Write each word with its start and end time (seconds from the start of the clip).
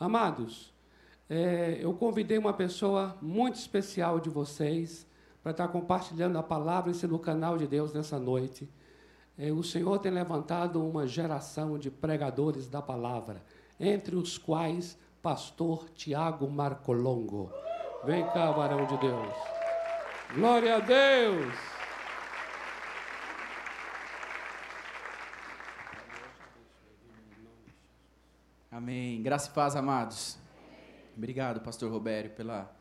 Amados, 0.00 0.72
é, 1.28 1.78
eu 1.78 1.92
convidei 1.92 2.38
uma 2.38 2.54
pessoa 2.54 3.18
muito 3.20 3.56
especial 3.56 4.18
de 4.18 4.30
vocês 4.30 5.06
para 5.42 5.52
estar 5.52 5.68
compartilhando 5.68 6.38
a 6.38 6.42
palavra 6.42 6.90
e 6.90 7.06
no 7.06 7.18
canal 7.18 7.58
de 7.58 7.66
Deus 7.66 7.92
nessa 7.92 8.18
noite. 8.18 8.66
É, 9.36 9.52
o 9.52 9.62
Senhor 9.62 9.98
tem 9.98 10.10
levantado 10.10 10.82
uma 10.82 11.06
geração 11.06 11.78
de 11.78 11.90
pregadores 11.90 12.66
da 12.66 12.80
palavra, 12.80 13.42
entre 13.78 14.16
os 14.16 14.38
quais 14.38 14.98
pastor 15.20 15.90
Tiago 15.90 16.48
Marcolongo. 16.48 17.52
Vem 18.02 18.24
cá, 18.28 18.50
varão 18.52 18.86
de 18.86 18.96
Deus. 18.96 19.34
Glória 20.34 20.76
a 20.76 20.80
Deus. 20.80 21.79
Amém. 28.82 29.20
Graça 29.20 29.50
e 29.50 29.52
paz, 29.52 29.76
amados. 29.76 30.38
Obrigado, 31.14 31.60
pastor 31.60 31.92
Robério, 31.92 32.30
pela 32.30 32.74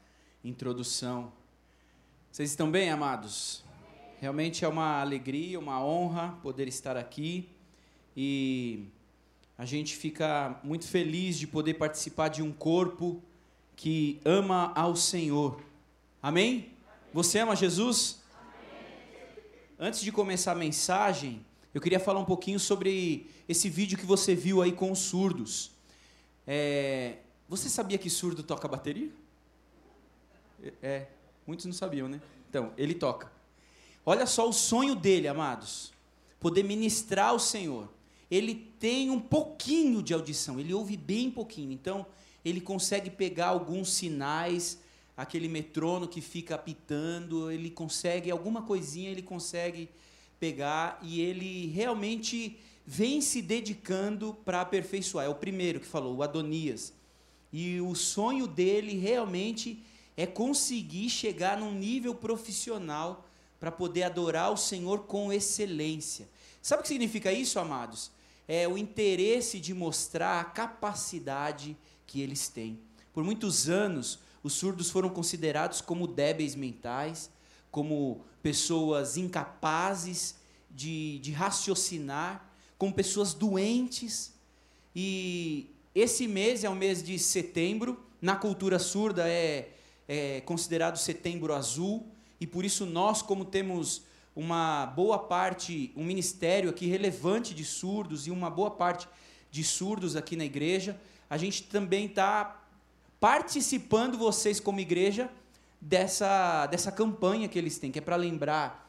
introdução. 0.45 1.29
Vocês 2.31 2.51
estão 2.51 2.71
bem, 2.71 2.89
amados? 2.89 3.65
Realmente 4.21 4.63
é 4.63 4.67
uma 4.69 5.01
alegria, 5.01 5.59
uma 5.59 5.83
honra 5.83 6.39
poder 6.41 6.69
estar 6.69 6.95
aqui 6.95 7.49
e 8.15 8.87
a 9.57 9.65
gente 9.65 9.97
fica 9.97 10.57
muito 10.63 10.87
feliz 10.87 11.37
de 11.37 11.45
poder 11.45 11.73
participar 11.73 12.29
de 12.29 12.41
um 12.41 12.53
corpo 12.53 13.21
que 13.75 14.21
ama 14.23 14.71
ao 14.75 14.95
Senhor. 14.95 15.61
Amém? 16.23 16.71
Você 17.13 17.39
ama 17.39 17.57
Jesus? 17.57 18.23
Antes 19.77 19.99
de 19.99 20.13
começar 20.13 20.53
a 20.53 20.55
mensagem, 20.55 21.45
eu 21.73 21.81
queria 21.81 21.99
falar 21.99 22.21
um 22.21 22.25
pouquinho 22.25 22.57
sobre 22.57 23.29
esse 23.49 23.69
vídeo 23.69 23.97
que 23.97 24.05
você 24.05 24.33
viu 24.33 24.61
aí 24.61 24.71
com 24.71 24.93
os 24.93 24.99
surdos. 24.99 25.77
É, 26.51 27.17
você 27.47 27.69
sabia 27.69 27.99
que 27.99 28.09
surdo 28.09 28.41
toca 28.41 28.67
bateria? 28.67 29.11
É, 30.81 31.05
muitos 31.45 31.67
não 31.67 31.73
sabiam, 31.73 32.09
né? 32.09 32.19
Então, 32.49 32.73
ele 32.75 32.95
toca. 32.95 33.31
Olha 34.03 34.25
só 34.25 34.49
o 34.49 34.51
sonho 34.51 34.95
dele, 34.95 35.27
amados. 35.27 35.93
Poder 36.39 36.63
ministrar 36.63 37.27
ao 37.29 37.39
Senhor. 37.39 37.87
Ele 38.31 38.55
tem 38.79 39.11
um 39.11 39.19
pouquinho 39.19 40.01
de 40.01 40.11
audição, 40.11 40.59
ele 40.59 40.73
ouve 40.73 40.97
bem 40.97 41.29
pouquinho. 41.29 41.71
Então, 41.71 42.03
ele 42.43 42.59
consegue 42.59 43.11
pegar 43.11 43.49
alguns 43.49 43.93
sinais, 43.93 44.79
aquele 45.15 45.47
metrono 45.47 46.07
que 46.07 46.19
fica 46.19 46.55
apitando, 46.55 47.51
ele 47.51 47.69
consegue, 47.69 48.31
alguma 48.31 48.63
coisinha 48.63 49.11
ele 49.11 49.21
consegue 49.21 49.87
pegar 50.39 50.97
e 51.03 51.21
ele 51.21 51.67
realmente 51.67 52.57
vem 52.91 53.21
se 53.21 53.39
dedicando 53.39 54.33
para 54.43 54.61
aperfeiçoar. 54.61 55.27
É 55.27 55.29
o 55.29 55.35
primeiro 55.35 55.79
que 55.79 55.85
falou, 55.85 56.15
o 56.15 56.23
Adonias. 56.23 56.91
E 57.53 57.79
o 57.79 57.93
sonho 57.93 58.47
dele 58.47 58.97
realmente 58.97 59.83
é 60.17 60.25
conseguir 60.25 61.07
chegar 61.07 61.55
num 61.55 61.71
nível 61.71 62.15
profissional 62.15 63.27
para 63.59 63.71
poder 63.71 64.01
adorar 64.01 64.51
o 64.51 64.57
Senhor 64.57 65.03
com 65.03 65.31
excelência. 65.31 66.27
Sabe 66.63 66.79
o 66.79 66.81
que 66.81 66.87
significa 66.87 67.31
isso, 67.31 67.59
amados? 67.59 68.11
É 68.47 68.67
o 68.67 68.75
interesse 68.75 69.59
de 69.59 69.71
mostrar 69.71 70.41
a 70.41 70.45
capacidade 70.45 71.77
que 72.07 72.21
eles 72.21 72.49
têm. 72.49 72.79
Por 73.13 73.23
muitos 73.23 73.69
anos, 73.69 74.17
os 74.41 74.53
surdos 74.53 74.89
foram 74.89 75.09
considerados 75.09 75.79
como 75.79 76.07
débeis 76.07 76.55
mentais, 76.55 77.29
como 77.69 78.25
pessoas 78.41 79.15
incapazes 79.15 80.37
de, 80.71 81.19
de 81.19 81.31
raciocinar, 81.31 82.48
como 82.79 82.93
pessoas 82.93 83.33
doentes. 83.35 84.33
E 84.95 85.69
esse 85.93 86.27
mês 86.27 86.63
é 86.63 86.69
o 86.69 86.75
mês 86.75 87.03
de 87.03 87.19
setembro, 87.19 88.03
na 88.19 88.35
cultura 88.35 88.79
surda 88.79 89.27
é, 89.27 89.69
é 90.07 90.41
considerado 90.41 90.97
setembro 90.97 91.53
azul, 91.53 92.07
e 92.39 92.47
por 92.47 92.65
isso 92.65 92.85
nós, 92.85 93.21
como 93.21 93.45
temos 93.45 94.03
uma 94.35 94.85
boa 94.85 95.19
parte, 95.19 95.91
um 95.95 96.05
ministério 96.05 96.69
aqui 96.69 96.87
relevante 96.87 97.53
de 97.53 97.65
surdos 97.65 98.25
e 98.25 98.31
uma 98.31 98.49
boa 98.49 98.71
parte 98.71 99.07
de 99.51 99.63
surdos 99.63 100.15
aqui 100.15 100.35
na 100.37 100.45
igreja, 100.45 100.99
a 101.29 101.37
gente 101.37 101.63
também 101.63 102.05
está 102.05 102.65
participando, 103.19 104.17
vocês 104.17 104.59
como 104.59 104.79
igreja, 104.79 105.29
dessa, 105.81 106.65
dessa 106.67 106.91
campanha 106.91 107.49
que 107.49 107.57
eles 107.57 107.77
têm, 107.77 107.91
que 107.91 107.99
é 107.99 108.01
para 108.01 108.15
lembrar 108.15 108.88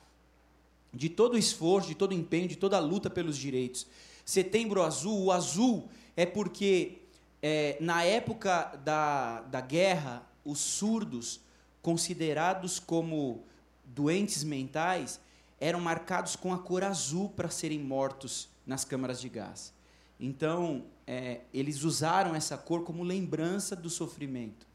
de 0.93 1.09
todo 1.09 1.35
o 1.35 1.39
esforço, 1.39 1.89
de 1.89 1.95
todo 1.95 2.15
empenho, 2.15 2.49
de 2.49 2.57
toda 2.57 2.79
luta 2.79 3.09
pelos 3.09 3.37
direitos. 3.37 3.87
Setembro 4.25 4.83
Azul, 4.83 5.25
o 5.25 5.33
azul 5.33 5.89
é 6.17 6.27
porque 6.27 6.99
é, 7.43 7.77
na 7.81 8.03
época 8.05 8.79
da, 8.85 9.41
da 9.43 9.61
guerra, 9.61 10.27
os 10.45 10.59
surdos, 10.59 11.41
considerados 11.83 12.79
como 12.79 13.45
doentes 13.85 14.45
mentais, 14.45 15.21
eram 15.59 15.81
marcados 15.81 16.37
com 16.37 16.53
a 16.53 16.59
cor 16.59 16.85
azul 16.85 17.29
para 17.31 17.49
serem 17.51 17.79
mortos 17.79 18.49
nas 18.67 18.85
câmaras 18.85 19.21
de 19.21 19.29
gás. 19.29 19.73
Então, 20.19 20.85
é, 21.07 21.41
eles 21.53 21.83
usaram 21.83 22.35
essa 22.35 22.57
cor 22.57 22.85
como 22.85 23.03
lembrança 23.03 23.75
do 23.75 23.89
sofrimento. 23.89 24.67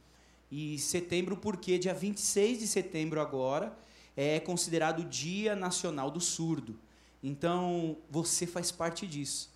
E 0.51 0.77
setembro, 0.79 1.37
porque 1.37 1.77
dia 1.77 1.93
26 1.93 2.59
de 2.59 2.67
setembro 2.67 3.19
agora 3.19 3.75
é 4.15 4.39
considerado 4.39 4.99
o 4.99 5.05
Dia 5.05 5.55
Nacional 5.55 6.09
do 6.09 6.21
Surdo. 6.21 6.77
Então, 7.23 7.97
você 8.09 8.45
faz 8.45 8.71
parte 8.71 9.07
disso. 9.07 9.49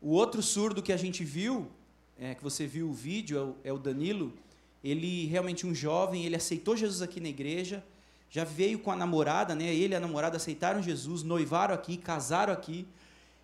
O 0.00 0.10
outro 0.10 0.42
surdo 0.42 0.82
que 0.82 0.92
a 0.92 0.96
gente 0.96 1.24
viu 1.24 1.70
é, 2.18 2.36
que 2.36 2.42
você 2.42 2.66
viu 2.68 2.88
o 2.88 2.92
vídeo, 2.92 3.36
é 3.36 3.42
o, 3.42 3.56
é 3.64 3.72
o 3.72 3.78
Danilo, 3.78 4.32
ele 4.82 5.26
realmente 5.26 5.66
um 5.66 5.74
jovem, 5.74 6.24
ele 6.24 6.36
aceitou 6.36 6.76
Jesus 6.76 7.02
aqui 7.02 7.20
na 7.20 7.28
igreja, 7.28 7.84
já 8.30 8.44
veio 8.44 8.78
com 8.78 8.92
a 8.92 8.96
namorada, 8.96 9.54
né? 9.54 9.74
Ele 9.74 9.92
e 9.92 9.96
a 9.96 10.00
namorada 10.00 10.36
aceitaram 10.36 10.80
Jesus, 10.80 11.24
noivaram 11.24 11.74
aqui, 11.74 11.96
casaram 11.96 12.52
aqui. 12.52 12.86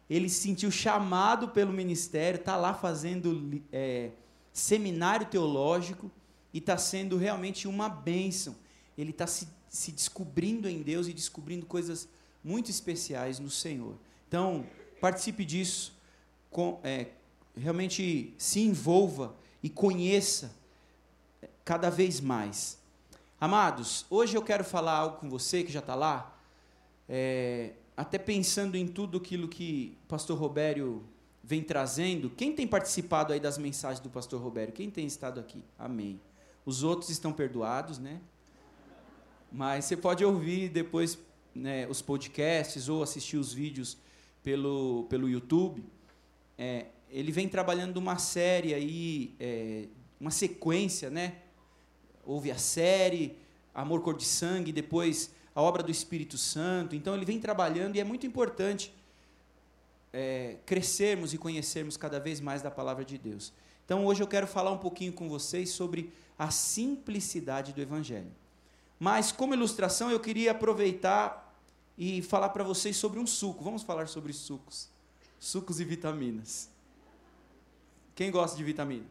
Ele 0.08 0.28
se 0.28 0.40
sentiu 0.40 0.70
chamado 0.70 1.48
pelo 1.48 1.72
ministério, 1.72 2.38
está 2.38 2.56
lá 2.56 2.72
fazendo 2.72 3.60
é, 3.72 4.10
seminário 4.52 5.26
teológico 5.26 6.10
e 6.54 6.58
está 6.58 6.78
sendo 6.78 7.16
realmente 7.16 7.68
uma 7.68 7.88
bênção. 7.88 8.56
Ele 8.96 9.10
está 9.10 9.26
se, 9.26 9.48
se 9.68 9.92
descobrindo 9.92 10.68
em 10.68 10.82
Deus 10.82 11.06
e 11.06 11.12
descobrindo 11.12 11.66
coisas 11.66 12.08
muito 12.42 12.70
especiais 12.70 13.38
no 13.38 13.50
Senhor. 13.50 13.94
Então, 14.26 14.64
participe 15.00 15.44
disso. 15.44 15.96
Com, 16.50 16.80
é, 16.82 17.08
realmente 17.56 18.34
se 18.38 18.60
envolva 18.60 19.34
e 19.62 19.68
conheça 19.68 20.54
cada 21.64 21.90
vez 21.90 22.20
mais. 22.20 22.78
Amados, 23.40 24.06
hoje 24.08 24.36
eu 24.36 24.42
quero 24.42 24.64
falar 24.64 24.92
algo 24.92 25.18
com 25.18 25.28
você 25.28 25.62
que 25.62 25.70
já 25.70 25.80
está 25.80 25.94
lá, 25.94 26.36
é, 27.08 27.74
até 27.96 28.18
pensando 28.18 28.76
em 28.76 28.86
tudo 28.86 29.18
aquilo 29.18 29.46
que 29.46 29.96
o 30.04 30.08
pastor 30.08 30.38
Robério 30.38 31.04
vem 31.42 31.62
trazendo. 31.62 32.30
Quem 32.30 32.54
tem 32.54 32.66
participado 32.66 33.32
aí 33.32 33.40
das 33.40 33.58
mensagens 33.58 34.00
do 34.00 34.10
pastor 34.10 34.40
Robério? 34.40 34.72
Quem 34.72 34.90
tem 34.90 35.06
estado 35.06 35.40
aqui? 35.40 35.62
Amém. 35.78 36.20
Os 36.64 36.82
outros 36.82 37.10
estão 37.10 37.32
perdoados, 37.32 37.98
né? 37.98 38.20
Mas 39.50 39.86
você 39.86 39.96
pode 39.96 40.24
ouvir 40.24 40.68
depois 40.68 41.18
né, 41.54 41.86
os 41.88 42.02
podcasts 42.02 42.88
ou 42.88 43.02
assistir 43.02 43.36
os 43.36 43.52
vídeos 43.52 43.96
pelo, 44.42 45.06
pelo 45.08 45.28
YouTube. 45.28 45.84
É, 46.56 46.86
ele 47.10 47.32
vem 47.32 47.48
trabalhando 47.48 47.96
uma 47.96 48.18
série 48.18 48.74
aí, 48.74 49.34
é, 49.40 49.86
uma 50.20 50.30
sequência, 50.30 51.10
né? 51.10 51.36
Houve 52.24 52.50
a 52.50 52.58
série 52.58 53.36
Amor 53.74 54.02
Cor 54.02 54.16
de 54.16 54.24
Sangue, 54.24 54.72
depois 54.72 55.30
a 55.54 55.62
obra 55.62 55.82
do 55.82 55.90
Espírito 55.90 56.36
Santo. 56.36 56.94
Então 56.94 57.14
ele 57.14 57.24
vem 57.24 57.40
trabalhando 57.40 57.96
e 57.96 58.00
é 58.00 58.04
muito 58.04 58.26
importante 58.26 58.92
é, 60.12 60.56
crescermos 60.66 61.32
e 61.32 61.38
conhecermos 61.38 61.96
cada 61.96 62.20
vez 62.20 62.40
mais 62.40 62.60
da 62.60 62.70
palavra 62.70 63.04
de 63.04 63.16
Deus. 63.16 63.52
Então 63.84 64.04
hoje 64.04 64.22
eu 64.22 64.26
quero 64.26 64.46
falar 64.46 64.70
um 64.70 64.78
pouquinho 64.78 65.12
com 65.12 65.28
vocês 65.28 65.70
sobre 65.70 66.12
a 66.38 66.50
simplicidade 66.50 67.72
do 67.72 67.80
Evangelho. 67.80 68.30
Mas 68.98 69.30
como 69.30 69.54
ilustração 69.54 70.10
eu 70.10 70.18
queria 70.18 70.50
aproveitar 70.50 71.54
e 71.96 72.22
falar 72.22 72.48
para 72.50 72.64
vocês 72.64 72.96
sobre 72.96 73.18
um 73.18 73.26
suco. 73.26 73.62
Vamos 73.62 73.82
falar 73.82 74.08
sobre 74.08 74.32
sucos, 74.32 74.88
sucos 75.38 75.80
e 75.80 75.84
vitaminas. 75.84 76.70
Quem 78.14 78.30
gosta 78.30 78.56
de 78.56 78.64
vitamina? 78.64 79.06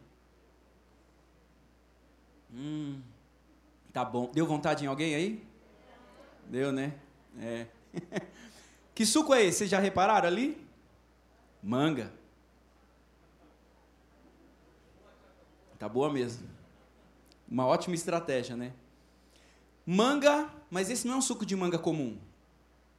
Hum, 2.52 3.00
tá 3.92 4.04
bom. 4.04 4.30
Deu 4.32 4.46
vontade 4.46 4.84
em 4.84 4.86
alguém 4.86 5.14
aí? 5.14 5.46
Deu, 6.46 6.72
né? 6.72 6.94
É. 7.38 7.66
que 8.94 9.04
suco 9.04 9.34
é 9.34 9.44
esse? 9.44 9.58
Vocês 9.58 9.70
já 9.70 9.78
repararam 9.78 10.28
ali? 10.28 10.66
Manga. 11.62 12.12
Tá 15.78 15.88
boa 15.88 16.12
mesmo. 16.12 16.48
Uma 17.48 17.66
ótima 17.66 17.94
estratégia, 17.94 18.56
né? 18.56 18.72
Manga, 19.90 20.52
mas 20.70 20.90
esse 20.90 21.06
não 21.06 21.14
é 21.14 21.16
um 21.16 21.22
suco 21.22 21.46
de 21.46 21.56
manga 21.56 21.78
comum. 21.78 22.18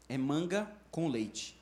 É 0.08 0.18
manga 0.18 0.68
com 0.90 1.08
leite. 1.08 1.56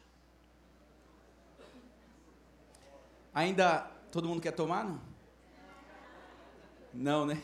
Ainda 3.33 3.91
Todo 4.11 4.27
mundo 4.27 4.41
quer 4.41 4.51
tomar, 4.51 4.83
não? 4.83 5.01
Não, 6.93 7.25
né? 7.25 7.41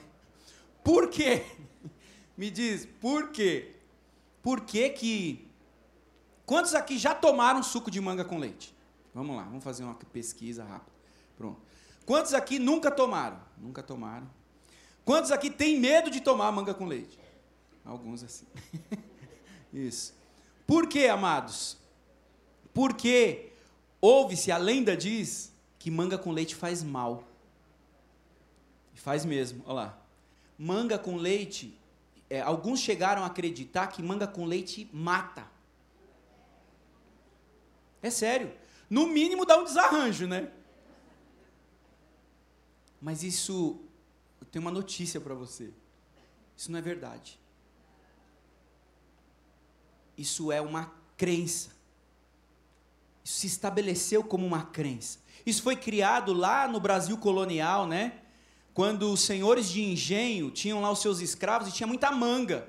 Por 0.84 1.10
quê? 1.10 1.46
Me 2.38 2.50
diz, 2.50 2.88
por 3.00 3.32
quê? 3.32 3.76
Por 4.42 4.62
que 4.62 4.90
que... 4.90 5.48
Quantos 6.46 6.74
aqui 6.74 6.98
já 6.98 7.14
tomaram 7.14 7.62
suco 7.62 7.92
de 7.92 8.02
manga 8.02 8.26
com 8.26 8.38
leite? 8.38 8.76
Vamos 9.14 9.36
lá, 9.36 9.44
vamos 9.44 9.64
fazer 9.64 9.84
uma 9.84 9.94
pesquisa 9.94 10.64
rápida. 10.64 10.92
Pronto. 11.38 11.62
Quantos 12.06 12.34
aqui 12.34 12.60
nunca 12.60 12.90
tomaram? 12.90 13.40
Nunca 13.58 13.84
tomaram. 13.84 14.28
Quantos 15.06 15.32
aqui 15.32 15.50
têm 15.50 15.80
medo 15.80 16.10
de 16.10 16.22
tomar 16.22 16.52
manga 16.52 16.74
com 16.74 16.86
leite? 16.86 17.20
Alguns 17.86 18.24
assim. 18.24 18.46
Isso. 19.74 20.14
Por 20.66 20.88
quê, 20.88 21.08
amados? 21.08 21.78
Porque 22.74 23.52
ouve-se, 24.00 24.52
a 24.52 24.58
lenda 24.58 24.96
diz 24.96 25.54
que 25.78 25.92
manga 25.92 26.18
com 26.18 26.32
leite 26.32 26.56
faz 26.56 26.82
mal. 26.82 27.24
Faz 28.94 29.26
mesmo, 29.26 29.64
olha 29.66 29.74
lá. 29.74 30.00
Manga 30.58 30.98
com 30.98 31.18
leite, 31.18 31.78
é, 32.30 32.40
alguns 32.40 32.80
chegaram 32.80 33.24
a 33.24 33.26
acreditar 33.26 33.88
que 33.88 34.02
manga 34.02 34.26
com 34.26 34.46
leite 34.46 34.90
mata. 34.94 35.46
É 38.02 38.10
sério. 38.10 38.54
No 38.90 39.08
mínimo 39.08 39.46
dá 39.46 39.58
um 39.58 39.64
desarranjo, 39.64 40.26
né? 40.26 40.52
Mas 43.02 43.24
isso, 43.24 43.82
eu 44.40 44.48
tenho 44.48 44.64
uma 44.64 44.72
notícia 44.72 45.20
para 45.20 45.34
você. 45.34 45.74
Isso 46.56 46.72
não 46.72 46.80
é 46.80 46.82
verdade. 46.82 47.38
Isso 50.18 50.52
é 50.52 50.62
uma 50.62 50.94
crença. 51.18 51.72
Isso 53.24 53.40
se 53.40 53.48
estabeleceu 53.48 54.24
como 54.24 54.46
uma 54.46 54.64
crença. 54.64 55.20
Isso 55.46 55.62
foi 55.62 55.76
criado 55.76 56.34
lá 56.34 56.68
no 56.68 56.80
Brasil 56.80 57.18
colonial, 57.18 57.88
né? 57.88 58.14
Quando 58.74 59.12
os 59.12 59.22
senhores 59.22 59.70
de 59.70 59.82
engenho 59.82 60.50
tinham 60.50 60.82
lá 60.82 60.92
os 60.92 61.00
seus 61.00 61.20
escravos 61.20 61.68
e 61.68 61.72
tinha 61.72 61.88
muita 61.88 62.12
manga. 62.12 62.68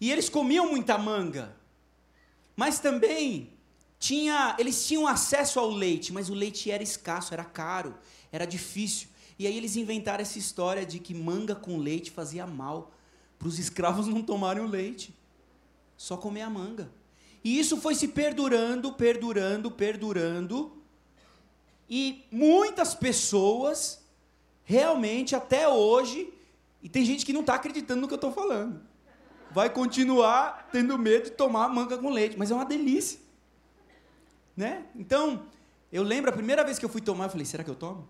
E 0.00 0.10
eles 0.10 0.28
comiam 0.28 0.70
muita 0.70 0.98
manga. 0.98 1.56
Mas 2.54 2.78
também 2.78 3.52
tinha, 3.98 4.54
eles 4.58 4.86
tinham 4.86 5.06
acesso 5.06 5.58
ao 5.58 5.70
leite, 5.70 6.12
mas 6.12 6.28
o 6.28 6.34
leite 6.34 6.70
era 6.70 6.82
escasso, 6.82 7.32
era 7.32 7.44
caro, 7.44 7.94
era 8.30 8.44
difícil. 8.44 9.08
E 9.38 9.46
aí 9.46 9.56
eles 9.56 9.76
inventaram 9.76 10.22
essa 10.22 10.38
história 10.38 10.84
de 10.84 10.98
que 10.98 11.14
manga 11.14 11.54
com 11.54 11.78
leite 11.78 12.10
fazia 12.10 12.46
mal 12.46 12.92
para 13.38 13.48
os 13.48 13.58
escravos 13.60 14.06
não 14.06 14.22
tomarem 14.22 14.62
o 14.62 14.68
leite, 14.68 15.14
só 15.98 16.16
comer 16.16 16.42
a 16.42 16.48
manga. 16.48 16.90
E 17.42 17.58
isso 17.58 17.76
foi 17.76 17.94
se 17.94 18.08
perdurando, 18.08 18.92
perdurando, 18.92 19.70
perdurando. 19.70 20.80
E 21.90 22.24
muitas 22.30 22.94
pessoas, 22.94 24.04
realmente, 24.62 25.34
até 25.34 25.68
hoje, 25.68 26.32
e 26.80 26.88
tem 26.88 27.04
gente 27.04 27.26
que 27.26 27.32
não 27.32 27.40
está 27.40 27.54
acreditando 27.54 28.00
no 28.00 28.06
que 28.06 28.14
eu 28.14 28.16
estou 28.16 28.32
falando, 28.32 28.80
vai 29.50 29.68
continuar 29.68 30.68
tendo 30.70 30.96
medo 30.96 31.24
de 31.24 31.30
tomar 31.32 31.68
manga 31.68 31.98
com 31.98 32.10
leite, 32.10 32.38
mas 32.38 32.50
é 32.50 32.54
uma 32.54 32.64
delícia. 32.64 33.18
Né? 34.56 34.84
Então, 34.94 35.46
eu 35.90 36.02
lembro 36.02 36.30
a 36.30 36.32
primeira 36.32 36.62
vez 36.62 36.78
que 36.78 36.84
eu 36.84 36.88
fui 36.88 37.00
tomar, 37.00 37.24
eu 37.24 37.30
falei: 37.30 37.46
será 37.46 37.64
que 37.64 37.70
eu 37.70 37.74
tomo? 37.74 38.08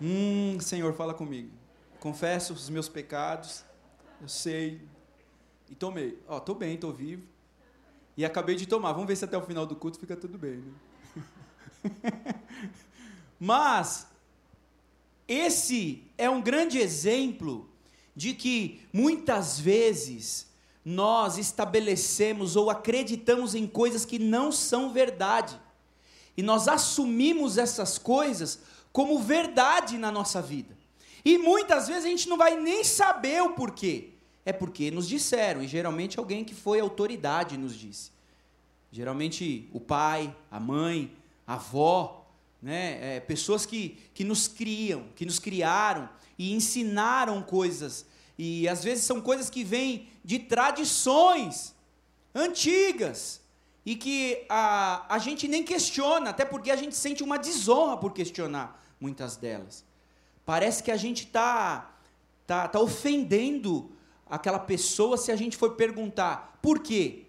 Hum, 0.00 0.58
Senhor, 0.60 0.94
fala 0.94 1.12
comigo. 1.12 1.50
Confesso 2.00 2.52
os 2.52 2.70
meus 2.70 2.88
pecados, 2.88 3.64
eu 4.20 4.28
sei. 4.28 4.80
E 5.70 5.74
tomei. 5.74 6.18
Ó, 6.28 6.36
oh, 6.36 6.40
tô 6.40 6.54
bem, 6.54 6.76
tô 6.76 6.92
vivo. 6.92 7.22
E 8.16 8.24
acabei 8.24 8.56
de 8.56 8.66
tomar. 8.66 8.92
Vamos 8.92 9.08
ver 9.08 9.16
se 9.16 9.24
até 9.24 9.36
o 9.36 9.42
final 9.42 9.66
do 9.66 9.76
culto 9.76 9.98
fica 9.98 10.16
tudo 10.16 10.38
bem. 10.38 10.62
Né? 11.14 11.22
Mas 13.38 14.06
esse 15.26 16.04
é 16.16 16.28
um 16.28 16.40
grande 16.40 16.78
exemplo 16.78 17.68
de 18.14 18.34
que 18.34 18.80
muitas 18.92 19.58
vezes 19.58 20.46
nós 20.84 21.38
estabelecemos 21.38 22.56
ou 22.56 22.70
acreditamos 22.70 23.54
em 23.54 23.66
coisas 23.66 24.04
que 24.04 24.18
não 24.18 24.52
são 24.52 24.92
verdade. 24.92 25.58
E 26.36 26.42
nós 26.42 26.68
assumimos 26.68 27.58
essas 27.58 27.98
coisas 27.98 28.60
como 28.92 29.18
verdade 29.18 29.98
na 29.98 30.12
nossa 30.12 30.40
vida. 30.40 30.76
E 31.24 31.38
muitas 31.38 31.88
vezes 31.88 32.04
a 32.04 32.08
gente 32.08 32.28
não 32.28 32.36
vai 32.36 32.56
nem 32.60 32.84
saber 32.84 33.42
o 33.42 33.54
porquê 33.54 34.13
é 34.44 34.52
porque 34.52 34.90
nos 34.90 35.08
disseram, 35.08 35.62
e 35.62 35.68
geralmente 35.68 36.18
alguém 36.18 36.44
que 36.44 36.54
foi 36.54 36.80
autoridade 36.80 37.56
nos 37.56 37.74
disse. 37.74 38.10
Geralmente 38.92 39.68
o 39.72 39.80
pai, 39.80 40.34
a 40.50 40.60
mãe, 40.60 41.16
a 41.46 41.54
avó, 41.54 42.24
né? 42.62 43.16
É, 43.16 43.20
pessoas 43.20 43.66
que, 43.66 43.98
que 44.14 44.24
nos 44.24 44.48
criam, 44.48 45.06
que 45.14 45.26
nos 45.26 45.38
criaram 45.38 46.08
e 46.38 46.52
ensinaram 46.52 47.42
coisas. 47.42 48.06
E 48.38 48.66
às 48.68 48.82
vezes 48.82 49.04
são 49.04 49.20
coisas 49.20 49.50
que 49.50 49.62
vêm 49.62 50.08
de 50.24 50.38
tradições 50.38 51.74
antigas 52.34 53.40
e 53.84 53.94
que 53.94 54.44
a, 54.48 55.14
a 55.14 55.18
gente 55.18 55.46
nem 55.46 55.62
questiona, 55.62 56.30
até 56.30 56.44
porque 56.44 56.70
a 56.70 56.76
gente 56.76 56.96
sente 56.96 57.22
uma 57.22 57.38
desonra 57.38 57.96
por 57.96 58.12
questionar 58.12 58.82
muitas 58.98 59.36
delas. 59.36 59.84
Parece 60.46 60.82
que 60.82 60.90
a 60.90 60.96
gente 60.96 61.24
está 61.24 61.94
tá, 62.46 62.66
tá 62.66 62.80
ofendendo 62.80 63.90
aquela 64.34 64.58
pessoa 64.58 65.16
se 65.16 65.30
a 65.30 65.36
gente 65.36 65.56
for 65.56 65.72
perguntar 65.72 66.58
por 66.60 66.80
quê? 66.80 67.26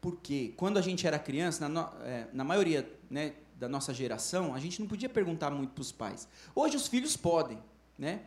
Porque 0.00 0.54
quando 0.56 0.78
a 0.78 0.80
gente 0.80 1.06
era 1.06 1.18
criança, 1.18 1.68
na, 1.68 1.92
é, 2.02 2.26
na 2.32 2.44
maioria 2.44 2.88
né, 3.10 3.34
da 3.56 3.68
nossa 3.68 3.92
geração, 3.92 4.54
a 4.54 4.58
gente 4.60 4.80
não 4.80 4.86
podia 4.86 5.08
perguntar 5.08 5.50
muito 5.50 5.72
para 5.72 5.82
os 5.82 5.90
pais. 5.90 6.28
Hoje 6.54 6.76
os 6.76 6.86
filhos 6.86 7.16
podem, 7.16 7.58
né? 7.98 8.22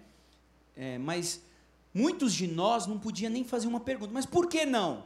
É, 0.76 0.98
mas 0.98 1.42
muitos 1.94 2.34
de 2.34 2.48
nós 2.48 2.88
não 2.88 3.00
podiam 3.00 3.32
nem 3.32 3.44
fazer 3.44 3.68
uma 3.68 3.80
pergunta. 3.80 4.12
Mas 4.14 4.26
por 4.26 4.48
que 4.48 4.66
não? 4.66 5.06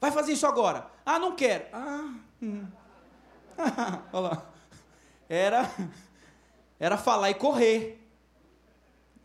Vai 0.00 0.10
fazer 0.10 0.32
isso 0.32 0.46
agora? 0.46 0.90
Ah, 1.04 1.18
não 1.18 1.36
quero. 1.36 1.66
Ah, 1.72 2.14
hum. 2.42 2.66
olha 4.12 4.28
lá. 4.28 4.50
Era, 5.28 5.70
era 6.78 6.96
falar 6.96 7.30
e 7.30 7.34
correr. 7.34 7.99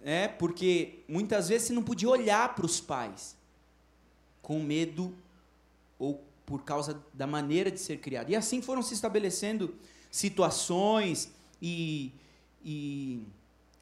É, 0.08 0.28
porque 0.28 1.00
muitas 1.08 1.50
vezes 1.50 1.66
você 1.66 1.74
não 1.74 1.82
podia 1.82 2.08
olhar 2.08 2.54
para 2.54 2.64
os 2.64 2.80
pais 2.80 3.36
com 4.40 4.62
medo 4.62 5.12
ou 5.98 6.24
por 6.46 6.64
causa 6.64 7.04
da 7.12 7.26
maneira 7.26 7.72
de 7.72 7.80
ser 7.80 7.98
criado. 7.98 8.30
E 8.30 8.36
assim 8.36 8.62
foram 8.62 8.84
se 8.84 8.94
estabelecendo 8.94 9.74
situações 10.12 11.34
e, 11.60 12.12
e 12.64 13.24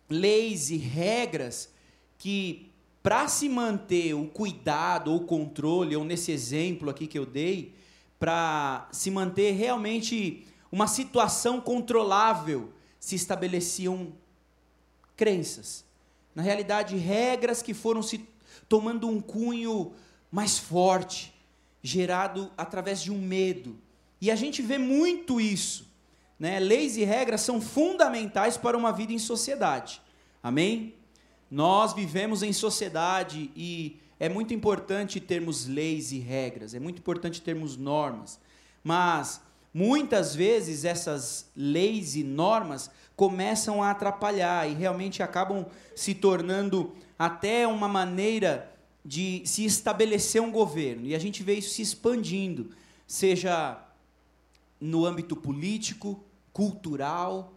leis 0.09 0.69
e 0.69 0.77
regras 0.77 1.69
que, 2.17 2.71
para 3.03 3.27
se 3.27 3.49
manter 3.49 4.13
o 4.13 4.25
cuidado 4.25 5.11
ou 5.11 5.17
o 5.17 5.25
controle, 5.25 5.93
ou 5.93 6.05
nesse 6.05 6.31
exemplo 6.31 6.89
aqui 6.89 7.05
que 7.05 7.19
eu 7.19 7.25
dei, 7.25 7.75
para 8.17 8.87
se 8.93 9.11
manter 9.11 9.51
realmente 9.51 10.47
uma 10.71 10.87
situação 10.87 11.59
controlável, 11.59 12.71
se 12.97 13.13
estabeleciam 13.13 14.13
crenças 15.17 15.83
na 16.35 16.41
realidade, 16.41 16.95
regras 16.97 17.61
que 17.61 17.73
foram 17.73 18.01
se 18.01 18.27
tomando 18.67 19.07
um 19.07 19.21
cunho 19.21 19.93
mais 20.31 20.57
forte, 20.57 21.33
gerado 21.81 22.51
através 22.57 23.01
de 23.01 23.11
um 23.11 23.19
medo. 23.19 23.77
E 24.19 24.31
a 24.31 24.35
gente 24.35 24.61
vê 24.61 24.77
muito 24.77 25.39
isso. 25.39 25.91
Né? 26.39 26.59
Leis 26.59 26.97
e 26.97 27.03
regras 27.03 27.41
são 27.41 27.61
fundamentais 27.61 28.57
para 28.57 28.77
uma 28.77 28.91
vida 28.91 29.13
em 29.13 29.19
sociedade. 29.19 30.01
Amém? 30.41 30.95
Nós 31.51 31.93
vivemos 31.93 32.41
em 32.41 32.51
sociedade 32.51 33.51
e 33.55 33.99
é 34.19 34.27
muito 34.27 34.53
importante 34.53 35.19
termos 35.19 35.67
leis 35.67 36.11
e 36.11 36.19
regras, 36.19 36.73
é 36.73 36.79
muito 36.79 36.99
importante 36.99 37.41
termos 37.41 37.77
normas. 37.77 38.39
Mas 38.83 39.41
muitas 39.73 40.33
vezes 40.35 40.85
essas 40.85 41.51
leis 41.55 42.15
e 42.15 42.23
normas 42.23 42.89
começam 43.15 43.83
a 43.83 43.91
atrapalhar 43.91 44.69
e 44.69 44.73
realmente 44.73 45.21
acabam 45.21 45.65
se 45.95 46.15
tornando 46.15 46.93
até 47.17 47.67
uma 47.67 47.87
maneira 47.87 48.71
de 49.05 49.43
se 49.45 49.65
estabelecer 49.65 50.41
um 50.41 50.51
governo. 50.51 51.05
E 51.05 51.15
a 51.15 51.19
gente 51.19 51.43
vê 51.43 51.55
isso 51.55 51.75
se 51.75 51.81
expandindo, 51.81 52.71
seja 53.05 53.79
no 54.79 55.05
âmbito 55.05 55.35
político, 55.35 56.23
cultural, 56.51 57.53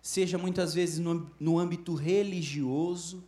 seja 0.00 0.38
muitas 0.38 0.74
vezes 0.74 0.98
no, 0.98 1.30
no 1.38 1.58
âmbito 1.58 1.94
religioso, 1.94 3.24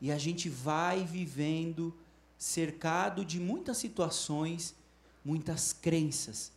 e 0.00 0.10
a 0.10 0.18
gente 0.18 0.48
vai 0.48 1.04
vivendo 1.04 1.94
cercado 2.36 3.24
de 3.24 3.40
muitas 3.40 3.78
situações, 3.78 4.74
muitas 5.24 5.72
crenças 5.72 6.52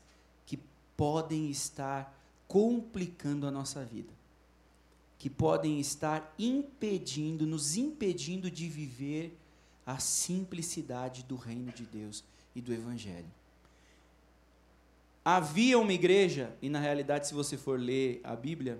que 0.45 0.59
podem 0.97 1.49
estar 1.49 2.13
complicando 2.47 3.47
a 3.47 3.51
nossa 3.51 3.85
vida 3.85 4.17
que 5.17 5.29
podem 5.29 5.79
estar 5.79 6.33
impedindo, 6.37 7.45
nos 7.45 7.75
impedindo 7.75 8.51
de 8.51 8.67
viver 8.69 9.37
a 9.85 9.99
simplicidade 9.99 11.23
do 11.23 11.35
reino 11.35 11.71
de 11.71 11.85
Deus 11.85 12.23
e 12.55 12.61
do 12.61 12.73
Evangelho. 12.73 13.31
Havia 15.23 15.77
uma 15.79 15.91
igreja, 15.91 16.55
e 16.61 16.69
na 16.69 16.79
realidade, 16.79 17.27
se 17.27 17.33
você 17.33 17.57
for 17.57 17.79
ler 17.79 18.21
a 18.23 18.35
Bíblia, 18.35 18.79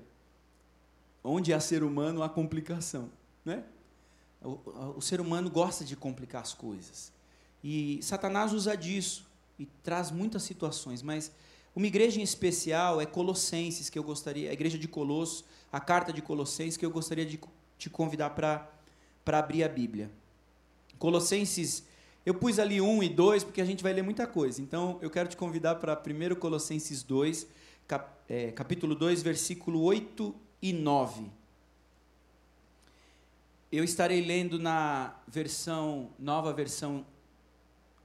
onde 1.24 1.54
há 1.54 1.60
ser 1.60 1.84
humano 1.84 2.24
há 2.24 2.30
complicação, 2.30 3.10
né? 3.44 3.64
O, 4.42 4.96
o 4.98 5.02
ser 5.02 5.20
humano 5.20 5.50
gosta 5.50 5.84
de 5.84 5.96
complicar 5.96 6.42
as 6.42 6.54
coisas. 6.54 7.12
E 7.64 8.00
Satanás 8.02 8.54
usa 8.54 8.78
disso 8.78 9.26
e 9.58 9.66
traz 9.66 10.12
muitas 10.12 10.44
situações, 10.44 11.02
mas 11.02 11.32
uma 11.78 11.86
igreja 11.86 12.20
em 12.20 12.24
especial 12.24 13.00
é 13.00 13.06
Colossenses, 13.06 13.88
que 13.88 14.00
eu 14.00 14.04
gostaria, 14.04 14.50
a 14.50 14.54
igreja 14.54 14.80
de 14.80 14.88
Colossos, 14.88 15.46
a 15.72 15.80
carta 15.80 16.12
de 16.12 16.24
Colossenses, 16.24 16.76
que 16.76 16.84
eu 16.84 16.90
gostaria 16.90 17.24
de 17.24 17.40
te 17.78 17.88
convidar 17.88 18.32
para 18.32 18.68
abrir 19.28 19.64
a 19.64 19.70
Bíblia. 19.70 20.10
Colossenses, 20.98 21.86
eu 22.26 22.34
pus 22.34 22.58
ali 22.58 22.82
1 22.82 23.04
e 23.04 23.10
2, 23.10 23.44
porque 23.44 23.62
a 23.62 23.66
gente 23.66 23.84
vai 23.84 23.94
ler 23.94 24.02
muita 24.02 24.26
coisa. 24.26 24.60
Então, 24.60 24.98
eu 25.04 25.10
quero 25.12 25.30
te 25.30 25.38
convidar 25.38 25.76
para 25.76 25.94
1 25.94 26.34
Colossenses 26.38 27.04
2, 27.04 27.46
cap, 27.88 28.10
é, 28.28 28.52
capítulo 28.54 28.96
2, 28.96 29.22
versículo 29.22 29.84
8 29.84 30.34
e 30.60 30.74
9. 30.74 31.30
Eu 33.72 33.84
estarei 33.84 34.26
lendo 34.26 34.58
na 34.58 35.16
versão, 35.28 36.10
nova 36.18 36.52
versão 36.52 37.06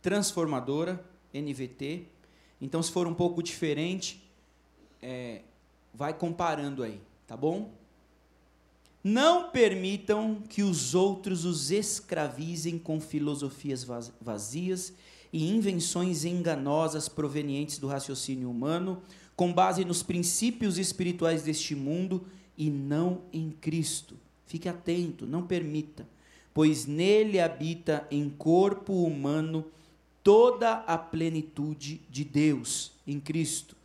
transformadora, 0.02 1.02
NVT. 1.32 2.11
Então, 2.62 2.80
se 2.80 2.92
for 2.92 3.08
um 3.08 3.14
pouco 3.14 3.42
diferente, 3.42 4.22
é, 5.02 5.40
vai 5.92 6.14
comparando 6.14 6.84
aí, 6.84 7.00
tá 7.26 7.36
bom? 7.36 7.72
Não 9.02 9.50
permitam 9.50 10.40
que 10.48 10.62
os 10.62 10.94
outros 10.94 11.44
os 11.44 11.72
escravizem 11.72 12.78
com 12.78 13.00
filosofias 13.00 13.84
vazias 14.20 14.92
e 15.32 15.50
invenções 15.50 16.24
enganosas 16.24 17.08
provenientes 17.08 17.78
do 17.78 17.88
raciocínio 17.88 18.48
humano, 18.48 19.02
com 19.34 19.52
base 19.52 19.84
nos 19.84 20.04
princípios 20.04 20.78
espirituais 20.78 21.42
deste 21.42 21.74
mundo 21.74 22.24
e 22.56 22.70
não 22.70 23.22
em 23.32 23.50
Cristo. 23.50 24.16
Fique 24.46 24.68
atento, 24.68 25.26
não 25.26 25.44
permita, 25.44 26.06
pois 26.54 26.86
nele 26.86 27.40
habita 27.40 28.06
em 28.08 28.30
corpo 28.30 29.02
humano 29.02 29.66
toda 30.22 30.74
a 30.86 30.96
plenitude 30.96 32.02
de 32.08 32.24
Deus 32.24 32.92
em 33.06 33.18
Cristo. 33.18 33.76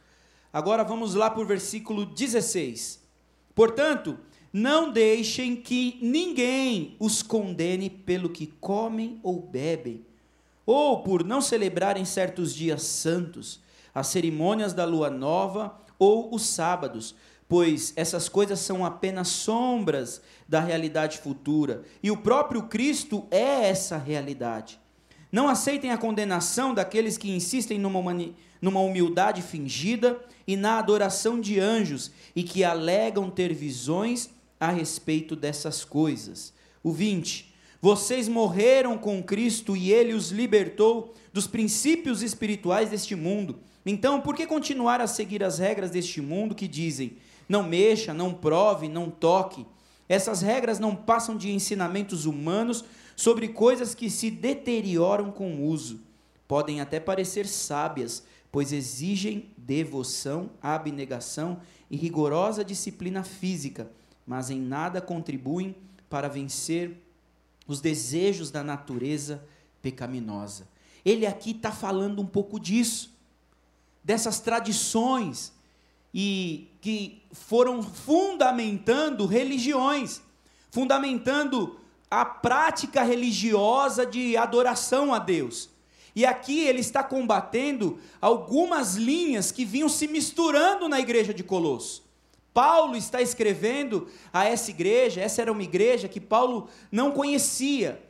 Agora 0.51 0.84
vamos 0.84 1.13
lá 1.15 1.29
para 1.29 1.41
o 1.41 1.46
versículo 1.46 2.06
16. 2.06 3.03
Portanto, 3.53 4.17
não 4.51 4.91
deixem 4.91 5.56
que 5.56 6.00
ninguém 6.01 6.96
os 7.00 7.22
condene 7.22 7.89
pelo 7.89 8.29
que 8.29 8.48
comem 8.48 9.20
ou 9.22 9.41
bebem, 9.41 10.06
ou 10.65 11.03
por 11.03 11.24
não 11.24 11.41
celebrarem 11.41 12.06
certos 12.06 12.53
dias 12.53 12.84
santos, 12.84 13.60
as 13.94 14.08
cerimônias 14.08 14.74
da 14.74 14.86
lua 14.86 15.10
nova 15.10 15.79
ou 16.00 16.34
os 16.34 16.46
sábados, 16.46 17.15
pois 17.48 17.94
essas 17.96 18.29
coisas 18.29 18.60
são 18.60 18.86
apenas 18.86 19.27
sombras 19.27 20.22
da 20.48 20.60
realidade 20.60 21.17
futura, 21.20 21.84
e 22.01 22.12
o 22.12 22.17
próprio 22.17 22.63
Cristo 22.63 23.25
é 23.32 23.70
essa 23.70 23.98
realidade. 23.98 24.79
Não 25.32 25.48
aceitem 25.48 25.92
a 25.92 25.98
condenação 25.98 26.74
daqueles 26.74 27.18
que 27.18 27.32
insistem 27.32 27.78
numa, 27.80 28.82
humildade 28.82 29.42
fingida 29.42 30.20
e 30.48 30.56
na 30.56 30.80
adoração 30.80 31.40
de 31.40 31.60
anjos 31.60 32.12
e 32.36 32.44
que 32.44 32.64
alegam 32.64 33.30
ter 33.30 33.54
visões 33.54 34.30
a 34.60 34.70
respeito 34.70 35.36
dessas 35.36 35.84
coisas. 35.84 36.54
O 36.84 36.92
20. 36.92 37.54
Vocês 37.82 38.28
morreram 38.28 38.98
com 38.98 39.22
Cristo 39.22 39.76
e 39.76 39.92
ele 39.92 40.14
os 40.14 40.32
libertou 40.32 41.14
dos 41.32 41.46
princípios 41.46 42.24
espirituais 42.24 42.90
deste 42.90 43.16
mundo. 43.16 43.60
Então, 43.86 44.20
por 44.20 44.36
que 44.36 44.48
continuar 44.48 45.00
a 45.00 45.08
seguir 45.08 45.44
as 45.44 45.60
regras 45.60 45.92
deste 45.92 46.20
mundo 46.20 46.56
que 46.56 46.68
dizem: 46.68 47.18
não 47.48 47.64
mexa, 47.64 48.14
não 48.14 48.34
prove, 48.34 48.90
não 48.90 49.10
toque? 49.10 49.66
Essas 50.10 50.42
regras 50.42 50.80
não 50.80 50.96
passam 50.96 51.38
de 51.38 51.52
ensinamentos 51.52 52.26
humanos 52.26 52.84
sobre 53.18 53.48
coisas 53.48 53.96
que 53.96 54.12
se 54.12 54.30
deterioram 54.30 55.32
com 55.32 55.56
o 55.56 55.66
uso. 55.66 56.00
Podem 56.48 56.80
até 56.80 57.00
parecer 57.00 57.48
sábias, 57.48 58.24
pois 58.52 58.72
exigem 58.72 59.50
devoção, 59.58 60.52
abnegação 60.62 61.60
e 61.90 61.98
rigorosa 61.98 62.64
disciplina 62.64 63.24
física, 63.24 63.92
mas 64.26 64.52
em 64.52 64.62
nada 64.62 65.02
contribuem 65.02 65.76
para 66.08 66.30
vencer 66.30 66.96
os 67.68 67.82
desejos 67.82 68.52
da 68.52 68.64
natureza 68.64 69.44
pecaminosa. 69.82 70.68
Ele 71.04 71.26
aqui 71.26 71.52
está 71.52 71.72
falando 71.72 72.22
um 72.22 72.26
pouco 72.26 72.60
disso, 72.60 73.12
dessas 74.04 74.40
tradições 74.40 75.52
e 76.14 76.70
que 76.82 77.24
foram 77.32 77.82
fundamentando 77.82 79.26
religiões, 79.26 80.22
fundamentando 80.70 81.80
a 82.10 82.26
prática 82.26 83.04
religiosa 83.04 84.06
de 84.06 84.38
adoração 84.38 85.14
a 85.14 85.20
Deus. 85.20 85.70
E 86.16 86.26
aqui 86.26 86.62
ele 86.62 86.80
está 86.80 87.04
combatendo 87.04 88.00
algumas 88.20 88.96
linhas 88.96 89.52
que 89.52 89.64
vinham 89.64 89.88
se 89.88 90.08
misturando 90.08 90.90
na 90.90 91.00
igreja 91.00 91.34
de 91.34 91.44
Colosso. 91.44 92.08
Paulo 92.54 92.96
está 92.96 93.22
escrevendo 93.22 94.08
a 94.34 94.44
essa 94.46 94.72
igreja, 94.72 95.22
essa 95.22 95.44
era 95.44 95.52
uma 95.52 95.62
igreja 95.62 96.08
que 96.08 96.20
Paulo 96.20 96.70
não 96.92 97.12
conhecia. 97.12 98.02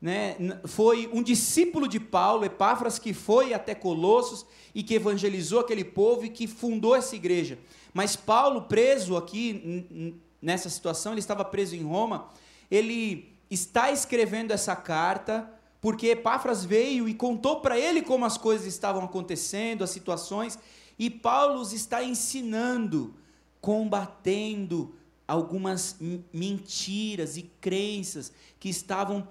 Né? 0.00 0.36
Foi 0.64 1.10
um 1.12 1.22
discípulo 1.22 1.86
de 1.86 2.00
Paulo, 2.00 2.46
Epáfras, 2.46 2.98
que 2.98 3.12
foi 3.12 3.52
até 3.52 3.74
Colossos 3.74 4.46
e 4.74 4.82
que 4.82 4.94
evangelizou 4.94 5.60
aquele 5.60 5.84
povo 5.84 6.24
e 6.24 6.30
que 6.30 6.46
fundou 6.46 6.96
essa 6.96 7.14
igreja. 7.14 7.58
Mas 7.92 8.16
Paulo, 8.16 8.62
preso 8.62 9.18
aqui 9.18 10.16
nessa 10.40 10.70
situação, 10.70 11.12
ele 11.12 11.20
estava 11.20 11.44
preso 11.44 11.76
em 11.76 11.82
Roma, 11.82 12.30
ele 12.70 13.29
está 13.50 13.90
escrevendo 13.90 14.52
essa 14.52 14.76
carta 14.76 15.50
porque 15.80 16.08
Epáfras 16.08 16.64
veio 16.64 17.08
e 17.08 17.14
contou 17.14 17.60
para 17.60 17.78
ele 17.78 18.02
como 18.02 18.24
as 18.24 18.36
coisas 18.36 18.66
estavam 18.66 19.02
acontecendo, 19.02 19.82
as 19.82 19.90
situações, 19.90 20.58
e 20.98 21.08
Paulo 21.08 21.62
está 21.62 22.04
ensinando, 22.04 23.14
combatendo 23.60 24.94
algumas 25.26 25.96
mentiras 26.32 27.36
e 27.38 27.42
crenças 27.60 28.30
que 28.58 28.68
estavam 28.68 29.26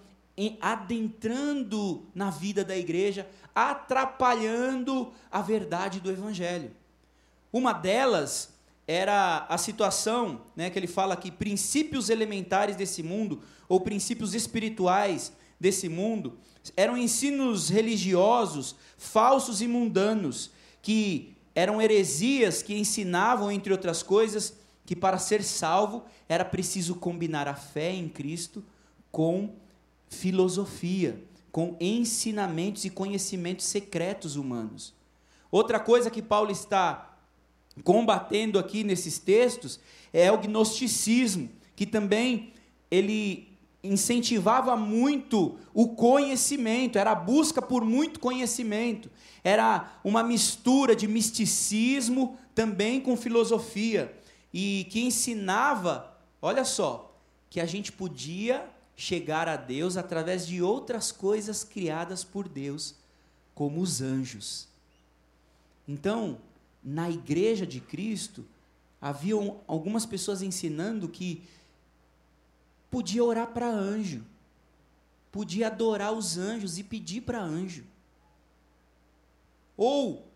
adentrando 0.59 2.07
na 2.15 2.31
vida 2.31 2.63
da 2.63 2.75
igreja, 2.75 3.29
atrapalhando 3.53 5.13
a 5.29 5.41
verdade 5.41 5.99
do 5.99 6.09
evangelho. 6.09 6.71
Uma 7.51 7.73
delas 7.73 8.53
era 8.91 9.45
a 9.47 9.55
situação, 9.59 10.41
né, 10.55 10.71
que 10.71 10.79
ele 10.79 10.87
fala 10.87 11.13
aqui, 11.13 11.29
princípios 11.29 12.09
elementares 12.09 12.75
desse 12.75 13.03
mundo, 13.03 13.43
ou 13.67 13.79
princípios 13.79 14.33
espirituais 14.33 15.31
desse 15.59 15.87
mundo, 15.87 16.39
eram 16.75 16.97
ensinos 16.97 17.69
religiosos 17.69 18.75
falsos 18.97 19.61
e 19.61 19.67
mundanos, 19.67 20.49
que 20.81 21.35
eram 21.53 21.79
heresias 21.79 22.63
que 22.63 22.73
ensinavam, 22.73 23.51
entre 23.51 23.71
outras 23.71 24.01
coisas, 24.01 24.55
que 24.87 24.95
para 24.95 25.19
ser 25.19 25.43
salvo 25.43 26.03
era 26.27 26.43
preciso 26.43 26.95
combinar 26.95 27.47
a 27.47 27.53
fé 27.53 27.93
em 27.93 28.09
Cristo 28.09 28.65
com 29.11 29.53
filosofia, 30.09 31.23
com 31.51 31.77
ensinamentos 31.79 32.85
e 32.85 32.89
conhecimentos 32.89 33.67
secretos 33.67 34.35
humanos. 34.35 34.95
Outra 35.51 35.79
coisa 35.79 36.09
que 36.09 36.23
Paulo 36.23 36.49
está 36.49 37.08
combatendo 37.83 38.59
aqui 38.59 38.83
nesses 38.83 39.19
textos 39.19 39.79
é 40.11 40.31
o 40.31 40.37
gnosticismo, 40.37 41.49
que 41.75 41.85
também 41.85 42.53
ele 42.89 43.49
incentivava 43.83 44.75
muito 44.75 45.57
o 45.73 45.89
conhecimento, 45.89 46.97
era 46.97 47.11
a 47.11 47.15
busca 47.15 47.61
por 47.61 47.85
muito 47.85 48.19
conhecimento, 48.19 49.09
era 49.43 49.99
uma 50.03 50.21
mistura 50.21 50.95
de 50.95 51.07
misticismo 51.07 52.37
também 52.53 52.99
com 52.99 53.15
filosofia, 53.15 54.13
e 54.53 54.87
que 54.89 55.01
ensinava, 55.01 56.17
olha 56.41 56.65
só, 56.65 57.15
que 57.49 57.59
a 57.59 57.65
gente 57.65 57.91
podia 57.91 58.67
chegar 58.95 59.47
a 59.47 59.55
Deus 59.55 59.95
através 59.95 60.45
de 60.45 60.61
outras 60.61 61.11
coisas 61.11 61.63
criadas 61.63 62.23
por 62.23 62.49
Deus, 62.49 62.95
como 63.55 63.79
os 63.79 64.01
anjos. 64.01 64.67
Então, 65.87 66.37
na 66.83 67.09
igreja 67.09 67.65
de 67.65 67.79
Cristo, 67.79 68.45
haviam 69.01 69.61
algumas 69.67 70.05
pessoas 70.05 70.41
ensinando 70.41 71.07
que 71.07 71.43
podia 72.89 73.23
orar 73.23 73.47
para 73.47 73.69
anjo, 73.69 74.23
podia 75.31 75.67
adorar 75.67 76.13
os 76.13 76.37
anjos 76.37 76.77
e 76.77 76.83
pedir 76.83 77.21
para 77.21 77.41
anjo. 77.41 77.83
Ou 79.77 80.27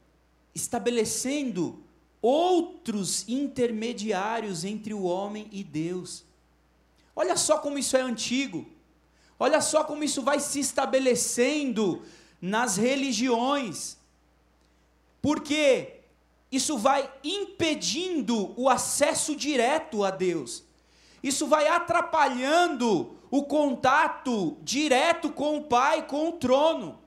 estabelecendo 0.53 1.83
outros 2.21 3.27
intermediários 3.27 4.63
entre 4.63 4.93
o 4.93 5.03
homem 5.03 5.49
e 5.51 5.63
Deus. 5.63 6.23
Olha 7.15 7.35
só 7.35 7.57
como 7.57 7.77
isso 7.77 7.97
é 7.97 8.01
antigo. 8.01 8.65
Olha 9.37 9.59
só 9.59 9.83
como 9.83 10.03
isso 10.03 10.21
vai 10.21 10.39
se 10.39 10.59
estabelecendo 10.59 12.01
nas 12.41 12.77
religiões. 12.77 13.97
Porque 15.21 15.92
isso 16.55 16.77
vai 16.77 17.11
impedindo 17.23 18.53
o 18.55 18.69
acesso 18.69 19.35
direto 19.35 20.03
a 20.03 20.11
Deus. 20.11 20.63
Isso 21.23 21.47
vai 21.47 21.67
atrapalhando 21.67 23.17
o 23.31 23.43
contato 23.43 24.57
direto 24.61 25.31
com 25.31 25.57
o 25.57 25.63
Pai, 25.63 26.05
com 26.05 26.29
o 26.29 26.33
trono, 26.33 26.99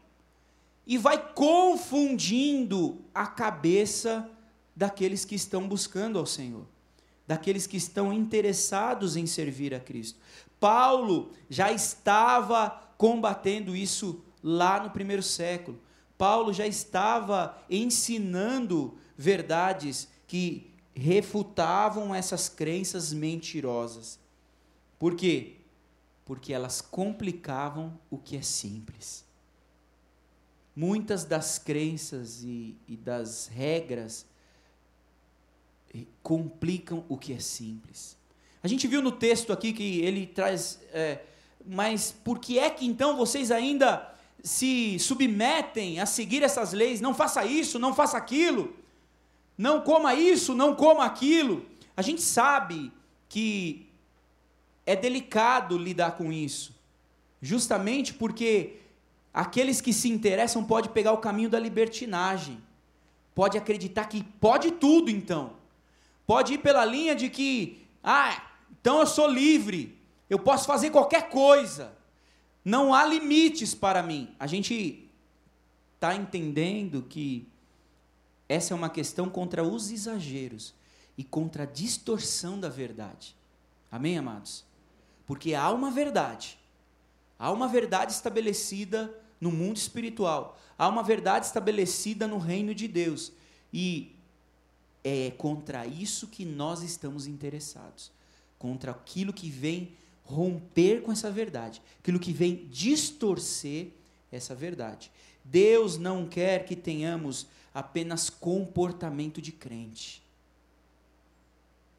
e 0.85 0.99
vai 0.99 1.33
confundindo 1.33 3.05
a 3.15 3.27
cabeça 3.27 4.29
daqueles 4.75 5.25
que 5.25 5.37
estão 5.37 5.69
buscando 5.69 6.19
ao 6.19 6.27
Senhor, 6.27 6.67
daqueles 7.25 7.69
que 7.69 7.77
estão 7.77 8.13
interessados 8.13 9.17
em 9.17 9.27
servir 9.27 9.73
a 9.73 9.79
Cristo. 9.79 10.19
Paulo 10.59 11.31
já 11.49 11.71
estava 11.71 12.71
combatendo 12.99 13.77
isso 13.77 14.25
lá 14.43 14.83
no 14.83 14.91
primeiro 14.91 15.23
século. 15.23 15.79
Paulo 16.19 16.53
já 16.53 16.67
estava 16.67 17.57
ensinando 17.69 18.97
verdades 19.17 20.09
que 20.27 20.71
refutavam 20.95 22.15
essas 22.15 22.49
crenças 22.49 23.13
mentirosas. 23.13 24.19
Por 24.99 25.15
quê? 25.15 25.57
Porque 26.25 26.53
elas 26.53 26.81
complicavam 26.81 27.99
o 28.11 28.17
que 28.17 28.37
é 28.37 28.43
simples. 28.43 29.25
Muitas 30.75 31.25
das 31.25 31.59
crenças 31.59 32.43
e, 32.43 32.77
e 32.89 32.97
das 32.97 33.47
regras 33.47 34.27
complicam 36.23 37.05
o 37.09 37.17
que 37.17 37.33
é 37.33 37.39
simples. 37.39 38.17
A 38.63 38.69
gente 38.69 38.87
viu 38.87 39.01
no 39.01 39.13
texto 39.13 39.53
aqui 39.53 39.73
que 39.73 40.01
ele 40.01 40.27
traz, 40.27 40.81
é, 40.93 41.21
mas 41.65 42.13
por 42.25 42.39
que 42.39 42.59
é 42.59 42.69
que 42.69 42.85
então 42.85 43.17
vocês 43.17 43.51
ainda 43.51 44.16
se 44.43 44.99
submetem 44.99 46.01
a 46.01 46.07
seguir 46.07 46.43
essas 46.43 46.73
leis? 46.73 47.01
Não 47.01 47.15
faça 47.15 47.45
isso, 47.45 47.79
não 47.79 47.95
faça 47.95 48.17
aquilo, 48.17 48.75
não 49.57 49.81
coma 49.81 50.15
isso, 50.15 50.55
não 50.55 50.75
coma 50.75 51.05
aquilo. 51.05 51.65
A 51.97 52.03
gente 52.03 52.23
sabe 52.23 52.93
que 53.29 53.87
é 54.85 54.95
delicado 54.95 55.77
lidar 55.77 56.13
com 56.13 56.33
isso, 56.33 56.75
justamente 57.41 58.15
porque 58.15 58.77
aqueles 59.33 59.81
que 59.81 59.93
se 59.93 60.09
interessam 60.09 60.65
podem 60.65 60.91
pegar 60.91 61.13
o 61.13 61.19
caminho 61.19 61.51
da 61.51 61.59
libertinagem, 61.59 62.63
pode 63.35 63.59
acreditar 63.59 64.07
que 64.07 64.23
pode 64.23 64.71
tudo 64.73 65.11
então 65.11 65.57
pode 66.27 66.55
ir 66.55 66.59
pela 66.59 66.85
linha 66.85 67.15
de 67.15 67.31
que, 67.31 67.87
ah, 68.03 68.43
então 68.81 69.01
eu 69.01 69.07
sou 69.07 69.29
livre, 69.29 69.97
eu 70.29 70.39
posso 70.39 70.67
fazer 70.67 70.91
qualquer 70.91 71.29
coisa, 71.29 71.93
não 72.67 72.93
há 72.93 73.07
limites 73.07 73.77
para 73.77 74.03
mim. 74.03 74.35
A 74.41 74.47
gente 74.49 75.09
está 75.95 76.17
entendendo 76.17 77.01
que 77.01 77.47
essa 78.49 78.75
é 78.75 78.77
uma 78.77 78.91
questão 78.91 79.31
contra 79.31 79.63
os 79.63 79.93
exageros 79.93 80.75
e 81.17 81.23
contra 81.23 81.63
a 81.63 81.67
distorção 81.67 82.59
da 82.59 82.69
verdade. 82.69 83.37
Amém, 83.89 84.19
amados? 84.19 84.65
Porque 85.29 85.55
há 85.55 85.71
uma 85.71 85.93
verdade, 85.93 86.59
há 87.39 87.53
uma 87.53 87.69
verdade 87.69 88.11
estabelecida 88.11 89.17
no 89.41 89.53
mundo 89.53 89.77
espiritual, 89.77 90.59
há 90.77 90.89
uma 90.89 91.05
verdade 91.05 91.47
estabelecida 91.47 92.27
no 92.27 92.39
reino 92.39 92.75
de 92.75 92.89
Deus. 92.89 93.33
E 93.73 94.13
é 95.05 95.31
contra 95.39 95.87
isso 95.87 96.27
que 96.27 96.45
nós 96.45 96.83
estamos 96.83 97.29
interessados. 97.29 98.11
Contra 98.59 98.91
aquilo 98.91 99.33
que 99.33 99.49
vem 99.49 99.95
romper 100.27 101.03
com 101.03 101.13
essa 101.13 101.31
verdade, 101.31 101.81
aquilo 102.01 102.19
que 102.19 102.33
vem 102.33 102.67
distorcer 102.71 103.89
essa 104.31 104.55
verdade. 104.55 105.11
Deus 105.45 105.97
não 105.97 106.27
quer 106.27 106.65
que 106.65 106.75
tenhamos 106.75 107.47
apenas 107.73 108.29
comportamento 108.29 109.41
de 109.41 109.53
crente. 109.53 110.23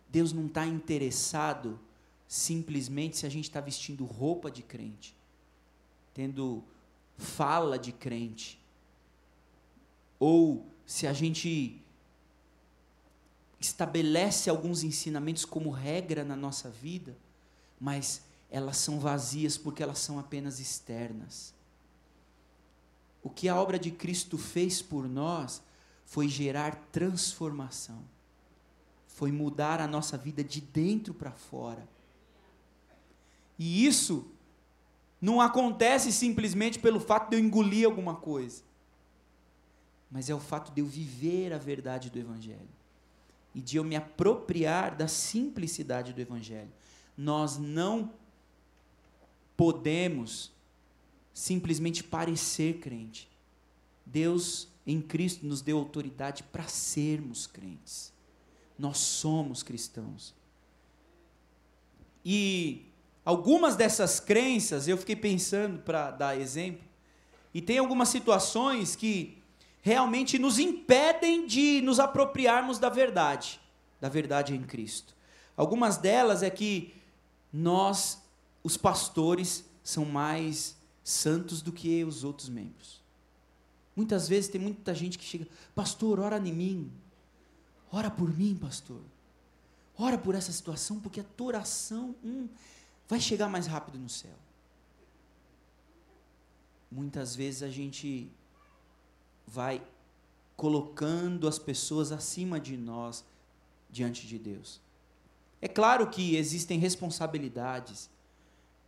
Deus 0.10 0.34
não 0.34 0.48
está 0.48 0.66
interessado 0.66 1.80
simplesmente 2.28 3.18
se 3.18 3.26
a 3.26 3.30
gente 3.30 3.46
está 3.46 3.62
vestindo 3.62 4.04
roupa 4.04 4.52
de 4.52 4.62
crente, 4.62 5.16
tendo 6.14 6.64
fala 7.18 7.80
de 7.80 7.94
crente, 7.94 8.60
ou 10.20 10.66
se 10.86 11.08
a 11.08 11.14
gente 11.14 11.82
estabelece 13.60 14.50
alguns 14.50 14.84
ensinamentos 14.84 15.46
como 15.46 15.70
regra 15.70 16.24
na 16.24 16.36
nossa 16.36 16.70
vida, 16.70 17.16
mas 17.80 18.22
elas 18.50 18.78
são 18.78 19.00
vazias 19.00 19.58
porque 19.58 19.84
elas 19.84 20.00
são 20.00 20.20
apenas 20.20 20.60
externas. 20.60 21.54
O 23.22 23.30
que 23.30 23.50
a 23.50 23.56
obra 23.56 23.78
de 23.78 23.92
Cristo 23.92 24.38
fez 24.38 24.82
por 24.82 25.08
nós 25.08 25.62
foi 26.06 26.30
gerar 26.30 26.76
transformação, 26.92 28.02
foi 29.08 29.32
mudar 29.32 29.82
a 29.82 29.88
nossa 29.88 30.18
vida 30.18 30.44
de 30.44 30.62
dentro 30.62 31.14
para 31.14 31.32
fora. 31.32 31.88
E 33.60 33.86
isso 33.86 34.32
não 35.22 35.42
acontece 35.42 36.12
simplesmente 36.12 36.80
pelo 36.80 37.00
fato 37.00 37.30
de 37.30 37.36
eu 37.36 37.40
engolir 37.40 37.86
alguma 37.86 38.16
coisa, 38.16 38.64
mas 40.10 40.30
é 40.30 40.36
o 40.36 40.40
fato 40.40 40.72
de 40.72 40.82
eu 40.82 40.86
viver 40.86 41.52
a 41.52 41.58
verdade 41.58 42.10
do 42.10 42.20
Evangelho 42.20 42.70
e 43.54 43.60
de 43.60 43.78
eu 43.78 43.84
me 43.84 43.96
apropriar 43.96 44.96
da 44.96 45.08
simplicidade 45.08 46.14
do 46.14 46.22
Evangelho. 46.22 46.72
Nós 47.18 47.58
não 47.58 48.14
podemos 49.56 50.52
simplesmente 51.34 52.04
parecer 52.04 52.80
crente. 52.80 53.28
Deus 54.06 54.68
em 54.86 55.02
Cristo 55.02 55.46
nos 55.46 55.62
deu 55.62 55.78
autoridade 55.78 56.44
para 56.44 56.68
sermos 56.68 57.48
crentes. 57.48 58.14
Nós 58.78 58.98
somos 58.98 59.64
cristãos. 59.64 60.34
E 62.24 62.86
algumas 63.26 63.76
dessas 63.76 64.20
crenças, 64.20 64.88
eu 64.88 64.98
fiquei 64.98 65.16
pensando 65.16 65.80
para 65.80 66.12
dar 66.12 66.40
exemplo, 66.40 66.86
e 67.54 67.62
tem 67.62 67.78
algumas 67.78 68.10
situações 68.10 68.96
que 68.96 69.42
realmente 69.82 70.38
nos 70.38 70.60
impedem 70.60 71.48
de 71.48 71.82
nos 71.82 72.00
apropriarmos 72.00 72.78
da 72.78 72.90
verdade, 72.90 73.60
da 74.00 74.10
verdade 74.10 74.54
em 74.54 74.62
Cristo. 74.62 75.16
Algumas 75.56 75.98
delas 75.98 76.44
é 76.44 76.50
que 76.50 76.94
nós, 77.52 78.22
os 78.64 78.78
pastores, 78.78 79.66
são 79.84 80.06
mais 80.06 80.76
santos 81.04 81.62
do 81.62 81.72
que 81.72 82.04
os 82.04 82.24
outros 82.24 82.50
membros. 82.50 83.02
Muitas 83.96 84.28
vezes 84.28 84.50
tem 84.50 84.62
muita 84.62 84.94
gente 84.94 85.18
que 85.18 85.24
chega, 85.24 85.48
pastor, 85.74 86.20
ora 86.20 86.38
em 86.38 86.54
mim, 86.54 86.92
ora 87.92 88.12
por 88.12 88.30
mim, 88.36 88.56
pastor, 88.56 89.02
ora 89.98 90.18
por 90.18 90.36
essa 90.36 90.52
situação, 90.52 91.00
porque 91.00 91.20
a 91.20 91.24
tua 91.24 91.48
oração 91.48 92.14
hum, 92.24 92.48
vai 93.08 93.20
chegar 93.20 93.48
mais 93.48 93.66
rápido 93.66 93.98
no 93.98 94.10
céu. 94.10 94.36
Muitas 96.92 97.36
vezes 97.36 97.64
a 97.64 97.70
gente 97.70 98.30
vai 99.48 99.82
colocando 100.56 101.48
as 101.48 101.58
pessoas 101.58 102.12
acima 102.12 102.60
de 102.60 102.76
nós 102.76 103.24
diante 103.90 104.28
de 104.28 104.38
Deus. 104.38 104.82
É 105.62 105.68
claro 105.68 106.08
que 106.08 106.36
existem 106.36 106.78
responsabilidades, 106.80 108.10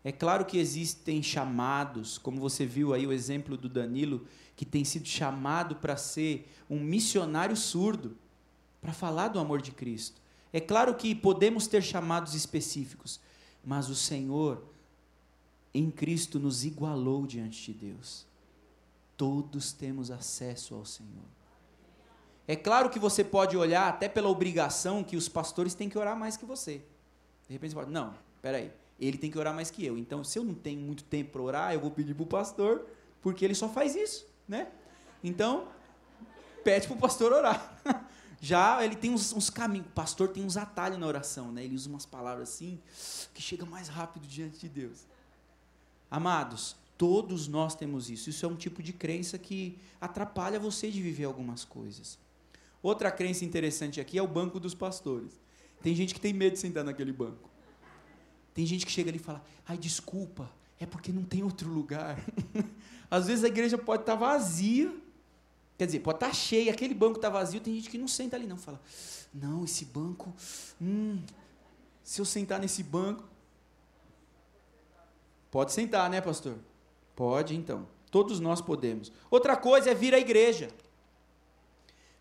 é 0.03 0.11
claro 0.11 0.45
que 0.45 0.57
existem 0.57 1.21
chamados, 1.21 2.17
como 2.17 2.39
você 2.39 2.65
viu 2.65 2.93
aí 2.93 3.05
o 3.05 3.11
exemplo 3.11 3.57
do 3.57 3.67
Danilo, 3.67 4.25
que 4.55 4.65
tem 4.65 4.85
sido 4.85 5.07
chamado 5.07 5.75
para 5.75 5.97
ser 5.97 6.49
um 6.69 6.79
missionário 6.79 7.55
surdo, 7.55 8.17
para 8.81 8.93
falar 8.93 9.27
do 9.29 9.39
amor 9.39 9.61
de 9.61 9.71
Cristo. 9.71 10.21
É 10.53 10.59
claro 10.59 10.95
que 10.95 11.13
podemos 11.13 11.67
ter 11.67 11.83
chamados 11.83 12.33
específicos, 12.33 13.19
mas 13.63 13.89
o 13.89 13.95
Senhor, 13.95 14.63
em 15.73 15.91
Cristo, 15.91 16.39
nos 16.39 16.63
igualou 16.63 17.27
diante 17.27 17.71
de 17.71 17.87
Deus. 17.87 18.25
Todos 19.17 19.73
temos 19.73 20.09
acesso 20.09 20.75
ao 20.75 20.85
Senhor. 20.85 21.38
É 22.49 22.55
claro 22.55 22.89
que 22.89 22.97
você 22.97 23.23
pode 23.23 23.55
olhar 23.55 23.87
até 23.87 24.09
pela 24.09 24.27
obrigação 24.27 25.03
que 25.03 25.15
os 25.15 25.29
pastores 25.29 25.75
têm 25.75 25.87
que 25.87 25.99
orar 25.99 26.17
mais 26.17 26.35
que 26.35 26.45
você. 26.45 26.81
De 27.47 27.53
repente 27.53 27.69
você 27.69 27.75
pode, 27.75 27.91
não, 27.91 28.11
peraí, 28.41 28.71
ele 28.99 29.19
tem 29.19 29.29
que 29.29 29.37
orar 29.37 29.53
mais 29.53 29.69
que 29.69 29.85
eu. 29.85 29.95
Então, 29.99 30.23
se 30.23 30.39
eu 30.39 30.43
não 30.43 30.55
tenho 30.55 30.81
muito 30.81 31.03
tempo 31.03 31.33
para 31.33 31.43
orar, 31.43 31.73
eu 31.75 31.79
vou 31.79 31.91
pedir 31.91 32.15
para 32.15 32.23
o 32.23 32.25
pastor, 32.25 32.87
porque 33.21 33.45
ele 33.45 33.53
só 33.53 33.69
faz 33.69 33.95
isso, 33.95 34.25
né? 34.47 34.67
Então, 35.23 35.67
pede 36.63 36.87
para 36.87 36.97
o 36.97 36.99
pastor 36.99 37.33
orar. 37.33 37.79
Já 38.41 38.83
ele 38.83 38.95
tem 38.95 39.11
uns, 39.11 39.31
uns, 39.31 39.51
caminhos, 39.51 39.85
o 39.85 39.91
pastor 39.91 40.29
tem 40.29 40.43
uns 40.43 40.57
atalhos 40.57 40.97
na 40.97 41.05
oração, 41.05 41.51
né? 41.51 41.63
Ele 41.63 41.75
usa 41.75 41.87
umas 41.87 42.07
palavras 42.07 42.49
assim, 42.49 42.79
que 43.31 43.43
chega 43.43 43.63
mais 43.63 43.89
rápido 43.89 44.25
diante 44.25 44.57
de 44.57 44.69
Deus. 44.69 45.05
Amados, 46.09 46.75
Todos 46.97 47.47
nós 47.47 47.75
temos 47.75 48.09
isso. 48.09 48.29
Isso 48.29 48.45
é 48.45 48.49
um 48.49 48.57
tipo 48.57 48.83
de 48.83 48.91
crença 48.91 49.37
que 49.37 49.79
atrapalha 50.01 50.59
você 50.59 50.91
de 50.91 51.01
viver 51.01 51.23
algumas 51.23 51.63
coisas. 51.63 52.19
Outra 52.81 53.11
crença 53.11 53.43
interessante 53.43 53.99
aqui 53.99 54.17
é 54.17 54.21
o 54.21 54.27
banco 54.27 54.59
dos 54.59 54.73
pastores. 54.73 55.39
Tem 55.81 55.95
gente 55.95 56.13
que 56.13 56.19
tem 56.19 56.33
medo 56.33 56.53
de 56.53 56.59
sentar 56.59 56.83
naquele 56.83 57.11
banco. 57.11 57.49
Tem 58.53 58.65
gente 58.65 58.85
que 58.85 58.91
chega 58.91 59.09
ali 59.09 59.17
e 59.17 59.21
fala: 59.21 59.43
ai, 59.67 59.77
desculpa, 59.77 60.49
é 60.79 60.85
porque 60.85 61.11
não 61.11 61.23
tem 61.23 61.43
outro 61.43 61.69
lugar. 61.69 62.17
Às 63.09 63.27
vezes 63.27 63.43
a 63.43 63.47
igreja 63.47 63.77
pode 63.77 64.03
estar 64.03 64.15
vazia, 64.15 64.93
quer 65.77 65.85
dizer, 65.85 65.99
pode 65.99 66.17
estar 66.17 66.33
cheia, 66.33 66.71
aquele 66.71 66.93
banco 66.93 67.17
está 67.17 67.29
vazio, 67.29 67.59
tem 67.59 67.75
gente 67.75 67.89
que 67.89 67.97
não 67.97 68.07
senta 68.07 68.35
ali, 68.35 68.45
não. 68.47 68.57
Fala: 68.57 68.81
não, 69.33 69.63
esse 69.63 69.85
banco, 69.85 70.33
hum, 70.81 71.19
se 72.03 72.21
eu 72.21 72.25
sentar 72.25 72.59
nesse 72.59 72.83
banco, 72.83 73.23
Pode 75.51 75.71
sentar, 75.71 76.09
né, 76.09 76.21
pastor? 76.21 76.55
Pode, 77.15 77.55
então. 77.55 77.87
Todos 78.11 78.39
nós 78.39 78.61
podemos. 78.61 79.11
Outra 79.29 79.55
coisa 79.57 79.91
é 79.91 79.93
vir 79.93 80.13
à 80.13 80.19
igreja. 80.19 80.69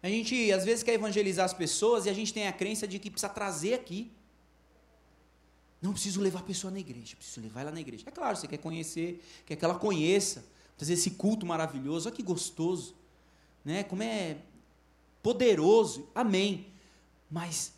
A 0.02 0.08
gente 0.08 0.52
às 0.52 0.64
vezes 0.64 0.82
quer 0.82 0.94
evangelizar 0.94 1.44
as 1.44 1.52
pessoas 1.52 2.06
e 2.06 2.10
a 2.10 2.12
gente 2.12 2.32
tem 2.32 2.46
a 2.46 2.52
crença 2.52 2.86
de 2.86 2.98
que 2.98 3.10
precisa 3.10 3.28
trazer 3.32 3.74
aqui. 3.74 4.10
Não 5.80 5.92
preciso 5.92 6.20
levar 6.20 6.40
a 6.40 6.42
pessoa 6.42 6.70
na 6.70 6.78
igreja, 6.78 7.16
preciso 7.16 7.40
levar 7.40 7.62
ela 7.62 7.70
na 7.70 7.80
igreja. 7.80 8.04
É 8.06 8.10
claro, 8.10 8.36
você 8.36 8.46
quer 8.46 8.58
conhecer, 8.58 9.24
quer 9.46 9.56
que 9.56 9.64
ela 9.64 9.78
conheça, 9.78 10.44
fazer 10.76 10.94
esse 10.94 11.12
culto 11.12 11.46
maravilhoso, 11.46 12.08
olha 12.08 12.16
que 12.16 12.22
gostoso, 12.22 12.94
né? 13.64 13.84
Como 13.84 14.02
é 14.02 14.38
poderoso, 15.22 16.08
amém. 16.14 16.66
Mas 17.30 17.72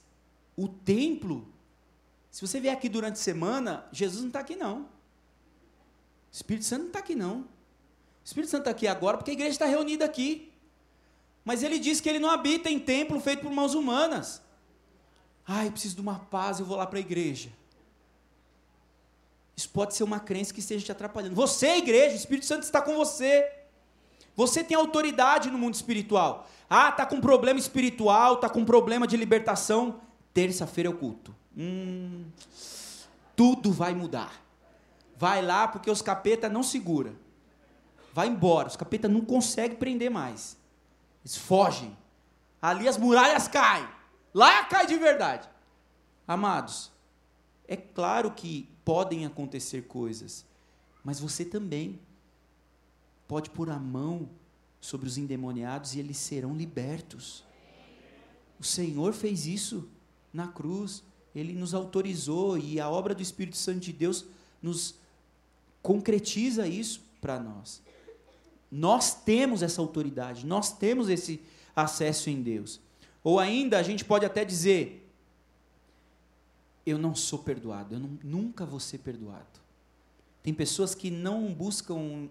o 0.57 0.69
templo, 0.69 1.47
se 2.31 2.41
você 2.41 2.61
vier 2.61 2.75
aqui 2.75 2.89
durante 2.89 3.15
a 3.15 3.23
semana, 3.23 3.87
Jesus 3.93 4.21
não 4.21 4.29
está 4.29 4.41
aqui 4.41 4.57
não. 4.57 4.83
O 4.83 4.89
Espírito 6.33 6.65
Santo 6.65 6.81
não 6.81 6.89
está 6.89 6.99
aqui 7.01 7.15
não. 7.15 7.41
O 7.41 7.47
Espírito 8.25 8.51
Santo 8.51 8.61
está 8.61 8.71
aqui 8.71 8.87
agora 8.87 9.17
porque 9.17 9.31
a 9.31 9.35
igreja 9.35 9.53
está 9.53 9.67
reunida 9.67 10.05
aqui. 10.05 10.50
Mas 11.45 11.63
ele 11.63 11.79
diz 11.79 12.01
que 12.01 12.09
ele 12.09 12.19
não 12.19 12.31
habita 12.31 12.71
em 12.71 12.79
templo 12.79 13.21
feito 13.21 13.43
por 13.43 13.51
mãos 13.51 13.75
humanas. 13.75 14.43
Ai, 15.47 15.71
preciso 15.71 15.97
de 15.97 16.01
uma 16.01 16.19
paz, 16.19 16.61
eu 16.61 16.67
vou 16.67 16.77
lá 16.77 16.87
para 16.87 16.99
a 16.99 17.01
igreja. 17.01 17.51
Isso 19.57 19.69
pode 19.69 19.95
ser 19.95 20.05
uma 20.05 20.21
crença 20.21 20.55
que 20.55 20.61
esteja 20.61 20.85
te 20.87 20.93
atrapalhando. 20.93 21.35
Você, 21.35 21.77
igreja, 21.77 22.15
o 22.15 22.19
Espírito 22.19 22.47
Santo 22.47 22.63
está 22.63 22.81
com 22.81 22.95
você. 22.95 23.51
Você 24.37 24.65
tem 24.65 24.77
autoridade 24.77 25.51
no 25.51 25.59
mundo 25.59 25.75
espiritual. 25.75 26.49
Ah, 26.69 26.91
tá 26.93 27.05
com 27.05 27.21
problema 27.21 27.59
espiritual, 27.59 28.37
tá 28.37 28.49
com 28.49 28.65
problema 28.65 29.07
de 29.07 29.17
libertação. 29.17 30.01
Terça-feira 30.33 30.89
é 30.89 30.93
o 30.93 30.97
culto. 30.97 31.35
Hum, 31.57 32.25
tudo 33.35 33.73
vai 33.73 33.93
mudar. 33.93 34.41
Vai 35.17 35.43
lá 35.43 35.69
porque 35.69 35.91
os 35.91 36.01
capeta 36.01 36.49
não 36.49 36.63
segura. 36.63 37.13
Vai 38.15 38.29
embora. 38.29 38.69
Os 38.69 38.77
capeta 38.77 39.09
não 39.09 39.21
conseguem 39.21 39.77
prender 39.77 40.11
mais. 40.11 40.57
Eles 41.25 41.37
fogem. 41.37 41.97
Ali 42.61 42.89
as 42.89 42.97
muralhas 42.97 43.49
caem. 43.49 43.89
Lá 44.33 44.65
cai 44.65 44.87
de 44.87 44.97
verdade. 44.97 45.49
Amados, 46.27 46.93
é 47.67 47.77
claro 47.77 48.31
que 48.31 48.69
podem 48.85 49.27
acontecer 49.27 49.83
coisas, 49.87 50.45
mas 51.03 51.19
você 51.19 51.45
também 51.45 51.99
pode 53.27 53.51
pôr 53.51 53.71
a 53.71 53.79
mão 53.79 54.29
sobre 54.81 55.07
os 55.09 55.19
endemoniados 55.19 55.95
e 55.95 55.99
eles 55.99 56.17
serão 56.17 56.55
libertos. 56.55 57.45
O 58.59 58.65
Senhor 58.65 59.13
fez 59.13 59.47
isso 59.47 59.89
na 60.33 60.49
cruz, 60.49 61.03
ele 61.35 61.53
nos 61.53 61.75
autorizou 61.75 62.59
e 62.59 62.81
a 62.81 62.89
obra 62.89 63.15
do 63.15 63.23
Espírito 63.23 63.57
Santo 63.57 63.81
de 63.81 63.93
Deus 63.93 64.27
nos 64.63 64.97
concretiza 65.83 66.67
isso 66.67 67.03
para 67.21 67.39
nós. 67.39 67.83
Nós 68.71 69.15
temos 69.15 69.63
essa 69.63 69.81
autoridade, 69.81 70.47
nós 70.47 70.73
temos 70.73 71.09
esse 71.09 71.43
acesso 71.75 72.31
em 72.31 72.43
Deus. 72.43 72.81
Ou 73.23 73.39
ainda 73.39 73.79
a 73.79 73.83
gente 73.83 74.05
pode 74.05 74.25
até 74.25 74.45
dizer: 74.45 75.11
eu 76.87 76.99
não 76.99 77.15
sou 77.15 77.41
perdoado, 77.41 77.95
eu 77.95 78.01
não, 78.01 78.19
nunca 78.23 78.65
vou 78.65 78.81
ser 78.81 78.99
perdoado. 78.99 79.61
Tem 80.43 80.55
pessoas 80.55 80.95
que 80.95 81.11
não 81.11 81.53
buscam 81.53 82.29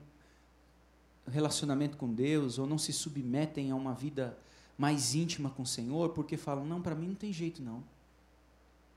relacionamento 1.28 1.96
com 1.96 2.12
Deus 2.12 2.58
ou 2.58 2.66
não 2.66 2.78
se 2.78 2.92
submetem 2.92 3.72
a 3.72 3.76
uma 3.76 3.94
vida 3.94 4.38
mais 4.78 5.14
íntima 5.14 5.50
com 5.50 5.64
o 5.64 5.68
Senhor 5.68 6.10
porque 6.10 6.38
falam: 6.38 6.66
não, 6.66 6.82
para 6.82 6.96
mim 6.96 7.08
não 7.08 7.16
tem 7.16 7.32
jeito 7.32 7.62
não. 7.62 7.84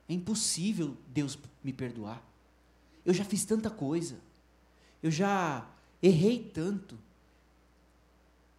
É 0.09 0.15
impossível 0.15 0.97
Deus 1.09 1.39
me 1.63 1.73
perdoar. 1.73 2.23
Eu 3.05 3.13
já 3.13 3.25
fiz 3.25 3.45
tanta 3.45 3.69
coisa. 3.69 4.17
Eu 5.03 5.11
já 5.11 5.69
errei 6.03 6.39
tanto. 6.39 6.99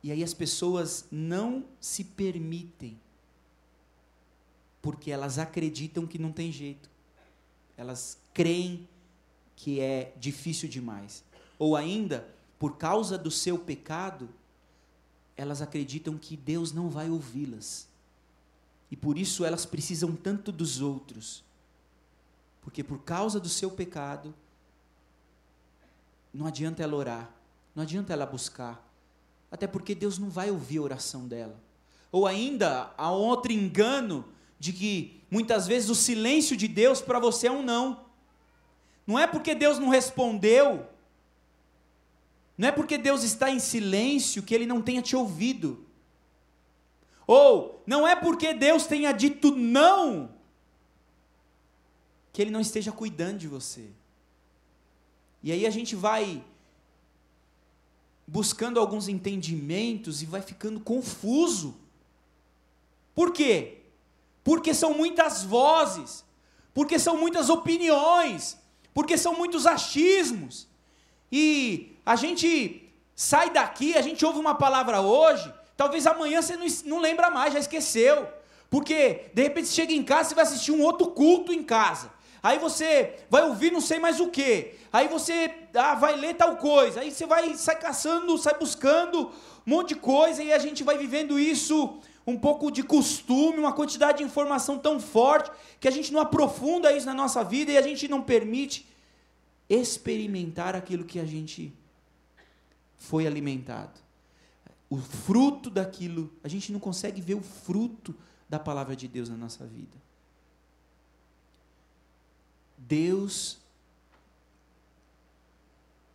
E 0.04 0.12
aí 0.12 0.22
as 0.22 0.34
pessoas 0.34 1.06
não 1.10 1.66
se 1.80 2.04
permitem 2.04 3.00
porque 4.82 5.10
elas 5.10 5.40
acreditam 5.40 6.06
que 6.06 6.20
não 6.20 6.30
tem 6.30 6.52
jeito. 6.52 6.90
Elas 7.78 8.18
creem 8.34 8.86
que 9.56 9.80
é 9.80 10.14
difícil 10.20 10.68
demais. 10.68 11.24
Ou 11.58 11.78
ainda, 11.78 12.28
por 12.60 12.76
causa 12.76 13.18
do 13.18 13.32
seu 13.32 13.58
pecado, 13.58 14.30
elas 15.38 15.62
acreditam 15.62 16.18
que 16.18 16.36
Deus 16.36 16.74
não 16.74 16.90
vai 16.90 17.10
ouvi-las. 17.10 17.88
E 18.92 18.98
por 18.98 19.18
isso 19.18 19.46
elas 19.46 19.66
precisam 19.66 20.14
tanto 20.18 20.52
dos 20.52 20.82
outros. 20.82 21.46
Porque 22.62 22.84
por 22.84 23.00
causa 23.00 23.40
do 23.40 23.48
seu 23.48 23.72
pecado, 23.72 24.36
não 26.34 26.46
adianta 26.46 26.84
ela 26.84 26.96
orar, 26.96 27.34
não 27.74 27.84
adianta 27.84 28.12
ela 28.12 28.26
buscar. 28.26 28.93
Até 29.54 29.68
porque 29.68 29.94
Deus 29.94 30.18
não 30.18 30.32
vai 30.32 30.50
ouvir 30.50 30.80
a 30.80 30.82
oração 30.82 31.28
dela. 31.28 31.56
Ou 32.12 32.26
ainda, 32.26 32.92
há 32.98 33.12
outro 33.12 33.52
engano 33.52 34.26
de 34.58 34.74
que 34.74 35.22
muitas 35.30 35.68
vezes 35.68 35.92
o 35.92 35.96
silêncio 35.96 36.58
de 36.58 36.68
Deus 36.68 37.02
para 37.02 37.20
você 37.20 37.46
é 37.46 37.52
um 37.52 37.62
não. 37.62 38.04
Não 39.06 39.20
é 39.20 39.28
porque 39.28 39.54
Deus 39.54 39.78
não 39.78 39.90
respondeu, 39.90 40.88
não 42.58 42.70
é 42.70 42.72
porque 42.72 42.98
Deus 42.98 43.22
está 43.22 43.52
em 43.52 43.60
silêncio 43.60 44.42
que 44.42 44.56
ele 44.56 44.66
não 44.66 44.82
tenha 44.82 45.04
te 45.04 45.16
ouvido. 45.16 45.86
Ou 47.28 47.84
não 47.86 48.08
é 48.08 48.16
porque 48.16 48.56
Deus 48.56 48.88
tenha 48.88 49.12
dito 49.12 49.56
não 49.56 50.34
que 52.32 52.42
ele 52.42 52.50
não 52.50 52.60
esteja 52.60 52.92
cuidando 52.92 53.38
de 53.38 53.48
você. 53.48 53.88
E 55.44 55.52
aí 55.52 55.68
a 55.68 55.70
gente 55.70 55.96
vai 55.96 56.44
buscando 58.28 58.80
alguns 58.80 59.08
entendimentos 59.08 60.22
e 60.22 60.26
vai 60.26 60.42
ficando 60.42 60.80
confuso. 60.80 61.76
Por 63.14 63.32
quê? 63.32 63.84
porque 64.44 64.74
são 64.74 64.94
muitas 64.94 65.44
vozes, 65.44 66.24
porque 66.74 67.00
são 67.00 67.18
muitas 67.18 67.50
opiniões, 67.50 68.58
porque 68.94 69.18
são 69.18 69.36
muitos 69.36 69.66
achismos. 69.66 70.68
E 71.32 71.96
a 72.06 72.16
gente 72.16 72.92
sai 73.16 73.50
daqui, 73.50 73.96
a 73.96 74.02
gente 74.02 74.26
ouve 74.26 74.40
uma 74.40 74.56
palavra 74.56 75.00
hoje, 75.00 75.52
talvez 75.78 76.06
amanhã 76.06 76.42
você 76.42 76.58
não, 76.58 76.68
não 76.86 77.00
lembra 77.00 77.30
mais, 77.30 77.54
já 77.54 77.60
esqueceu. 77.60 78.28
Porque 78.70 79.30
de 79.34 79.44
repente 79.44 79.68
você 79.68 79.76
chega 79.76 79.94
em 79.94 80.04
casa, 80.04 80.30
você 80.30 80.36
vai 80.36 80.44
assistir 80.44 80.72
um 80.72 80.82
outro 80.82 81.08
culto 81.12 81.54
em 81.54 81.64
casa. 81.64 82.12
Aí 82.44 82.60
você 82.60 83.16
vai 83.30 83.44
ouvir 83.44 83.72
não 83.72 83.80
sei 83.80 84.00
mais 84.00 84.20
o 84.20 84.28
que. 84.28 84.76
Aí 84.92 85.08
você 85.08 85.50
ah, 85.74 85.96
vai 85.96 86.18
ler 86.18 86.36
tal 86.36 86.58
coisa. 86.58 87.00
Aí 87.00 87.10
você 87.10 87.26
vai 87.26 87.56
sai 87.56 87.80
caçando, 87.80 88.38
sai 88.38 88.60
buscando 88.60 89.32
um 89.66 89.70
monte 89.72 89.90
de 89.90 89.96
coisa 89.96 90.44
e 90.44 90.52
a 90.52 90.60
gente 90.60 90.84
vai 90.84 90.98
vivendo 90.98 91.40
isso 91.40 92.02
um 92.28 92.38
pouco 92.38 92.70
de 92.70 92.84
costume, 92.84 93.60
uma 93.60 93.72
quantidade 93.72 94.18
de 94.18 94.26
informação 94.26 94.78
tão 94.78 95.00
forte 95.00 95.52
que 95.80 95.88
a 95.88 95.92
gente 95.92 96.12
não 96.12 96.20
aprofunda 96.20 96.92
isso 96.92 97.06
na 97.06 97.14
nossa 97.14 97.44
vida 97.46 97.72
e 97.72 97.78
a 97.78 97.82
gente 97.82 98.10
não 98.10 98.22
permite 98.22 98.86
experimentar 99.70 100.76
aquilo 100.76 101.06
que 101.06 101.20
a 101.20 101.26
gente 101.26 101.74
foi 102.98 103.26
alimentado. 103.26 104.02
O 104.90 104.98
fruto 104.98 105.70
daquilo, 105.70 106.32
a 106.44 106.48
gente 106.48 106.72
não 106.72 106.80
consegue 106.80 107.22
ver 107.22 107.36
o 107.36 107.42
fruto 107.42 108.14
da 108.50 108.60
palavra 108.60 108.96
de 108.96 109.08
Deus 109.08 109.30
na 109.30 109.36
nossa 109.36 109.66
vida. 109.66 109.98
Deus 112.94 113.58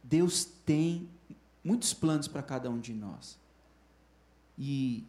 Deus 0.04 0.44
tem 0.64 1.08
muitos 1.64 1.92
planos 1.92 2.28
para 2.28 2.40
cada 2.40 2.70
um 2.70 2.78
de 2.78 2.94
nós. 2.94 3.36
E 4.56 5.04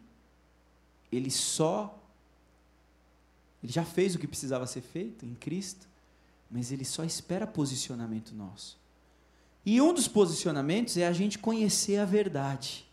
ele 1.12 1.30
só 1.30 1.96
ele 3.62 3.72
já 3.72 3.84
fez 3.84 4.14
o 4.14 4.18
que 4.18 4.26
precisava 4.26 4.66
ser 4.66 4.80
feito 4.80 5.24
em 5.24 5.34
Cristo, 5.34 5.86
mas 6.50 6.72
ele 6.72 6.84
só 6.84 7.04
espera 7.04 7.46
posicionamento 7.46 8.34
nosso. 8.34 8.76
E 9.64 9.80
um 9.80 9.94
dos 9.94 10.08
posicionamentos 10.08 10.96
é 10.96 11.06
a 11.06 11.12
gente 11.12 11.38
conhecer 11.38 11.98
a 11.98 12.04
verdade. 12.04 12.84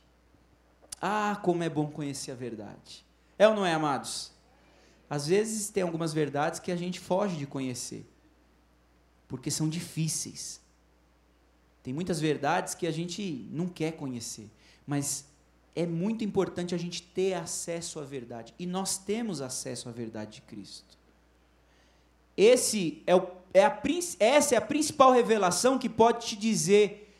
Ah, 1.01 1.39
como 1.41 1.63
é 1.63 1.69
bom 1.69 1.89
conhecer 1.89 2.31
a 2.31 2.35
verdade. 2.35 3.03
É 3.39 3.47
ou 3.47 3.55
não 3.55 3.65
é, 3.65 3.73
amados? 3.73 4.31
Às 5.09 5.25
vezes 5.25 5.69
tem 5.69 5.81
algumas 5.81 6.13
verdades 6.13 6.59
que 6.59 6.71
a 6.71 6.75
gente 6.75 6.99
foge 6.99 7.37
de 7.37 7.47
conhecer, 7.47 8.05
porque 9.27 9.51
são 9.51 9.67
difíceis. 9.67 10.61
Tem 11.83 11.93
muitas 11.93 12.19
verdades 12.19 12.75
que 12.75 12.87
a 12.87 12.91
gente 12.91 13.47
não 13.51 13.67
quer 13.67 13.93
conhecer, 13.93 14.49
mas 14.85 15.25
é 15.75 15.85
muito 15.85 16.23
importante 16.23 16.73
a 16.73 16.77
gente 16.77 17.01
ter 17.01 17.33
acesso 17.33 17.99
à 17.99 18.03
verdade. 18.03 18.53
E 18.57 18.65
nós 18.65 18.97
temos 18.97 19.41
acesso 19.41 19.87
à 19.87 19.91
verdade 19.91 20.35
de 20.35 20.41
Cristo. 20.41 20.97
Esse 22.35 23.01
é, 23.05 23.15
o, 23.15 23.27
é 23.53 23.63
a, 23.63 23.81
essa 24.19 24.55
é 24.55 24.57
a 24.57 24.61
principal 24.61 25.11
revelação 25.11 25.77
que 25.77 25.87
pode 25.87 26.27
te 26.27 26.35
dizer 26.35 27.15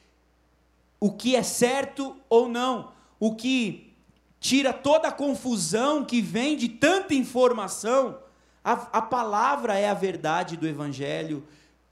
o 1.00 1.12
que 1.12 1.36
é 1.36 1.44
certo 1.44 2.16
ou 2.30 2.50
não. 2.50 2.92
O 3.20 3.36
que 3.36 3.94
tira 4.40 4.74
toda 4.74 5.08
a 5.08 5.12
confusão 5.12 6.04
que 6.04 6.22
vem 6.22 6.56
de 6.58 6.70
tanta 6.70 7.14
informação. 7.14 8.20
A, 8.64 8.74
a 8.74 9.02
palavra 9.02 9.78
é 9.78 9.90
a 9.90 9.94
verdade 9.94 10.58
do 10.58 10.68
Evangelho 10.68 11.44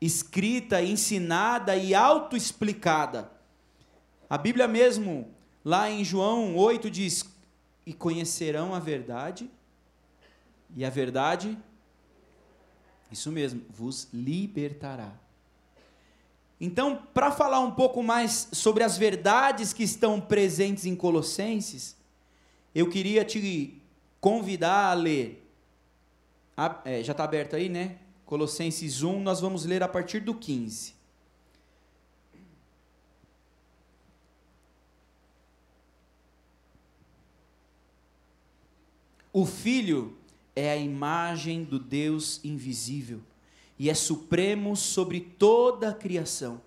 escrita, 0.01 0.81
ensinada 0.81 1.75
e 1.75 1.93
autoexplicada. 1.93 3.31
A 4.29 4.37
Bíblia 4.37 4.67
mesmo, 4.67 5.27
lá 5.63 5.89
em 5.89 6.03
João 6.03 6.55
8, 6.55 6.89
diz: 6.89 7.25
E 7.85 7.93
conhecerão 7.93 8.73
a 8.73 8.79
verdade, 8.79 9.49
e 10.75 10.83
a 10.83 10.89
verdade, 10.89 11.57
isso 13.11 13.31
mesmo, 13.31 13.61
vos 13.69 14.07
libertará. 14.13 15.13
Então, 16.59 17.03
para 17.13 17.31
falar 17.31 17.59
um 17.59 17.71
pouco 17.71 18.01
mais 18.01 18.47
sobre 18.51 18.83
as 18.83 18.97
verdades 18.97 19.73
que 19.73 19.83
estão 19.83 20.21
presentes 20.21 20.85
em 20.85 20.95
Colossenses, 20.95 21.95
eu 22.73 22.89
queria 22.89 23.25
te 23.25 23.81
convidar 24.21 24.91
a 24.91 24.93
ler. 24.93 25.41
A, 26.55 26.81
é, 26.85 27.03
já 27.03 27.11
está 27.11 27.25
aberto 27.25 27.55
aí, 27.55 27.67
né? 27.67 27.97
Colossenses 28.25 29.03
1, 29.03 29.21
nós 29.21 29.39
vamos 29.39 29.65
ler 29.65 29.83
a 29.83 29.87
partir 29.87 30.19
do 30.19 30.33
15. 30.33 30.95
O 39.31 39.45
Filho 39.45 40.17
é 40.55 40.71
a 40.71 40.77
imagem 40.77 41.63
do 41.63 41.77
Deus 41.77 42.39
invisível 42.43 43.21
e 43.77 43.89
é 43.89 43.93
supremo 43.93 44.75
sobre 44.75 45.19
toda 45.19 45.89
a 45.89 45.93
criação, 45.93 46.61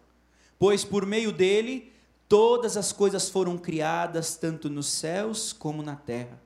pois 0.59 0.85
por 0.85 1.07
meio 1.07 1.33
dele 1.33 1.91
todas 2.29 2.77
as 2.77 2.93
coisas 2.93 3.31
foram 3.31 3.57
criadas, 3.57 4.37
tanto 4.37 4.69
nos 4.69 4.87
céus 4.87 5.53
como 5.53 5.83
na 5.83 5.97
terra. 5.97 6.39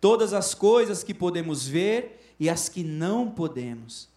Todas 0.00 0.32
as 0.32 0.54
coisas 0.54 1.04
que 1.04 1.12
podemos 1.12 1.66
ver 1.66 2.34
e 2.40 2.48
as 2.48 2.68
que 2.68 2.82
não 2.82 3.30
podemos, 3.30 4.08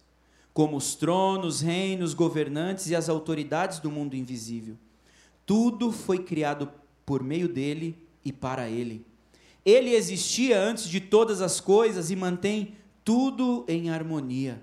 como 0.58 0.76
os 0.76 0.96
tronos, 0.96 1.60
reinos, 1.60 2.14
governantes 2.14 2.88
e 2.88 2.96
as 2.96 3.08
autoridades 3.08 3.78
do 3.78 3.92
mundo 3.92 4.16
invisível. 4.16 4.76
Tudo 5.46 5.92
foi 5.92 6.18
criado 6.18 6.68
por 7.06 7.22
meio 7.22 7.48
dele 7.48 7.96
e 8.24 8.32
para 8.32 8.68
ele. 8.68 9.06
Ele 9.64 9.94
existia 9.94 10.60
antes 10.60 10.88
de 10.88 11.00
todas 11.00 11.40
as 11.40 11.60
coisas 11.60 12.10
e 12.10 12.16
mantém 12.16 12.74
tudo 13.04 13.64
em 13.68 13.90
harmonia. 13.90 14.60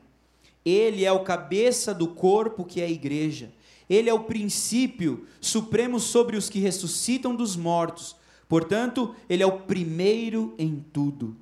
Ele 0.66 1.06
é 1.06 1.12
o 1.14 1.24
cabeça 1.24 1.94
do 1.94 2.10
corpo 2.10 2.66
que 2.66 2.82
é 2.82 2.84
a 2.84 2.92
igreja. 2.92 3.54
Ele 3.90 4.10
é 4.10 4.14
o 4.14 4.26
princípio 4.26 5.26
supremo 5.40 5.98
sobre 5.98 6.36
os 6.36 6.50
que 6.50 6.60
ressuscitam 6.60 7.34
dos 7.34 7.56
mortos. 7.56 8.18
Portanto, 8.50 9.16
ele 9.30 9.44
é 9.44 9.48
o 9.48 9.62
primeiro 9.62 10.54
em 10.58 10.84
tudo. 10.92 11.38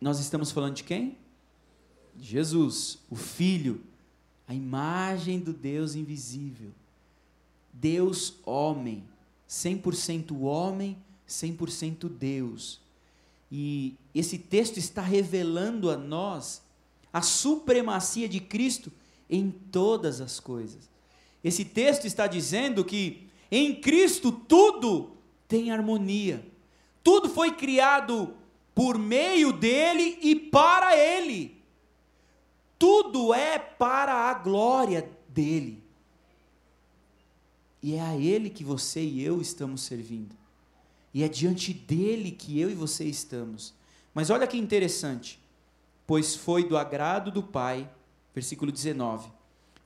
Nós 0.00 0.18
estamos 0.18 0.50
falando 0.50 0.74
de 0.74 0.82
quem? 0.82 1.22
Jesus, 2.20 2.98
o 3.10 3.16
Filho, 3.16 3.80
a 4.46 4.54
imagem 4.54 5.40
do 5.40 5.52
Deus 5.52 5.94
invisível. 5.94 6.70
Deus 7.72 8.34
homem 8.44 9.04
100% 9.48 10.40
homem, 10.40 10.96
100% 11.28 12.08
Deus. 12.08 12.80
E 13.50 13.94
esse 14.14 14.38
texto 14.38 14.78
está 14.78 15.02
revelando 15.02 15.90
a 15.90 15.96
nós 15.96 16.62
a 17.12 17.22
supremacia 17.22 18.28
de 18.28 18.40
Cristo 18.40 18.90
em 19.30 19.50
todas 19.50 20.20
as 20.20 20.40
coisas. 20.40 20.90
Esse 21.42 21.64
texto 21.64 22.06
está 22.06 22.26
dizendo 22.26 22.84
que 22.84 23.28
em 23.50 23.74
Cristo 23.74 24.32
tudo 24.32 25.12
tem 25.46 25.70
harmonia. 25.70 26.44
Tudo 27.02 27.28
foi 27.28 27.52
criado 27.52 28.34
por 28.74 28.98
meio 28.98 29.52
dele 29.52 30.18
e 30.20 30.34
para 30.34 30.96
ele. 30.96 31.53
Tudo 32.84 33.32
é 33.32 33.58
para 33.58 34.28
a 34.28 34.34
glória 34.34 35.10
dele. 35.26 35.82
E 37.82 37.94
é 37.94 38.00
a 38.02 38.14
Ele 38.14 38.50
que 38.50 38.62
você 38.62 39.02
e 39.02 39.24
eu 39.24 39.40
estamos 39.40 39.80
servindo. 39.80 40.36
E 41.14 41.22
é 41.22 41.28
diante 41.28 41.72
dele 41.72 42.30
que 42.30 42.60
eu 42.60 42.70
e 42.70 42.74
você 42.74 43.06
estamos. 43.06 43.72
Mas 44.12 44.28
olha 44.28 44.46
que 44.46 44.58
interessante. 44.58 45.40
Pois 46.06 46.36
foi 46.36 46.68
do 46.68 46.76
agrado 46.76 47.30
do 47.30 47.42
Pai, 47.42 47.90
versículo 48.34 48.70
19, 48.70 49.30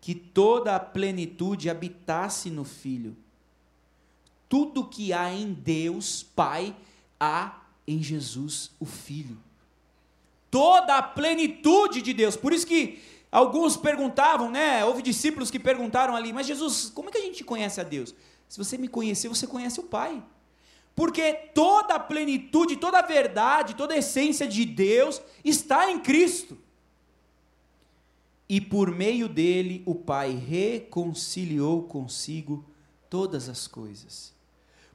que 0.00 0.12
toda 0.12 0.74
a 0.74 0.80
plenitude 0.80 1.70
habitasse 1.70 2.50
no 2.50 2.64
Filho. 2.64 3.16
Tudo 4.48 4.88
que 4.88 5.12
há 5.12 5.32
em 5.32 5.52
Deus, 5.52 6.24
Pai, 6.24 6.74
há 7.20 7.62
em 7.86 8.02
Jesus, 8.02 8.72
o 8.80 8.84
Filho. 8.84 9.38
Toda 10.50 10.96
a 10.96 11.02
plenitude 11.02 12.00
de 12.00 12.12
Deus. 12.12 12.36
Por 12.36 12.52
isso 12.52 12.66
que 12.66 13.00
Alguns 13.30 13.76
perguntavam, 13.76 14.50
né? 14.50 14.84
Houve 14.84 15.02
discípulos 15.02 15.50
que 15.50 15.58
perguntaram 15.58 16.16
ali, 16.16 16.32
mas 16.32 16.46
Jesus, 16.46 16.90
como 16.94 17.10
é 17.10 17.12
que 17.12 17.18
a 17.18 17.22
gente 17.22 17.44
conhece 17.44 17.80
a 17.80 17.84
Deus? 17.84 18.14
Se 18.48 18.56
você 18.56 18.78
me 18.78 18.88
conhecer, 18.88 19.28
você 19.28 19.46
conhece 19.46 19.78
o 19.80 19.84
Pai. 19.84 20.22
Porque 20.96 21.32
toda 21.54 21.94
a 21.94 22.00
plenitude, 22.00 22.76
toda 22.76 22.98
a 22.98 23.02
verdade, 23.02 23.76
toda 23.76 23.94
a 23.94 23.98
essência 23.98 24.48
de 24.48 24.64
Deus 24.64 25.20
está 25.44 25.90
em 25.90 26.00
Cristo. 26.00 26.56
E 28.48 28.62
por 28.62 28.90
meio 28.90 29.28
dele 29.28 29.82
o 29.84 29.94
Pai 29.94 30.32
reconciliou 30.32 31.82
consigo 31.82 32.64
todas 33.10 33.48
as 33.48 33.66
coisas. 33.68 34.32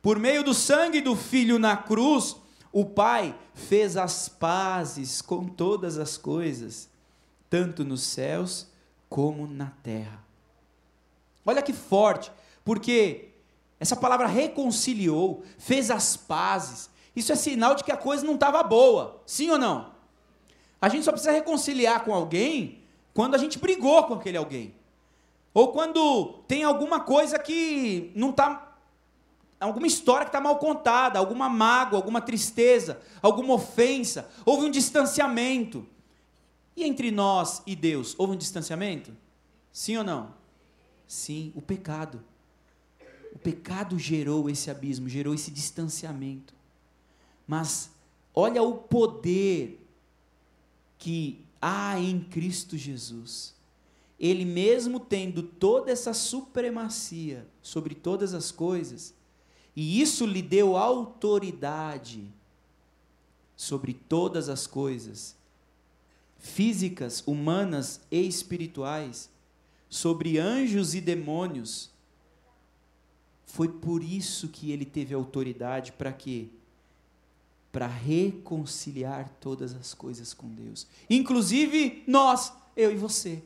Por 0.02 0.18
meio 0.18 0.44
do 0.44 0.56
sangue 0.56 1.00
do 1.00 1.16
Filho 1.16 1.60
na 1.60 1.78
cruz, 1.78 2.36
o 2.74 2.84
Pai 2.84 3.38
fez 3.54 3.96
as 3.96 4.28
pazes 4.28 5.22
com 5.22 5.48
todas 5.48 5.98
as 5.98 6.18
coisas 6.18 6.90
tanto 7.50 7.86
nos 7.86 8.02
céus 8.02 8.68
como 9.08 9.46
na 9.46 9.72
terra. 9.84 10.24
Olha 11.46 11.62
que 11.62 11.72
forte, 11.72 12.32
porque 12.66 13.30
essa 13.80 13.96
palavra 13.96 14.26
reconciliou, 14.26 15.44
fez 15.60 15.92
as 15.92 16.18
pazes. 16.18 16.90
Isso 17.16 17.32
é 17.32 17.36
sinal 17.36 17.76
de 17.76 17.84
que 17.84 17.92
a 17.92 17.98
coisa 17.98 18.26
não 18.26 18.34
estava 18.34 18.64
boa, 18.64 19.22
sim 19.24 19.52
ou 19.52 19.60
não? 19.60 19.94
A 20.82 20.90
gente 20.90 21.06
só 21.06 21.12
precisa 21.12 21.32
reconciliar 21.32 22.04
com 22.04 22.12
alguém 22.12 22.80
quando 23.14 23.36
a 23.36 23.38
gente 23.38 23.60
brigou 23.60 24.04
com 24.06 24.16
aquele 24.16 24.38
alguém. 24.38 24.74
Ou 25.54 25.72
quando 25.72 26.40
tem 26.48 26.64
alguma 26.64 27.02
coisa 27.02 27.38
que 27.38 28.12
não 28.16 28.32
está. 28.32 28.73
Alguma 29.64 29.88
história 29.88 30.26
que 30.26 30.30
está 30.30 30.42
mal 30.42 30.58
contada, 30.58 31.18
alguma 31.18 31.48
mágoa, 31.48 31.98
alguma 31.98 32.20
tristeza, 32.20 33.02
alguma 33.22 33.54
ofensa, 33.54 34.30
houve 34.46 34.66
um 34.66 34.72
distanciamento. 34.72 35.88
E 36.76 36.84
entre 36.84 37.12
nós 37.12 37.62
e 37.66 37.76
Deus, 37.76 38.14
houve 38.18 38.34
um 38.34 38.38
distanciamento? 38.38 39.16
Sim 39.72 39.98
ou 39.98 40.04
não? 40.04 40.34
Sim, 41.08 41.54
o 41.56 41.62
pecado. 41.62 42.22
O 43.32 43.40
pecado 43.40 43.98
gerou 43.98 44.50
esse 44.50 44.70
abismo, 44.70 45.08
gerou 45.08 45.34
esse 45.34 45.50
distanciamento. 45.50 46.54
Mas 47.48 47.90
olha 48.36 48.62
o 48.62 48.76
poder 48.76 49.80
que 50.98 51.44
há 51.62 51.98
em 52.00 52.20
Cristo 52.20 52.78
Jesus. 52.78 53.56
Ele 54.20 54.44
mesmo 54.44 55.00
tendo 55.00 55.42
toda 55.42 55.90
essa 55.90 56.14
supremacia 56.14 57.48
sobre 57.62 57.96
todas 57.96 58.34
as 58.34 58.52
coisas, 58.52 59.14
e 59.76 60.02
isso 60.02 60.26
lhe 60.26 60.42
deu 60.42 60.78
autoridade 60.78 62.24
sobre 63.56 63.94
todas 63.94 64.50
as 64.50 64.68
coisas, 64.68 65.36
físicas, 66.38 67.24
humanas 67.26 68.02
e 68.12 68.22
espirituais, 68.28 69.30
sobre 69.90 70.38
anjos 70.38 70.94
e 70.94 71.02
demônios. 71.02 71.90
Foi 73.46 73.68
por 73.68 74.04
isso 74.04 74.48
que 74.48 74.72
ele 74.72 74.86
teve 74.86 75.14
autoridade 75.14 75.92
para 75.92 76.12
quê? 76.12 76.48
Para 77.72 77.88
reconciliar 77.88 79.30
todas 79.40 79.74
as 79.74 79.94
coisas 79.94 80.34
com 80.34 80.48
Deus, 80.50 80.86
inclusive 81.10 82.04
nós, 82.06 82.54
eu 82.76 82.92
e 82.92 82.96
você. 82.96 83.42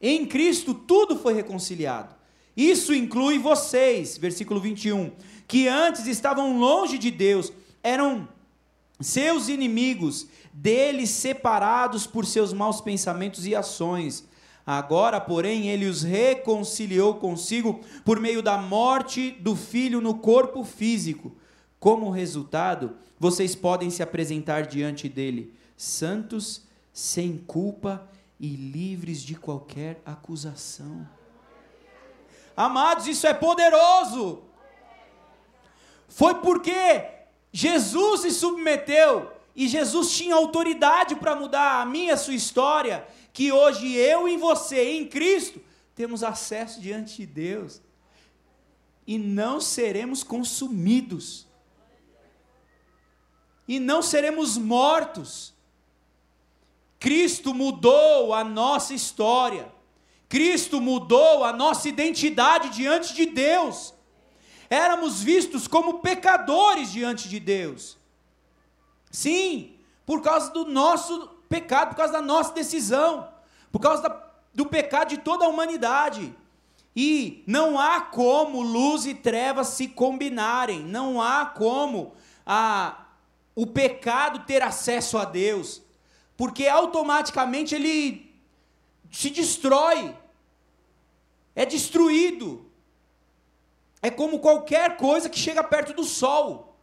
Em 0.00 0.26
Cristo 0.26 0.72
tudo 0.72 1.18
foi 1.18 1.34
reconciliado. 1.34 2.17
Isso 2.58 2.92
inclui 2.92 3.38
vocês, 3.38 4.18
versículo 4.18 4.58
21, 4.58 5.12
que 5.46 5.68
antes 5.68 6.08
estavam 6.08 6.58
longe 6.58 6.98
de 6.98 7.08
Deus, 7.08 7.52
eram 7.84 8.26
seus 9.00 9.48
inimigos, 9.48 10.26
deles 10.52 11.10
separados 11.10 12.04
por 12.04 12.26
seus 12.26 12.52
maus 12.52 12.80
pensamentos 12.80 13.46
e 13.46 13.54
ações. 13.54 14.26
Agora, 14.66 15.20
porém, 15.20 15.68
ele 15.68 15.86
os 15.86 16.02
reconciliou 16.02 17.14
consigo 17.14 17.80
por 18.04 18.18
meio 18.18 18.42
da 18.42 18.58
morte 18.58 19.30
do 19.30 19.54
filho 19.54 20.00
no 20.00 20.14
corpo 20.14 20.64
físico. 20.64 21.36
Como 21.78 22.10
resultado, 22.10 22.96
vocês 23.20 23.54
podem 23.54 23.88
se 23.88 24.02
apresentar 24.02 24.66
diante 24.66 25.08
dele, 25.08 25.54
santos, 25.76 26.62
sem 26.92 27.38
culpa 27.38 28.04
e 28.40 28.48
livres 28.48 29.22
de 29.22 29.36
qualquer 29.36 30.02
acusação. 30.04 31.06
Amados, 32.58 33.06
isso 33.06 33.24
é 33.24 33.32
poderoso. 33.32 34.42
Foi 36.08 36.34
porque 36.34 37.06
Jesus 37.52 38.22
se 38.22 38.32
submeteu 38.32 39.30
e 39.54 39.68
Jesus 39.68 40.10
tinha 40.16 40.34
autoridade 40.34 41.14
para 41.14 41.36
mudar 41.36 41.80
a 41.80 41.86
minha 41.86 42.14
a 42.14 42.16
sua 42.16 42.34
história, 42.34 43.06
que 43.32 43.52
hoje 43.52 43.94
eu 43.94 44.28
e 44.28 44.36
você, 44.36 44.90
em 44.90 45.06
Cristo, 45.06 45.60
temos 45.94 46.24
acesso 46.24 46.80
diante 46.80 47.18
de 47.18 47.26
Deus 47.26 47.80
e 49.06 49.18
não 49.18 49.60
seremos 49.60 50.24
consumidos, 50.24 51.46
e 53.68 53.78
não 53.78 54.02
seremos 54.02 54.58
mortos. 54.58 55.54
Cristo 56.98 57.54
mudou 57.54 58.34
a 58.34 58.42
nossa 58.42 58.94
história, 58.94 59.72
Cristo 60.28 60.80
mudou 60.80 61.44
a 61.44 61.52
nossa 61.52 61.88
identidade 61.88 62.68
diante 62.70 63.14
de 63.14 63.26
Deus. 63.26 63.94
Éramos 64.68 65.22
vistos 65.22 65.66
como 65.66 66.00
pecadores 66.00 66.92
diante 66.92 67.28
de 67.28 67.40
Deus. 67.40 67.96
Sim, 69.10 69.74
por 70.04 70.20
causa 70.20 70.52
do 70.52 70.66
nosso 70.66 71.28
pecado, 71.48 71.90
por 71.90 71.96
causa 71.96 72.12
da 72.12 72.22
nossa 72.22 72.52
decisão, 72.52 73.28
por 73.72 73.80
causa 73.80 74.02
da, 74.02 74.22
do 74.52 74.66
pecado 74.66 75.08
de 75.08 75.18
toda 75.18 75.46
a 75.46 75.48
humanidade. 75.48 76.34
E 76.94 77.42
não 77.46 77.78
há 77.78 78.00
como 78.00 78.60
luz 78.60 79.06
e 79.06 79.14
trevas 79.14 79.68
se 79.68 79.88
combinarem, 79.88 80.80
não 80.80 81.22
há 81.22 81.46
como 81.46 82.12
a, 82.44 83.06
o 83.54 83.66
pecado 83.66 84.40
ter 84.40 84.62
acesso 84.62 85.16
a 85.16 85.24
Deus, 85.24 85.80
porque 86.36 86.66
automaticamente 86.66 87.74
ele 87.74 88.27
se 89.10 89.30
destrói, 89.30 90.16
é 91.54 91.64
destruído. 91.64 92.66
É 94.00 94.10
como 94.10 94.38
qualquer 94.38 94.96
coisa 94.96 95.28
que 95.28 95.38
chega 95.38 95.62
perto 95.62 95.92
do 95.92 96.04
sol. 96.04 96.76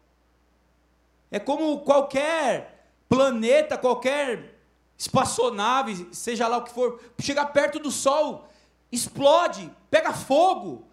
É 1.31 1.39
como 1.39 1.79
qualquer 1.81 2.91
planeta, 3.07 3.77
qualquer 3.77 4.55
espaçonave, 4.97 6.13
seja 6.13 6.47
lá 6.47 6.57
o 6.57 6.63
que 6.63 6.71
for, 6.71 7.01
chegar 7.19 7.45
perto 7.47 7.79
do 7.79 7.91
Sol, 7.91 8.47
explode, 8.91 9.71
pega 9.89 10.13
fogo, 10.13 10.87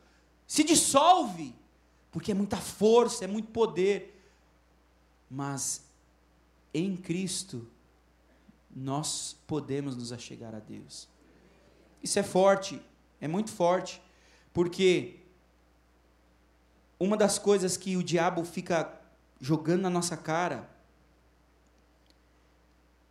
se 0.46 0.64
dissolve, 0.64 1.54
porque 2.10 2.32
é 2.32 2.34
muita 2.34 2.56
força, 2.56 3.24
é 3.24 3.28
muito 3.28 3.50
poder. 3.50 4.20
Mas 5.30 5.84
em 6.74 6.96
Cristo, 6.96 7.66
nós 8.74 9.36
podemos 9.46 9.96
nos 9.96 10.12
achegar 10.12 10.54
a 10.54 10.58
Deus. 10.58 11.08
Isso 12.02 12.18
é 12.18 12.22
forte, 12.22 12.82
é 13.20 13.28
muito 13.28 13.50
forte, 13.50 14.02
porque 14.52 15.20
uma 16.98 17.16
das 17.16 17.38
coisas 17.38 17.76
que 17.76 17.96
o 17.96 18.02
diabo 18.02 18.44
fica 18.44 19.00
jogando 19.40 19.82
na 19.82 19.90
nossa 19.90 20.16
cara 20.16 20.68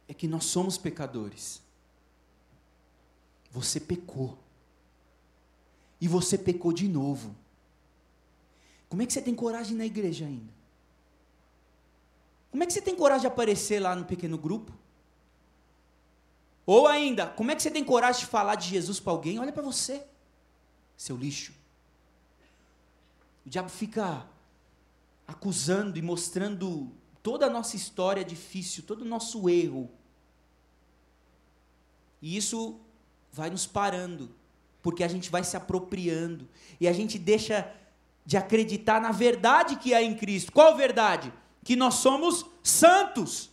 é 0.07 0.13
que 0.13 0.27
nós 0.27 0.45
somos 0.45 0.77
pecadores. 0.77 1.61
Você 3.51 3.79
pecou. 3.79 4.37
E 5.99 6.07
você 6.07 6.37
pecou 6.37 6.73
de 6.73 6.87
novo. 6.87 7.35
Como 8.89 9.01
é 9.01 9.05
que 9.05 9.13
você 9.13 9.21
tem 9.21 9.35
coragem 9.35 9.75
na 9.77 9.85
igreja 9.85 10.25
ainda? 10.25 10.51
Como 12.49 12.63
é 12.63 12.65
que 12.65 12.73
você 12.73 12.81
tem 12.81 12.95
coragem 12.95 13.21
de 13.21 13.27
aparecer 13.27 13.79
lá 13.79 13.95
no 13.95 14.03
pequeno 14.03 14.37
grupo? 14.37 14.73
Ou 16.71 16.87
ainda, 16.87 17.27
como 17.27 17.51
é 17.51 17.55
que 17.55 17.61
você 17.61 17.69
tem 17.69 17.83
coragem 17.83 18.21
de 18.21 18.27
falar 18.27 18.55
de 18.55 18.69
Jesus 18.69 18.97
para 18.97 19.11
alguém? 19.11 19.37
Olha 19.37 19.51
para 19.51 19.61
você, 19.61 20.05
seu 20.95 21.17
lixo. 21.17 21.51
O 23.45 23.49
diabo 23.49 23.67
fica 23.67 24.25
acusando 25.27 25.99
e 25.99 26.01
mostrando 26.01 26.89
toda 27.21 27.47
a 27.47 27.49
nossa 27.49 27.75
história 27.75 28.23
difícil, 28.23 28.83
todo 28.83 29.01
o 29.01 29.05
nosso 29.05 29.49
erro. 29.49 29.91
E 32.21 32.37
isso 32.37 32.79
vai 33.33 33.49
nos 33.49 33.67
parando, 33.67 34.33
porque 34.81 35.03
a 35.03 35.09
gente 35.09 35.29
vai 35.29 35.43
se 35.43 35.57
apropriando 35.57 36.47
e 36.79 36.87
a 36.87 36.93
gente 36.93 37.19
deixa 37.19 37.69
de 38.25 38.37
acreditar 38.37 39.01
na 39.01 39.11
verdade 39.11 39.75
que 39.75 39.93
há 39.93 40.01
em 40.01 40.15
Cristo. 40.15 40.53
Qual 40.53 40.77
verdade? 40.77 41.33
Que 41.65 41.75
nós 41.75 41.95
somos 41.95 42.45
santos. 42.63 43.50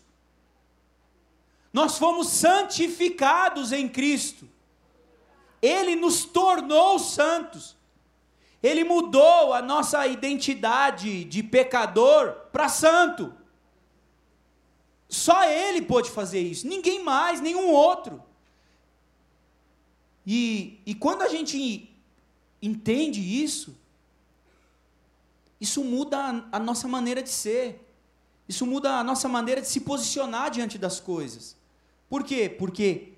Nós 1.73 1.99
fomos 1.99 2.29
santificados 2.29 3.73
em 3.73 3.89
Cristo. 3.89 4.49
Ele 5.61 5.97
nos 5.97 6.25
tornou 6.25 6.99
santos. 6.99 7.77
Ele 8.63 8.85
mudou 8.85 9.53
a 9.53 9.63
nossa 9.63 10.07
identidade 10.07 11.25
de 11.25 11.43
pecador 11.43 12.33
para 12.53 12.69
santo. 12.69 13.35
Só 15.09 15.45
Ele 15.45 15.83
pôde 15.83 16.11
fazer 16.11 16.41
isso, 16.41 16.67
ninguém 16.67 17.03
mais, 17.03 17.41
nenhum 17.41 17.71
outro. 17.71 18.23
E, 20.27 20.81
e 20.85 20.95
quando 20.95 21.23
a 21.23 21.29
gente 21.29 21.91
entende 22.61 23.21
isso, 23.21 23.75
isso 25.59 25.83
muda 25.83 26.19
a, 26.19 26.57
a 26.57 26.59
nossa 26.59 26.87
maneira 26.87 27.23
de 27.23 27.31
ser, 27.31 27.88
isso 28.49 28.65
muda 28.65 28.99
a 28.99 29.05
nossa 29.05 29.29
maneira 29.29 29.61
de 29.61 29.69
se 29.69 29.81
posicionar 29.81 30.51
diante 30.51 30.79
das 30.79 30.99
coisas. 30.99 31.57
Por 32.09 32.25
quê? 32.25 32.49
Porque 32.49 33.13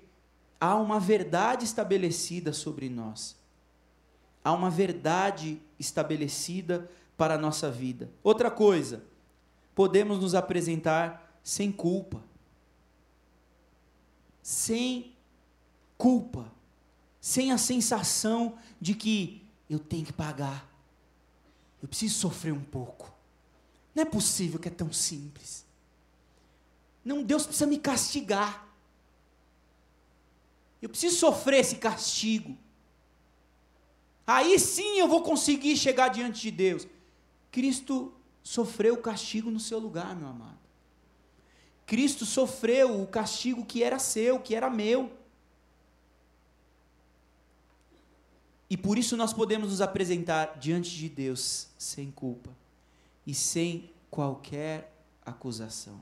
há 0.59 0.75
uma 0.75 0.99
verdade 0.99 1.63
estabelecida 1.65 2.51
sobre 2.51 2.89
nós 2.89 3.39
há 4.43 4.51
uma 4.51 4.69
verdade 4.69 5.61
estabelecida 5.79 6.89
para 7.17 7.35
a 7.35 7.37
nossa 7.37 7.69
vida. 7.69 8.09
Outra 8.23 8.49
coisa, 8.49 9.03
podemos 9.75 10.19
nos 10.19 10.33
apresentar 10.33 11.39
sem 11.43 11.71
culpa. 11.71 12.21
Sem 14.41 15.13
culpa. 15.97 16.51
Sem 17.19 17.51
a 17.51 17.57
sensação 17.57 18.57
de 18.79 18.95
que 18.95 19.45
eu 19.69 19.77
tenho 19.77 20.05
que 20.05 20.13
pagar. 20.13 20.67
Eu 21.81 21.87
preciso 21.87 22.15
sofrer 22.15 22.51
um 22.51 22.63
pouco. 22.63 23.13
Não 23.93 24.03
é 24.03 24.05
possível 24.05 24.59
que 24.59 24.67
é 24.67 24.71
tão 24.71 24.91
simples. 24.91 25.65
Não, 27.03 27.23
Deus 27.23 27.45
precisa 27.45 27.65
me 27.65 27.77
castigar. 27.77 28.67
Eu 30.81 30.89
preciso 30.89 31.17
sofrer 31.17 31.59
esse 31.59 31.75
castigo. 31.75 32.57
Aí 34.25 34.57
sim 34.57 34.97
eu 34.97 35.07
vou 35.07 35.21
conseguir 35.23 35.75
chegar 35.75 36.07
diante 36.07 36.41
de 36.41 36.51
Deus. 36.51 36.87
Cristo 37.51 38.13
sofreu 38.41 38.93
o 38.93 39.01
castigo 39.01 39.51
no 39.51 39.59
seu 39.59 39.77
lugar, 39.77 40.15
meu 40.15 40.27
amado. 40.27 40.59
Cristo 41.85 42.25
sofreu 42.25 43.01
o 43.01 43.07
castigo 43.07 43.65
que 43.65 43.83
era 43.83 43.99
seu, 43.99 44.39
que 44.39 44.55
era 44.55 44.69
meu. 44.69 45.11
E 48.69 48.77
por 48.77 48.97
isso 48.97 49.17
nós 49.17 49.33
podemos 49.33 49.69
nos 49.69 49.81
apresentar 49.81 50.57
diante 50.57 50.91
de 50.91 51.09
Deus 51.09 51.67
sem 51.77 52.09
culpa 52.09 52.60
e 53.25 53.33
sem 53.33 53.91
qualquer 54.09 54.93
acusação. 55.25 55.99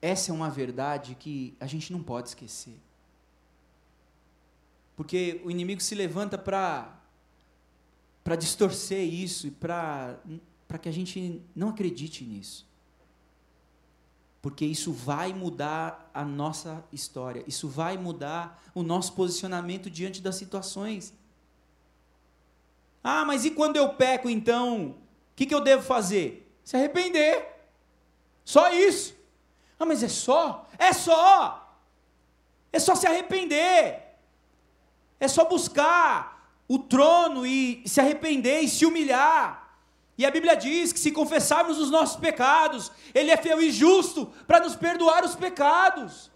Essa 0.00 0.30
é 0.30 0.34
uma 0.34 0.50
verdade 0.50 1.14
que 1.14 1.56
a 1.58 1.66
gente 1.66 1.92
não 1.92 2.02
pode 2.02 2.28
esquecer. 2.28 2.78
Porque 4.94 5.40
o 5.44 5.50
inimigo 5.50 5.80
se 5.80 5.94
levanta 5.94 6.38
para 6.38 6.92
para 8.22 8.34
distorcer 8.34 9.04
isso 9.04 9.46
e 9.46 9.50
para 9.52 10.18
para 10.66 10.78
que 10.78 10.88
a 10.88 10.92
gente 10.92 11.40
não 11.54 11.68
acredite 11.68 12.24
nisso. 12.24 12.66
Porque 14.42 14.64
isso 14.64 14.92
vai 14.92 15.32
mudar 15.32 16.10
a 16.12 16.24
nossa 16.24 16.84
história, 16.92 17.44
isso 17.46 17.68
vai 17.68 17.96
mudar 17.96 18.62
o 18.74 18.82
nosso 18.82 19.12
posicionamento 19.12 19.90
diante 19.90 20.20
das 20.20 20.36
situações. 20.36 21.12
Ah, 23.08 23.24
mas 23.24 23.44
e 23.44 23.52
quando 23.52 23.76
eu 23.76 23.90
peco 23.90 24.28
então? 24.28 24.86
O 24.86 24.96
que, 25.36 25.46
que 25.46 25.54
eu 25.54 25.60
devo 25.60 25.80
fazer? 25.80 26.52
Se 26.64 26.76
arrepender. 26.76 27.40
Só 28.44 28.68
isso. 28.70 29.14
Ah, 29.78 29.86
mas 29.86 30.02
é 30.02 30.08
só? 30.08 30.66
É 30.76 30.92
só! 30.92 31.78
É 32.72 32.80
só 32.80 32.96
se 32.96 33.06
arrepender. 33.06 34.02
É 35.20 35.28
só 35.28 35.44
buscar 35.44 36.50
o 36.66 36.80
trono 36.80 37.46
e 37.46 37.80
se 37.86 38.00
arrepender 38.00 38.62
e 38.62 38.68
se 38.68 38.84
humilhar. 38.84 39.78
E 40.18 40.26
a 40.26 40.30
Bíblia 40.32 40.56
diz 40.56 40.92
que 40.92 40.98
se 40.98 41.12
confessarmos 41.12 41.78
os 41.78 41.92
nossos 41.92 42.16
pecados, 42.16 42.90
Ele 43.14 43.30
é 43.30 43.36
fiel 43.36 43.62
e 43.62 43.70
justo 43.70 44.32
para 44.48 44.58
nos 44.58 44.74
perdoar 44.74 45.24
os 45.24 45.36
pecados. 45.36 46.28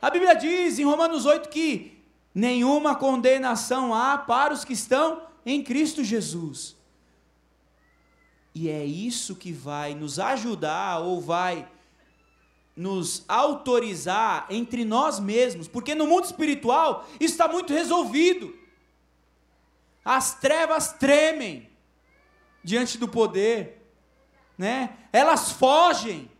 A 0.00 0.08
Bíblia 0.08 0.34
diz 0.34 0.78
em 0.78 0.84
Romanos 0.84 1.26
8 1.26 1.50
que 1.50 2.02
nenhuma 2.34 2.94
condenação 2.94 3.92
há 3.92 4.16
para 4.16 4.54
os 4.54 4.64
que 4.64 4.72
estão 4.72 5.26
em 5.46 5.62
Cristo 5.62 6.02
Jesus. 6.04 6.76
E 8.52 8.68
é 8.68 8.84
isso 8.84 9.36
que 9.36 9.52
vai 9.52 9.94
nos 9.94 10.18
ajudar 10.18 10.98
ou 10.98 11.20
vai 11.20 11.70
nos 12.74 13.24
autorizar 13.28 14.46
entre 14.50 14.84
nós 14.84 15.18
mesmos, 15.18 15.68
porque 15.68 15.94
no 15.94 16.06
mundo 16.06 16.24
espiritual 16.24 17.08
está 17.20 17.48
muito 17.48 17.72
resolvido. 17.72 18.54
As 20.04 20.34
trevas 20.34 20.92
tremem 20.92 21.70
diante 22.62 22.98
do 22.98 23.08
poder. 23.08 23.82
né? 24.58 24.96
Elas 25.12 25.52
fogem 25.52 26.30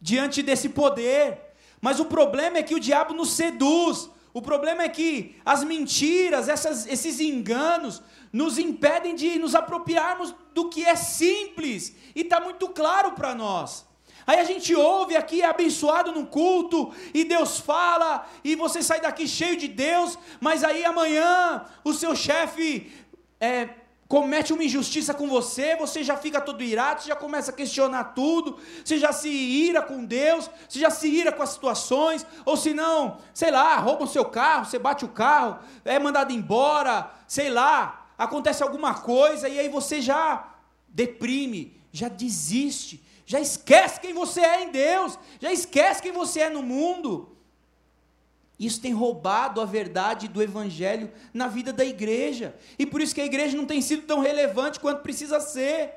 diante 0.00 0.42
desse 0.42 0.68
poder. 0.68 1.40
Mas 1.80 2.00
o 2.00 2.04
problema 2.04 2.58
é 2.58 2.62
que 2.62 2.74
o 2.74 2.80
diabo 2.80 3.12
nos 3.14 3.32
seduz. 3.32 4.10
O 4.34 4.42
problema 4.42 4.82
é 4.82 4.88
que 4.88 5.36
as 5.44 5.62
mentiras, 5.62 6.48
essas, 6.48 6.88
esses 6.88 7.20
enganos, 7.20 8.02
nos 8.32 8.58
impedem 8.58 9.14
de 9.14 9.38
nos 9.38 9.54
apropriarmos 9.54 10.34
do 10.52 10.68
que 10.68 10.84
é 10.84 10.96
simples 10.96 11.94
e 12.16 12.22
está 12.22 12.40
muito 12.40 12.68
claro 12.68 13.12
para 13.12 13.32
nós. 13.32 13.86
Aí 14.26 14.40
a 14.40 14.44
gente 14.44 14.74
ouve 14.74 15.14
aqui, 15.16 15.40
é 15.40 15.46
abençoado 15.46 16.10
no 16.10 16.26
culto, 16.26 16.92
e 17.12 17.24
Deus 17.24 17.60
fala, 17.60 18.26
e 18.42 18.56
você 18.56 18.82
sai 18.82 19.00
daqui 19.00 19.28
cheio 19.28 19.56
de 19.56 19.68
Deus, 19.68 20.18
mas 20.40 20.64
aí 20.64 20.84
amanhã 20.84 21.64
o 21.84 21.92
seu 21.92 22.16
chefe 22.16 22.90
é, 23.38 23.68
comete 24.08 24.52
uma 24.52 24.64
injustiça 24.64 25.14
com 25.14 25.28
você, 25.28 25.76
você 25.76 26.04
já 26.04 26.16
fica 26.16 26.40
todo 26.40 26.62
irado, 26.62 27.02
você 27.02 27.08
já 27.08 27.16
começa 27.16 27.50
a 27.50 27.54
questionar 27.54 28.04
tudo, 28.14 28.58
você 28.84 28.98
já 28.98 29.12
se 29.12 29.28
ira 29.28 29.80
com 29.82 30.04
Deus, 30.04 30.50
você 30.68 30.78
já 30.78 30.90
se 30.90 31.08
ira 31.08 31.32
com 31.32 31.42
as 31.42 31.50
situações, 31.50 32.26
ou 32.44 32.56
se 32.56 32.74
não, 32.74 33.18
sei 33.32 33.50
lá, 33.50 33.76
roubam 33.76 34.04
o 34.04 34.10
seu 34.10 34.24
carro, 34.24 34.66
você 34.66 34.78
bate 34.78 35.04
o 35.04 35.08
carro, 35.08 35.58
é 35.84 35.98
mandado 35.98 36.32
embora, 36.32 37.10
sei 37.26 37.48
lá, 37.48 38.08
acontece 38.16 38.62
alguma 38.62 38.94
coisa, 38.94 39.48
e 39.48 39.58
aí 39.58 39.68
você 39.68 40.00
já 40.00 40.54
deprime, 40.88 41.80
já 41.90 42.08
desiste, 42.08 43.02
já 43.26 43.40
esquece 43.40 44.00
quem 44.00 44.12
você 44.12 44.40
é 44.40 44.64
em 44.64 44.70
Deus, 44.70 45.18
já 45.40 45.50
esquece 45.50 46.02
quem 46.02 46.12
você 46.12 46.40
é 46.40 46.50
no 46.50 46.62
mundo. 46.62 47.33
Isso 48.58 48.80
tem 48.80 48.92
roubado 48.92 49.60
a 49.60 49.64
verdade 49.64 50.28
do 50.28 50.42
Evangelho 50.42 51.10
na 51.32 51.48
vida 51.48 51.72
da 51.72 51.84
igreja. 51.84 52.54
E 52.78 52.86
por 52.86 53.00
isso 53.00 53.14
que 53.14 53.20
a 53.20 53.26
igreja 53.26 53.56
não 53.56 53.66
tem 53.66 53.82
sido 53.82 54.02
tão 54.02 54.20
relevante 54.20 54.78
quanto 54.78 55.02
precisa 55.02 55.40
ser. 55.40 55.92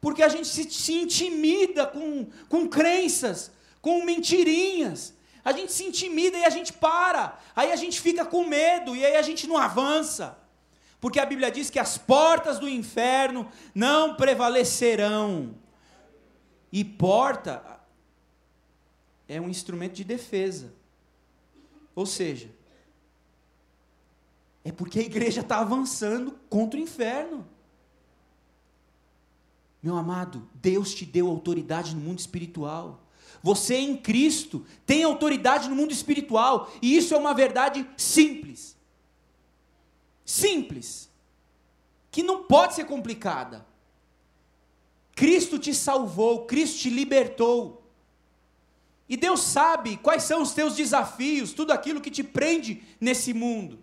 Porque 0.00 0.22
a 0.22 0.28
gente 0.28 0.48
se, 0.48 0.68
se 0.68 0.94
intimida 0.94 1.86
com, 1.86 2.26
com 2.48 2.68
crenças, 2.68 3.52
com 3.80 4.04
mentirinhas. 4.04 5.14
A 5.44 5.52
gente 5.52 5.72
se 5.72 5.84
intimida 5.84 6.36
e 6.36 6.44
a 6.44 6.50
gente 6.50 6.72
para. 6.72 7.38
Aí 7.54 7.70
a 7.70 7.76
gente 7.76 8.00
fica 8.00 8.24
com 8.24 8.44
medo 8.44 8.96
e 8.96 9.04
aí 9.04 9.16
a 9.16 9.22
gente 9.22 9.46
não 9.46 9.56
avança. 9.56 10.36
Porque 11.00 11.20
a 11.20 11.26
Bíblia 11.26 11.50
diz 11.50 11.70
que 11.70 11.78
as 11.78 11.96
portas 11.96 12.58
do 12.58 12.68
inferno 12.68 13.48
não 13.72 14.14
prevalecerão. 14.14 15.54
E 16.72 16.84
porta 16.84 17.80
é 19.28 19.40
um 19.40 19.48
instrumento 19.48 19.94
de 19.94 20.04
defesa. 20.04 20.72
Ou 21.94 22.06
seja, 22.06 22.50
é 24.64 24.70
porque 24.70 25.00
a 25.00 25.02
igreja 25.02 25.40
está 25.40 25.58
avançando 25.58 26.38
contra 26.48 26.78
o 26.78 26.82
inferno. 26.82 27.46
Meu 29.82 29.96
amado, 29.96 30.48
Deus 30.54 30.94
te 30.94 31.04
deu 31.04 31.28
autoridade 31.28 31.94
no 31.94 32.00
mundo 32.00 32.20
espiritual. 32.20 33.02
Você 33.42 33.74
em 33.74 33.96
Cristo 33.96 34.64
tem 34.86 35.02
autoridade 35.02 35.68
no 35.68 35.74
mundo 35.74 35.92
espiritual. 35.92 36.70
E 36.80 36.96
isso 36.96 37.12
é 37.14 37.18
uma 37.18 37.34
verdade 37.34 37.88
simples. 37.96 38.76
Simples. 40.24 41.10
Que 42.12 42.22
não 42.22 42.44
pode 42.44 42.74
ser 42.74 42.84
complicada. 42.84 43.66
Cristo 45.16 45.58
te 45.58 45.74
salvou, 45.74 46.46
Cristo 46.46 46.78
te 46.78 46.90
libertou. 46.90 47.81
E 49.12 49.16
Deus 49.18 49.42
sabe 49.42 49.98
quais 49.98 50.22
são 50.22 50.40
os 50.40 50.52
teus 50.52 50.74
desafios, 50.74 51.52
tudo 51.52 51.70
aquilo 51.70 52.00
que 52.00 52.10
te 52.10 52.22
prende 52.22 52.82
nesse 52.98 53.34
mundo. 53.34 53.78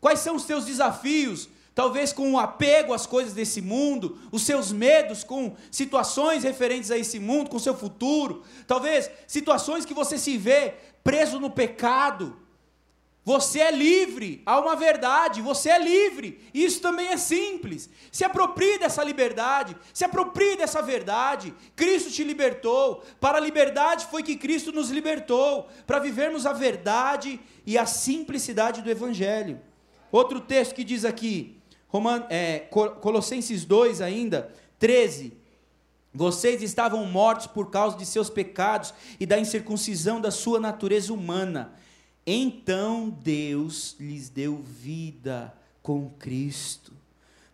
Quais 0.00 0.20
são 0.20 0.36
os 0.36 0.44
teus 0.44 0.64
desafios, 0.64 1.48
talvez 1.74 2.12
com 2.12 2.30
o 2.30 2.38
apego 2.38 2.94
às 2.94 3.04
coisas 3.04 3.32
desse 3.32 3.60
mundo, 3.60 4.16
os 4.30 4.42
seus 4.42 4.70
medos 4.70 5.24
com 5.24 5.56
situações 5.72 6.44
referentes 6.44 6.92
a 6.92 6.96
esse 6.96 7.18
mundo, 7.18 7.50
com 7.50 7.56
o 7.56 7.60
seu 7.60 7.76
futuro, 7.76 8.44
talvez 8.64 9.10
situações 9.26 9.84
que 9.84 9.92
você 9.92 10.16
se 10.16 10.38
vê 10.38 10.74
preso 11.02 11.40
no 11.40 11.50
pecado, 11.50 12.36
você 13.28 13.60
é 13.60 13.70
livre, 13.70 14.40
há 14.46 14.58
uma 14.58 14.74
verdade, 14.74 15.42
você 15.42 15.68
é 15.68 15.78
livre. 15.78 16.40
Isso 16.54 16.80
também 16.80 17.08
é 17.08 17.18
simples. 17.18 17.90
Se 18.10 18.24
aproprie 18.24 18.78
dessa 18.78 19.04
liberdade, 19.04 19.76
se 19.92 20.02
aproprie 20.02 20.56
dessa 20.56 20.80
verdade. 20.80 21.54
Cristo 21.76 22.10
te 22.10 22.24
libertou. 22.24 23.02
Para 23.20 23.36
a 23.36 23.40
liberdade 23.42 24.06
foi 24.06 24.22
que 24.22 24.34
Cristo 24.34 24.72
nos 24.72 24.88
libertou, 24.88 25.68
para 25.86 25.98
vivermos 25.98 26.46
a 26.46 26.54
verdade 26.54 27.38
e 27.66 27.76
a 27.76 27.84
simplicidade 27.84 28.80
do 28.80 28.90
Evangelho. 28.90 29.60
Outro 30.10 30.40
texto 30.40 30.74
que 30.74 30.82
diz 30.82 31.04
aqui, 31.04 31.60
Roman, 31.88 32.24
é, 32.30 32.60
Colossenses 33.02 33.66
2 33.66 34.00
ainda, 34.00 34.50
13. 34.78 35.36
Vocês 36.14 36.62
estavam 36.62 37.04
mortos 37.04 37.46
por 37.46 37.70
causa 37.70 37.94
de 37.94 38.06
seus 38.06 38.30
pecados 38.30 38.94
e 39.20 39.26
da 39.26 39.38
incircuncisão 39.38 40.18
da 40.18 40.30
sua 40.30 40.58
natureza 40.58 41.12
humana 41.12 41.76
então 42.30 43.08
Deus 43.08 43.96
lhes 43.98 44.28
deu 44.28 44.56
vida 44.56 45.54
com 45.82 46.10
Cristo, 46.18 46.92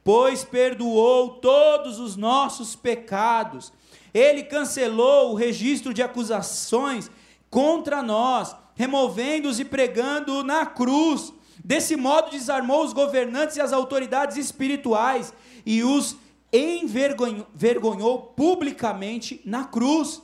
pois 0.03 0.43
perdoou 0.43 1.35
todos 1.37 2.01
os 2.01 2.16
nossos 2.16 2.75
pecados. 2.75 3.72
Ele 4.12 4.43
cancelou 4.43 5.31
o 5.31 5.35
registro 5.37 5.95
de 5.95 6.03
acusações 6.03 7.09
contra 7.49 8.03
nós, 8.03 8.57
removendo-os 8.75 9.61
e 9.61 9.64
pregando 9.64 10.43
na 10.43 10.66
cruz. 10.66 11.33
Desse 11.64 11.95
modo 11.95 12.33
desarmou 12.33 12.85
os 12.85 12.93
governantes 12.93 13.57
e 13.57 13.61
as 13.61 13.72
autoridades 13.72 14.37
espirituais 14.37 15.33
e 15.64 15.85
os 15.85 16.16
envergonhou 16.53 18.20
publicamente 18.37 19.41
na 19.45 19.64
cruz. 19.64 20.20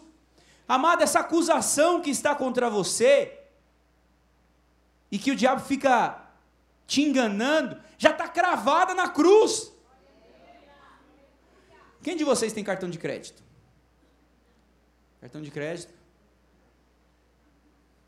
Amado, 0.66 1.02
essa 1.02 1.20
acusação 1.20 2.00
que 2.00 2.10
está 2.10 2.34
contra 2.34 2.68
você, 2.68 3.39
e 5.10 5.18
que 5.18 5.30
o 5.30 5.36
diabo 5.36 5.60
fica 5.60 6.30
te 6.86 7.02
enganando, 7.02 7.80
já 7.98 8.10
está 8.10 8.28
cravada 8.28 8.94
na 8.94 9.08
cruz. 9.08 9.72
Quem 12.02 12.16
de 12.16 12.24
vocês 12.24 12.52
tem 12.52 12.64
cartão 12.64 12.88
de 12.88 12.98
crédito? 12.98 13.42
Cartão 15.20 15.42
de 15.42 15.50
crédito? 15.50 15.92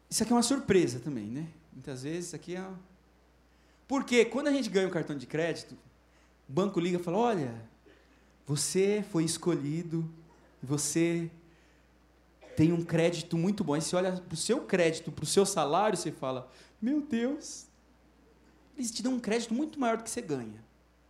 Isso 0.08 0.22
aqui 0.22 0.32
é 0.32 0.36
uma 0.36 0.42
surpresa 0.42 1.00
também, 1.00 1.26
né? 1.26 1.46
Muitas 1.72 2.02
vezes 2.02 2.26
isso 2.26 2.36
aqui 2.36 2.56
é. 2.56 2.66
Porque 3.86 4.24
quando 4.24 4.48
a 4.48 4.52
gente 4.52 4.68
ganha 4.68 4.86
um 4.86 4.90
cartão 4.90 5.16
de 5.16 5.26
crédito, 5.26 5.76
o 6.48 6.52
banco 6.52 6.80
liga 6.80 6.98
e 6.98 7.02
fala: 7.02 7.18
Olha, 7.18 7.54
você 8.46 9.04
foi 9.10 9.24
escolhido, 9.24 10.08
você 10.62 11.30
tem 12.56 12.72
um 12.72 12.84
crédito 12.84 13.36
muito 13.36 13.62
bom. 13.62 13.74
Aí 13.74 13.80
você 13.80 13.96
olha 13.96 14.12
para 14.12 14.34
o 14.34 14.36
seu 14.36 14.60
crédito, 14.60 15.12
para 15.12 15.22
o 15.24 15.26
seu 15.26 15.46
salário, 15.46 15.96
você 15.96 16.12
fala: 16.12 16.50
meu 16.82 17.00
Deus. 17.00 17.66
Eles 18.76 18.90
te 18.90 19.02
dão 19.02 19.14
um 19.14 19.20
crédito 19.20 19.54
muito 19.54 19.78
maior 19.78 19.96
do 19.96 20.02
que 20.02 20.10
você 20.10 20.20
ganha. 20.20 20.62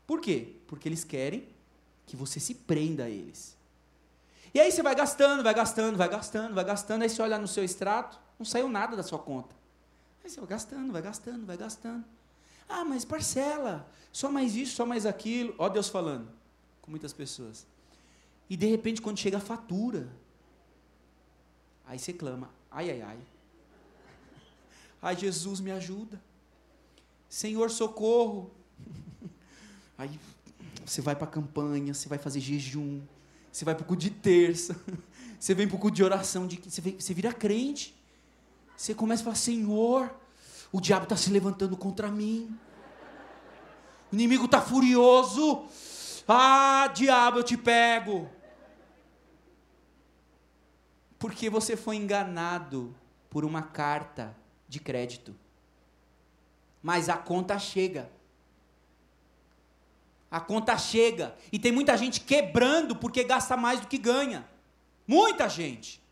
Por 0.07 0.21
quê? 0.21 0.57
Porque 0.67 0.89
eles 0.89 1.03
querem 1.03 1.49
que 2.07 2.15
você 2.15 2.39
se 2.39 2.55
prenda 2.55 3.05
a 3.05 3.11
eles. 3.11 3.57
E 4.53 4.61
aí 4.61 4.71
você 4.71 4.83
vai 4.83 4.95
gastando, 4.95 5.43
vai 5.43 5.55
gastando, 5.55 5.97
vai 5.97 6.09
gastando, 6.09 6.55
vai 6.55 6.65
gastando, 6.65 7.03
aí 7.03 7.09
você 7.09 7.23
olha 7.23 7.39
no 7.39 7.49
seu 7.49 7.65
extrato, 7.65 8.21
não 8.39 8.45
saiu 8.45 8.69
nada 8.69 8.95
da 8.95 9.03
sua 9.03 9.19
conta. 9.19 9.55
Aí 10.23 10.29
você 10.29 10.39
vai 10.39 10.49
gastando, 10.51 10.93
vai 10.93 11.01
gastando, 11.01 11.47
vai 11.47 11.57
gastando. 11.57 12.05
Ah, 12.69 12.85
mas 12.85 13.05
parcela, 13.05 13.89
só 14.13 14.31
mais 14.31 14.55
isso, 14.55 14.75
só 14.75 14.85
mais 14.85 15.07
aquilo. 15.07 15.55
Ó 15.57 15.69
Deus 15.69 15.89
falando 15.89 16.29
com 16.83 16.91
muitas 16.91 17.13
pessoas. 17.13 17.67
E 18.51 18.57
de 18.57 18.67
repente, 18.67 19.01
quando 19.01 19.19
chega 19.19 19.39
a 19.39 19.41
fatura, 19.41 20.09
aí 21.87 21.99
você 21.99 22.13
clama, 22.13 22.51
ai, 22.71 22.91
ai, 22.91 23.03
ai. 23.03 23.19
Ai, 25.03 25.17
Jesus, 25.17 25.59
me 25.59 25.73
ajuda. 25.73 26.23
Senhor, 27.29 27.69
socorro. 27.71 28.53
Aí 29.99 30.17
você 30.87 31.01
vai 31.01 31.17
para 31.17 31.25
a 31.25 31.31
campanha, 31.31 31.93
você 31.93 32.09
vai 32.09 32.19
fazer 32.19 32.39
jejum, 32.39 33.03
você 33.51 33.65
vai 33.65 33.75
para 33.75 33.83
o 33.83 33.87
culto 33.87 34.03
de 34.03 34.11
terça, 34.11 34.81
você 35.41 35.55
vem 35.55 35.67
para 35.67 35.77
o 35.77 35.79
culto 35.81 35.97
de 35.97 36.05
oração, 36.05 36.47
de, 36.47 36.57
você, 36.57 36.81
vem, 36.81 37.01
você 37.01 37.13
vira 37.13 37.33
crente. 37.33 38.01
Você 38.77 38.95
começa 38.95 39.23
a 39.23 39.25
falar: 39.25 39.37
Senhor, 39.37 40.15
o 40.71 40.81
diabo 40.81 41.03
está 41.03 41.17
se 41.17 41.31
levantando 41.31 41.77
contra 41.77 42.09
mim. 42.09 42.57
O 44.13 44.15
inimigo 44.15 44.45
está 44.45 44.61
furioso. 44.61 45.67
Ah, 46.29 46.89
diabo, 46.95 47.39
eu 47.39 47.43
te 47.43 47.57
pego. 47.57 48.31
Porque 51.19 51.51
você 51.51 51.77
foi 51.77 51.97
enganado 51.97 52.95
por 53.29 53.45
uma 53.45 53.63
carta 53.63 54.37
de 54.73 54.81
crédito. 54.81 55.37
Mas 56.83 57.11
a 57.11 57.17
conta 57.17 57.59
chega. 57.59 58.11
A 60.31 60.41
conta 60.41 60.79
chega. 60.79 61.37
E 61.53 61.59
tem 61.59 61.71
muita 61.71 61.97
gente 61.97 62.21
quebrando 62.21 62.97
porque 62.97 63.23
gasta 63.23 63.55
mais 63.55 63.81
do 63.81 63.87
que 63.87 63.99
ganha. 63.99 64.49
Muita 65.07 65.47
gente. 65.47 66.03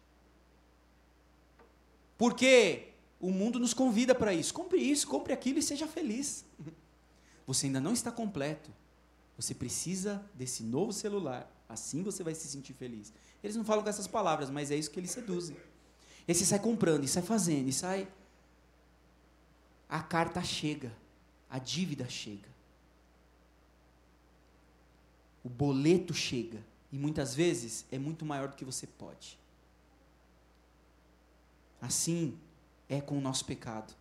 Porque 2.19 2.89
o 3.19 3.31
mundo 3.31 3.59
nos 3.59 3.73
convida 3.73 4.15
para 4.15 4.35
isso. 4.35 4.53
Compre 4.53 4.79
isso, 4.79 5.09
compre 5.09 5.33
aquilo 5.33 5.59
e 5.59 5.63
seja 5.63 5.87
feliz. 5.87 6.45
Você 7.47 7.67
ainda 7.67 7.81
não 7.81 7.95
está 7.95 8.13
completo. 8.13 8.71
Você 9.39 9.55
precisa 9.55 10.23
desse 10.35 10.63
novo 10.63 10.93
celular. 10.93 11.51
Assim 11.67 12.03
você 12.03 12.23
vai 12.23 12.35
se 12.35 12.47
sentir 12.47 12.75
feliz. 12.75 13.11
Eles 13.43 13.57
não 13.57 13.65
falam 13.65 13.83
com 13.83 13.89
essas 13.89 14.07
palavras, 14.07 14.51
mas 14.51 14.71
é 14.71 14.77
isso 14.77 14.91
que 14.91 15.01
eles 15.01 15.11
seduzem. 15.11 15.57
E 16.29 16.35
você 16.35 16.45
sai 16.45 16.59
comprando, 16.59 17.05
e 17.05 17.09
sai 17.09 17.23
fazendo, 17.23 17.69
e 17.69 17.73
sai. 17.73 18.07
A 19.91 20.01
carta 20.01 20.41
chega, 20.41 20.93
a 21.51 21.59
dívida 21.59 22.09
chega, 22.09 22.49
o 25.43 25.49
boleto 25.49 26.15
chega, 26.15 26.65
e 26.93 26.97
muitas 26.97 27.35
vezes 27.35 27.85
é 27.91 27.99
muito 27.99 28.25
maior 28.25 28.49
do 28.49 28.55
que 28.55 28.65
você 28.65 28.87
pode. 28.87 29.37
Assim 31.83 32.39
é 32.89 33.01
com 33.01 33.19
o 33.19 33.21
nosso 33.21 33.45
pecado. 33.45 33.93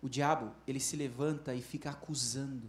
O 0.00 0.08
diabo, 0.08 0.52
ele 0.64 0.78
se 0.78 0.94
levanta 0.96 1.56
e 1.56 1.60
fica 1.60 1.90
acusando, 1.90 2.68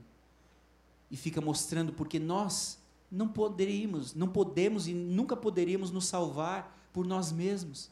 e 1.11 1.15
fica 1.15 1.41
mostrando 1.41 1.93
porque 1.93 2.17
nós 2.17 2.79
não 3.11 3.27
poderíamos, 3.27 4.15
não 4.15 4.27
podemos 4.27 4.87
e 4.87 4.93
nunca 4.93 5.37
poderíamos 5.37 5.91
nos 5.91 6.07
salvar 6.07 6.89
por 6.91 7.05
nós 7.05 7.31
mesmos. 7.31 7.91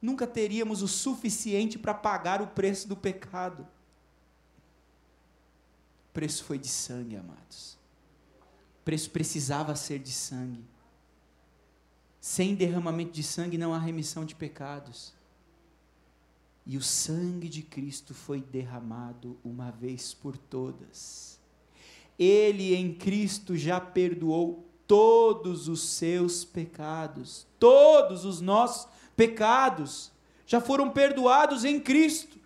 Nunca 0.00 0.26
teríamos 0.26 0.82
o 0.82 0.88
suficiente 0.88 1.78
para 1.78 1.92
pagar 1.92 2.40
o 2.40 2.46
preço 2.46 2.88
do 2.88 2.96
pecado. 2.96 3.66
O 6.08 6.12
preço 6.12 6.44
foi 6.44 6.58
de 6.58 6.68
sangue, 6.68 7.16
amados. 7.16 7.78
O 8.80 8.84
preço 8.84 9.10
precisava 9.10 9.76
ser 9.76 9.98
de 9.98 10.10
sangue. 10.10 10.64
Sem 12.20 12.54
derramamento 12.54 13.12
de 13.12 13.22
sangue 13.22 13.58
não 13.58 13.74
há 13.74 13.78
remissão 13.78 14.24
de 14.24 14.34
pecados. 14.34 15.12
E 16.66 16.76
o 16.76 16.82
sangue 16.82 17.48
de 17.48 17.62
Cristo 17.62 18.14
foi 18.14 18.40
derramado 18.40 19.38
uma 19.44 19.70
vez 19.70 20.14
por 20.14 20.36
todas. 20.36 21.38
Ele 22.18 22.74
em 22.74 22.94
Cristo 22.94 23.56
já 23.56 23.80
perdoou 23.80 24.66
todos 24.86 25.68
os 25.68 25.82
seus 25.82 26.44
pecados, 26.44 27.46
todos 27.58 28.24
os 28.24 28.40
nossos 28.40 28.88
pecados 29.20 30.10
já 30.46 30.62
foram 30.62 30.90
perdoados 30.90 31.62
em 31.62 31.78
Cristo. 31.78 32.38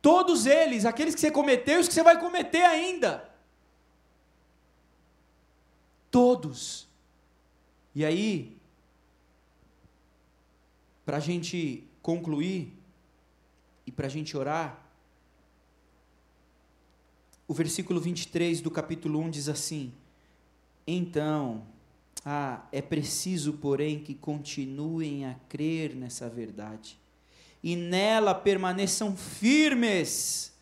Todos 0.00 0.46
eles, 0.46 0.84
aqueles 0.84 1.12
que 1.12 1.20
você 1.20 1.28
cometeu 1.28 1.78
e 1.78 1.80
os 1.80 1.88
que 1.88 1.94
você 1.94 2.04
vai 2.04 2.20
cometer 2.20 2.62
ainda. 2.62 3.28
Todos. 6.08 6.86
E 7.92 8.04
aí, 8.04 8.56
para 11.04 11.16
a 11.16 11.20
gente 11.20 11.82
concluir 12.00 12.72
e 13.84 13.90
para 13.90 14.06
a 14.06 14.10
gente 14.10 14.36
orar, 14.36 14.80
o 17.48 17.52
versículo 17.52 18.00
23 18.00 18.60
do 18.60 18.70
capítulo 18.70 19.18
1 19.18 19.30
diz 19.30 19.48
assim: 19.48 19.92
Então, 20.86 21.66
ah, 22.30 22.66
é 22.70 22.82
preciso, 22.82 23.54
porém, 23.54 24.00
que 24.00 24.14
continuem 24.14 25.24
a 25.24 25.34
crer 25.48 25.94
nessa 25.94 26.28
verdade 26.28 26.98
e 27.62 27.74
nela 27.74 28.34
permaneçam 28.34 29.16
firmes. 29.16 30.52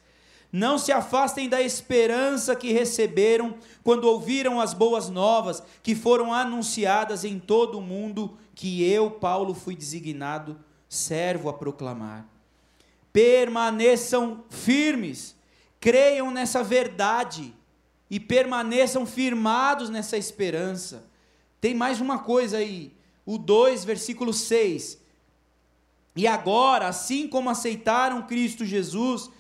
Não 0.53 0.79
se 0.79 0.93
afastem 0.93 1.49
da 1.49 1.61
esperança 1.61 2.55
que 2.55 2.73
receberam 2.73 3.57
quando 3.83 4.05
ouviram 4.05 4.61
as 4.61 4.73
boas 4.73 5.09
novas 5.09 5.63
que 5.83 5.95
foram 5.95 6.33
anunciadas 6.33 7.25
em 7.25 7.39
todo 7.39 7.79
o 7.79 7.83
mundo, 7.83 8.39
que 8.55 8.83
eu, 8.83 9.11
Paulo, 9.11 9.53
fui 9.53 9.75
designado 9.75 10.59
servo 10.89 11.49
a 11.49 11.53
proclamar. 11.53 12.27
Permaneçam 13.13 14.45
firmes 14.49 15.37
creiam 15.81 16.31
nessa 16.31 16.63
verdade 16.63 17.55
e 18.11 18.19
permaneçam 18.19 19.05
firmados 19.05 19.91
nessa 19.91 20.17
esperança. 20.17 21.05
Tem 21.61 21.75
mais 21.75 22.01
uma 22.01 22.19
coisa 22.19 22.59
aí, 22.59 22.93
o 23.25 23.39
2, 23.39 23.85
versículo 23.85 24.33
6. 24.33 24.99
E 26.15 26.27
agora, 26.27 26.89
assim 26.89 27.29
como 27.29 27.51
aceitaram 27.51 28.27
Cristo 28.27 28.65
Jesus 28.65 29.31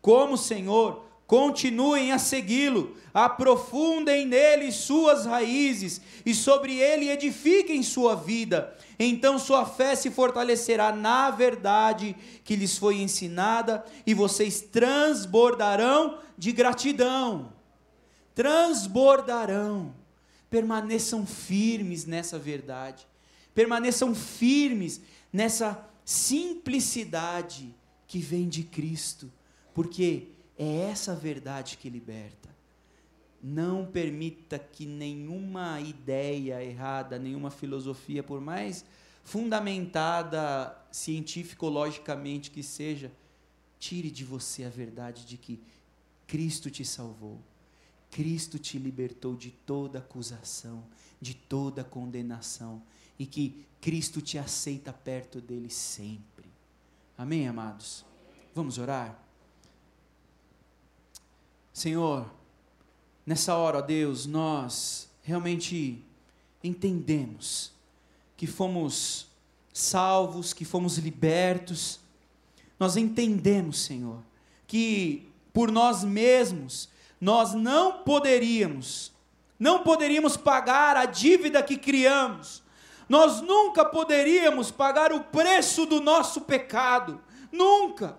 como 0.00 0.36
Senhor, 0.36 1.04
continuem 1.26 2.12
a 2.12 2.18
segui-lo, 2.18 2.96
aprofundem 3.12 4.24
nele 4.24 4.70
suas 4.70 5.26
raízes 5.26 6.00
e 6.24 6.32
sobre 6.34 6.78
ele 6.78 7.10
edifiquem 7.10 7.82
sua 7.82 8.14
vida 8.14 8.76
então 8.98 9.38
sua 9.38 9.66
fé 9.66 9.94
se 9.94 10.10
fortalecerá 10.10 10.92
na 10.92 11.30
verdade 11.30 12.16
que 12.44 12.56
lhes 12.56 12.78
foi 12.78 12.96
ensinada, 12.96 13.84
e 14.06 14.14
vocês 14.14 14.60
transbordarão 14.60 16.18
de 16.36 16.52
gratidão. 16.52 17.52
Transbordarão. 18.34 19.94
Permaneçam 20.50 21.26
firmes 21.26 22.04
nessa 22.04 22.38
verdade. 22.38 23.06
Permaneçam 23.54 24.14
firmes 24.14 25.00
nessa 25.32 25.88
simplicidade 26.04 27.74
que 28.06 28.18
vem 28.18 28.48
de 28.48 28.62
Cristo, 28.62 29.32
porque 29.74 30.28
é 30.58 30.88
essa 30.90 31.14
verdade 31.14 31.76
que 31.76 31.90
liberta. 31.90 32.48
Não 33.42 33.84
permita 33.84 34.58
que 34.58 34.86
nenhuma 34.86 35.80
ideia 35.80 36.62
errada, 36.64 37.18
nenhuma 37.18 37.50
filosofia, 37.50 38.22
por 38.22 38.40
mais 38.40 38.84
fundamentada 39.24 40.76
cientificologicamente 40.90 42.50
que 42.50 42.62
seja, 42.62 43.10
tire 43.78 44.10
de 44.10 44.24
você 44.24 44.64
a 44.64 44.68
verdade 44.68 45.26
de 45.26 45.36
que 45.36 45.60
Cristo 46.26 46.70
te 46.70 46.84
salvou. 46.84 47.40
Cristo 48.16 48.58
te 48.58 48.78
libertou 48.78 49.36
de 49.36 49.50
toda 49.50 49.98
acusação, 49.98 50.82
de 51.20 51.34
toda 51.34 51.84
condenação 51.84 52.82
e 53.18 53.26
que 53.26 53.66
Cristo 53.78 54.22
te 54.22 54.38
aceita 54.38 54.90
perto 54.90 55.38
dele 55.38 55.68
sempre. 55.68 56.46
Amém, 57.18 57.46
amados? 57.46 58.06
Vamos 58.54 58.78
orar? 58.78 59.22
Senhor, 61.74 62.30
Nessa 63.26 63.56
hora, 63.56 63.78
ó 63.78 63.80
Deus, 63.80 64.24
nós 64.24 65.08
realmente 65.20 66.00
entendemos 66.62 67.72
que 68.36 68.46
fomos 68.46 69.26
salvos, 69.72 70.52
que 70.52 70.64
fomos 70.64 70.96
libertos. 70.98 71.98
Nós 72.78 72.96
entendemos, 72.96 73.80
Senhor, 73.80 74.22
que 74.64 75.28
por 75.52 75.72
nós 75.72 76.04
mesmos 76.04 76.88
nós 77.20 77.54
não 77.54 78.04
poderíamos, 78.04 79.12
não 79.58 79.82
poderíamos 79.82 80.36
pagar 80.36 80.96
a 80.96 81.06
dívida 81.06 81.62
que 81.62 81.76
criamos. 81.76 82.62
Nós 83.08 83.40
nunca 83.40 83.84
poderíamos 83.84 84.70
pagar 84.70 85.12
o 85.12 85.20
preço 85.20 85.86
do 85.86 86.00
nosso 86.00 86.42
pecado. 86.42 87.20
Nunca. 87.52 88.18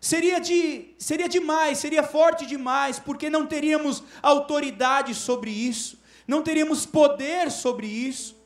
Seria, 0.00 0.38
de, 0.40 0.94
seria 0.98 1.28
demais, 1.28 1.78
seria 1.78 2.02
forte 2.02 2.46
demais, 2.46 2.98
porque 2.98 3.28
não 3.28 3.46
teríamos 3.46 4.02
autoridade 4.22 5.12
sobre 5.12 5.50
isso, 5.50 5.98
não 6.26 6.40
teríamos 6.40 6.86
poder 6.86 7.50
sobre 7.50 7.86
isso. 7.86 8.36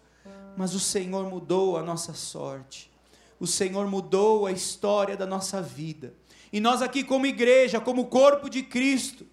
Mas 0.56 0.74
o 0.74 0.80
Senhor 0.80 1.28
mudou 1.28 1.76
a 1.76 1.82
nossa 1.82 2.14
sorte, 2.14 2.90
o 3.38 3.46
Senhor 3.46 3.86
mudou 3.86 4.46
a 4.46 4.52
história 4.52 5.14
da 5.14 5.26
nossa 5.26 5.60
vida. 5.60 6.14
E 6.50 6.58
nós, 6.60 6.80
aqui, 6.80 7.04
como 7.04 7.26
igreja, 7.26 7.80
como 7.80 8.06
corpo 8.06 8.48
de 8.48 8.62
Cristo, 8.62 9.26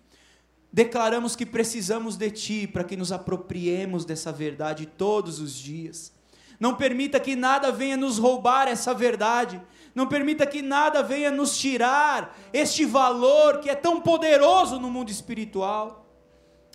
declaramos 0.71 1.35
que 1.35 1.45
precisamos 1.45 2.15
de 2.15 2.29
Ti 2.31 2.67
para 2.67 2.83
que 2.83 2.95
nos 2.95 3.11
apropriemos 3.11 4.05
dessa 4.05 4.31
verdade 4.31 4.85
todos 4.85 5.39
os 5.39 5.53
dias. 5.53 6.13
Não 6.59 6.75
permita 6.75 7.19
que 7.19 7.35
nada 7.35 7.71
venha 7.71 7.95
nos 7.95 8.17
roubar 8.17 8.67
essa 8.67 8.93
verdade, 8.93 9.61
não 9.95 10.07
permita 10.07 10.45
que 10.45 10.61
nada 10.61 11.01
venha 11.01 11.31
nos 11.31 11.57
tirar 11.57 12.37
este 12.53 12.85
valor 12.85 13.59
que 13.59 13.69
é 13.69 13.75
tão 13.75 14.01
poderoso 14.01 14.79
no 14.79 14.91
mundo 14.91 15.09
espiritual. 15.09 16.05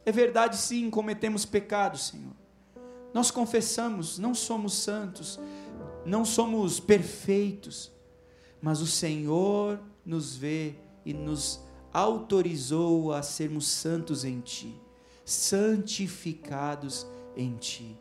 É 0.04 0.10
verdade, 0.10 0.56
sim, 0.56 0.90
cometemos 0.90 1.44
pecados, 1.44 2.08
Senhor. 2.08 2.34
Nós 3.12 3.30
confessamos, 3.30 4.18
não 4.18 4.34
somos 4.34 4.74
santos, 4.74 5.38
não 6.04 6.24
somos 6.24 6.80
perfeitos, 6.80 7.92
mas 8.60 8.80
o 8.80 8.86
Senhor 8.86 9.80
nos 10.04 10.34
vê 10.34 10.74
e 11.04 11.14
nos 11.14 11.62
autorizou 11.94 13.12
a 13.12 13.22
sermos 13.22 13.68
santos 13.68 14.24
em 14.24 14.40
Ti, 14.40 14.74
santificados 15.24 17.06
em 17.36 17.56
Ti. 17.56 17.96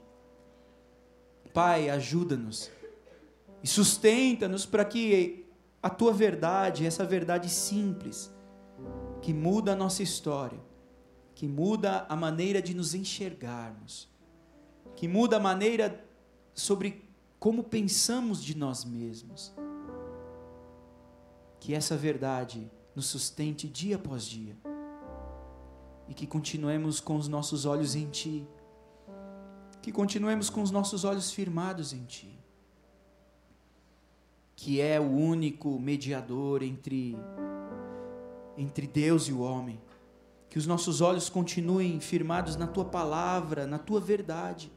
Pai, 1.54 1.92
ajuda-nos 1.92 2.72
e 3.64 3.68
sustenta-nos 3.68 4.66
para 4.66 4.84
que 4.84 5.46
a 5.82 5.90
tua 5.90 6.12
verdade, 6.12 6.86
essa 6.86 7.06
verdade 7.06 7.48
simples, 7.50 8.34
que 9.22 9.32
muda 9.34 9.74
a 9.74 9.76
nossa 9.76 10.02
história, 10.02 10.60
que 11.36 11.48
muda 11.48 12.06
a 12.10 12.16
maneira 12.16 12.62
de 12.62 12.74
nos 12.74 12.96
enxergarmos, 12.96 14.10
que 14.96 15.08
muda 15.08 15.38
a 15.38 15.40
maneira 15.40 16.04
sobre 16.54 17.08
como 17.40 17.64
pensamos 17.64 18.44
de 18.44 18.58
nós 18.58 18.84
mesmos. 18.86 19.54
Que 21.60 21.74
essa 21.74 21.96
verdade 21.96 22.72
nos 22.96 23.08
sustente 23.08 23.68
dia 23.68 23.96
após 23.96 24.26
dia. 24.26 24.56
E 26.08 26.14
que 26.14 26.28
continuemos 26.28 27.00
com 27.00 27.16
os 27.16 27.28
nossos 27.28 27.66
olhos 27.66 27.96
em 27.96 28.10
Ti, 28.10 28.48
que 29.82 29.92
continuemos 29.92 30.50
com 30.50 30.62
os 30.62 30.72
nossos 30.72 31.04
olhos 31.04 31.32
firmados 31.32 31.94
em 31.94 32.04
Ti, 32.06 32.40
que 34.56 34.80
é 34.80 35.00
o 35.00 35.10
único 35.10 35.80
mediador 35.80 36.62
entre, 36.62 37.18
entre 38.58 38.88
Deus 38.88 39.24
e 39.24 39.34
o 39.34 39.42
homem. 39.42 39.82
Que 40.50 40.60
os 40.60 40.68
nossos 40.68 41.02
olhos 41.02 41.30
continuem 41.30 42.00
firmados 42.00 42.56
na 42.56 42.68
Tua 42.68 42.86
palavra, 42.86 43.66
na 43.66 43.80
Tua 43.80 44.00
verdade, 44.00 44.72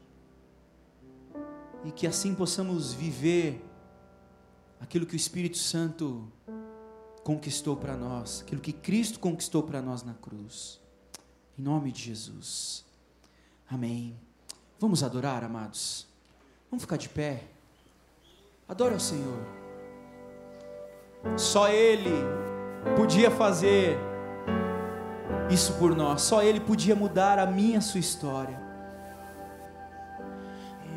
e 1.85 1.91
que 1.91 2.07
assim 2.07 2.33
possamos 2.33 2.93
viver 2.93 3.63
aquilo 4.79 5.05
que 5.05 5.13
o 5.13 5.15
Espírito 5.15 5.57
Santo 5.57 6.31
conquistou 7.27 7.75
para 7.75 7.97
nós, 7.97 8.41
aquilo 8.41 8.61
que 8.61 8.71
Cristo 8.71 9.19
conquistou 9.19 9.61
para 9.61 9.81
nós 9.81 10.01
na 10.01 10.13
cruz. 10.13 10.79
Em 11.59 11.61
nome 11.61 11.91
de 11.91 12.03
Jesus. 12.03 12.85
Amém. 13.69 14.17
Vamos 14.79 15.03
adorar, 15.03 15.43
amados? 15.43 16.07
Vamos 16.71 16.83
ficar 16.83 16.95
de 16.95 17.09
pé. 17.09 17.43
Adora 18.65 18.95
o 18.95 18.99
Senhor. 18.99 19.45
Só 21.35 21.67
Ele 21.67 22.15
podia 22.95 23.29
fazer 23.29 23.97
isso 25.49 25.73
por 25.73 25.93
nós. 25.93 26.21
Só 26.21 26.41
Ele 26.41 26.61
podia 26.61 26.95
mudar 26.95 27.39
a 27.39 27.45
minha, 27.45 27.81
sua 27.81 27.99
história. 27.99 28.57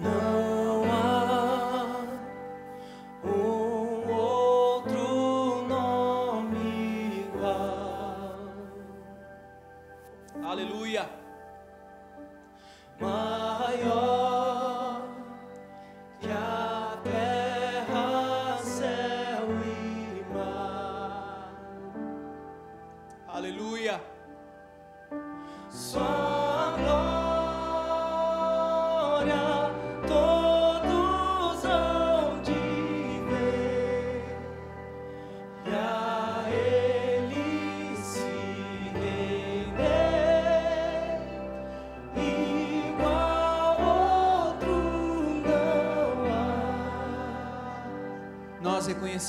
Não 0.01 0.50
maior 13.01 13.30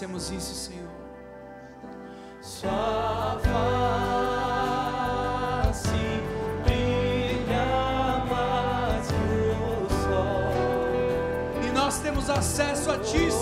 reconhecemos 0.02 0.32
isso, 0.32 0.54
Senhor. 0.56 0.90
Sua 2.42 3.40
face 3.44 4.64
brilha 6.64 8.26
mais 8.28 9.08
que 9.08 9.14
o 9.14 9.90
sol. 10.04 11.64
E 11.64 11.72
nós 11.72 12.00
temos 12.00 12.30
acesso 12.30 12.90
a 12.92 12.98
Ti, 12.98 13.32
Senhor. 13.32 13.41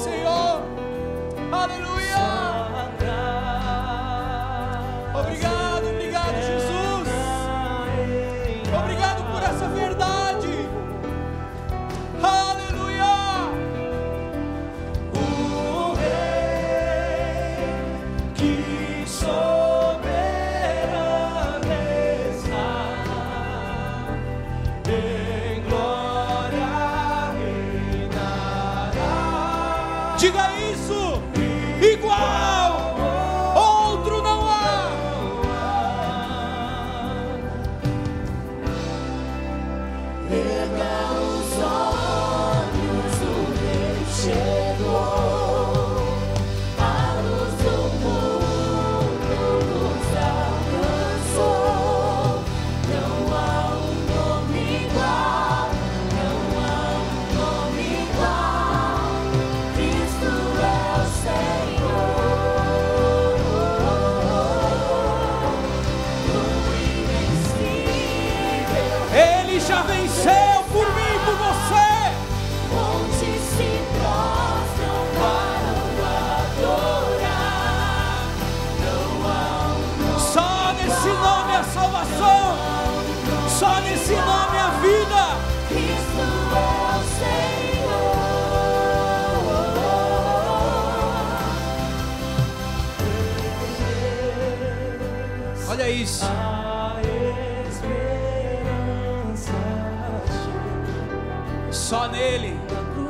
Só 101.89 102.07
nele. 102.07 102.55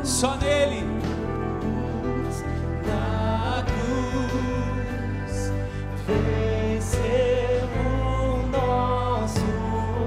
Só 0.05 0.37
nele. 0.37 0.85
na 2.87 3.65
cruz 3.67 5.51
venceu 6.07 7.67
o 7.83 8.47
nosso 8.47 9.43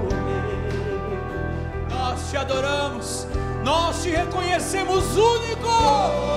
rei. 0.09 1.87
Nós 1.87 2.31
te 2.31 2.35
adoramos. 2.35 3.27
Nós 3.63 4.01
te 4.01 4.09
reconhecemos 4.09 5.17
único. 5.17 6.32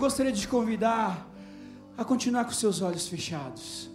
Gostaria 0.00 0.32
de 0.32 0.40
te 0.40 0.48
convidar 0.48 1.28
a 1.94 2.02
continuar 2.04 2.46
com 2.46 2.52
seus 2.52 2.80
olhos 2.80 3.06
fechados. 3.06 3.90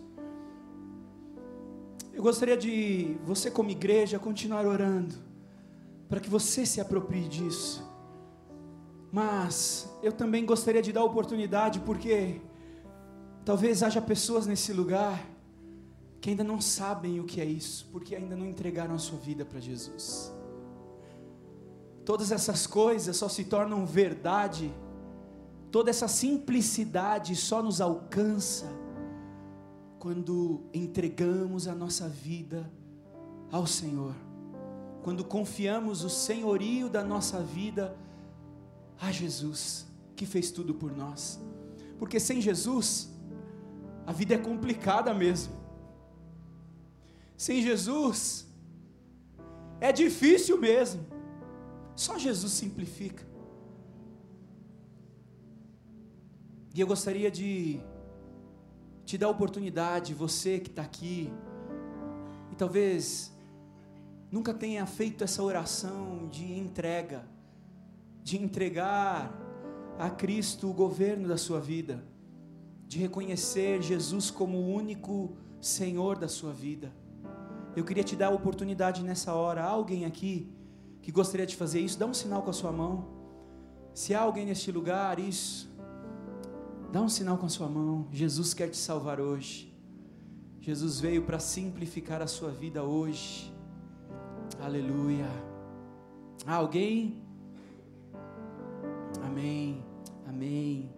Eu 2.13 2.21
gostaria 2.21 2.55
de 2.55 3.17
você, 3.25 3.49
como 3.49 3.71
igreja, 3.71 4.19
continuar 4.19 4.67
orando, 4.67 5.15
para 6.07 6.19
que 6.19 6.29
você 6.29 6.63
se 6.63 6.79
aproprie 6.79 7.27
disso. 7.27 7.83
Mas 9.11 9.89
eu 10.03 10.11
também 10.11 10.45
gostaria 10.45 10.81
de 10.81 10.93
dar 10.93 11.03
oportunidade, 11.03 11.79
porque 11.79 12.39
talvez 13.43 13.81
haja 13.81 13.99
pessoas 13.99 14.45
nesse 14.45 14.71
lugar 14.71 15.19
que 16.21 16.29
ainda 16.29 16.43
não 16.43 16.61
sabem 16.61 17.19
o 17.19 17.23
que 17.23 17.41
é 17.41 17.45
isso, 17.45 17.89
porque 17.91 18.15
ainda 18.15 18.35
não 18.35 18.45
entregaram 18.45 18.93
a 18.93 18.99
sua 18.99 19.17
vida 19.17 19.43
para 19.43 19.59
Jesus. 19.59 20.31
Todas 22.05 22.31
essas 22.31 22.67
coisas 22.67 23.17
só 23.17 23.27
se 23.27 23.45
tornam 23.45 23.85
verdade, 23.87 24.71
toda 25.75 25.89
essa 25.89 26.07
simplicidade 26.07 27.35
só 27.35 27.61
nos 27.61 27.81
alcança 27.81 28.65
quando 29.99 30.63
entregamos 30.73 31.67
a 31.67 31.75
nossa 31.75 32.07
vida 32.07 32.71
ao 33.51 33.67
Senhor, 33.67 34.15
quando 35.03 35.25
confiamos 35.25 36.01
o 36.05 36.09
senhorio 36.09 36.87
da 36.87 37.03
nossa 37.03 37.41
vida 37.41 37.93
a 39.01 39.11
Jesus, 39.11 39.85
que 40.15 40.25
fez 40.25 40.49
tudo 40.49 40.73
por 40.73 40.95
nós. 40.95 41.41
Porque 41.99 42.21
sem 42.21 42.39
Jesus, 42.39 43.09
a 44.07 44.13
vida 44.13 44.35
é 44.35 44.37
complicada 44.37 45.13
mesmo. 45.13 45.53
Sem 47.35 47.61
Jesus, 47.61 48.47
é 49.81 49.91
difícil 49.91 50.57
mesmo. 50.57 51.05
Só 51.97 52.17
Jesus 52.17 52.53
simplifica. 52.53 53.34
E 56.75 56.81
eu 56.81 56.87
gostaria 56.87 57.31
de 57.31 57.79
te 59.05 59.17
dar 59.17 59.27
a 59.27 59.29
oportunidade, 59.29 60.13
você 60.13 60.59
que 60.59 60.69
está 60.69 60.81
aqui, 60.81 61.31
e 62.51 62.55
talvez 62.55 63.33
nunca 64.29 64.53
tenha 64.53 64.85
feito 64.85 65.23
essa 65.23 65.41
oração 65.41 66.27
de 66.27 66.59
entrega, 66.59 67.25
de 68.21 68.35
entregar 68.43 69.33
a 69.97 70.09
Cristo 70.09 70.69
o 70.69 70.73
governo 70.73 71.29
da 71.29 71.37
sua 71.37 71.61
vida, 71.61 72.03
de 72.85 72.99
reconhecer 72.99 73.81
Jesus 73.81 74.29
como 74.29 74.57
o 74.57 74.67
único 74.73 75.37
Senhor 75.61 76.17
da 76.17 76.27
sua 76.27 76.51
vida. 76.51 76.91
Eu 77.73 77.85
queria 77.85 78.03
te 78.03 78.17
dar 78.17 78.27
a 78.27 78.31
oportunidade 78.31 79.01
nessa 79.01 79.33
hora. 79.33 79.63
Alguém 79.63 80.03
aqui 80.03 80.51
que 81.01 81.09
gostaria 81.09 81.45
de 81.45 81.55
fazer 81.55 81.79
isso? 81.79 81.97
Dá 81.97 82.05
um 82.05 82.13
sinal 82.13 82.41
com 82.41 82.49
a 82.49 82.53
sua 82.53 82.73
mão. 82.73 83.07
Se 83.93 84.13
há 84.13 84.19
alguém 84.19 84.45
neste 84.45 84.73
lugar, 84.73 85.19
isso. 85.19 85.73
Dá 86.95 87.01
um 87.01 87.09
sinal 87.09 87.37
com 87.37 87.45
a 87.45 87.49
sua 87.49 87.67
mão. 87.67 88.07
Jesus 88.09 88.53
quer 88.53 88.69
te 88.69 88.77
salvar 88.77 89.19
hoje. 89.19 89.69
Jesus 90.61 90.97
veio 90.97 91.23
para 91.23 91.39
simplificar 91.39 92.21
a 92.21 92.25
sua 92.25 92.51
vida 92.51 92.85
hoje. 92.85 93.53
Aleluia. 94.61 95.27
Há 96.47 96.55
alguém? 96.55 97.21
Amém. 99.21 99.83
Amém. 100.25 100.89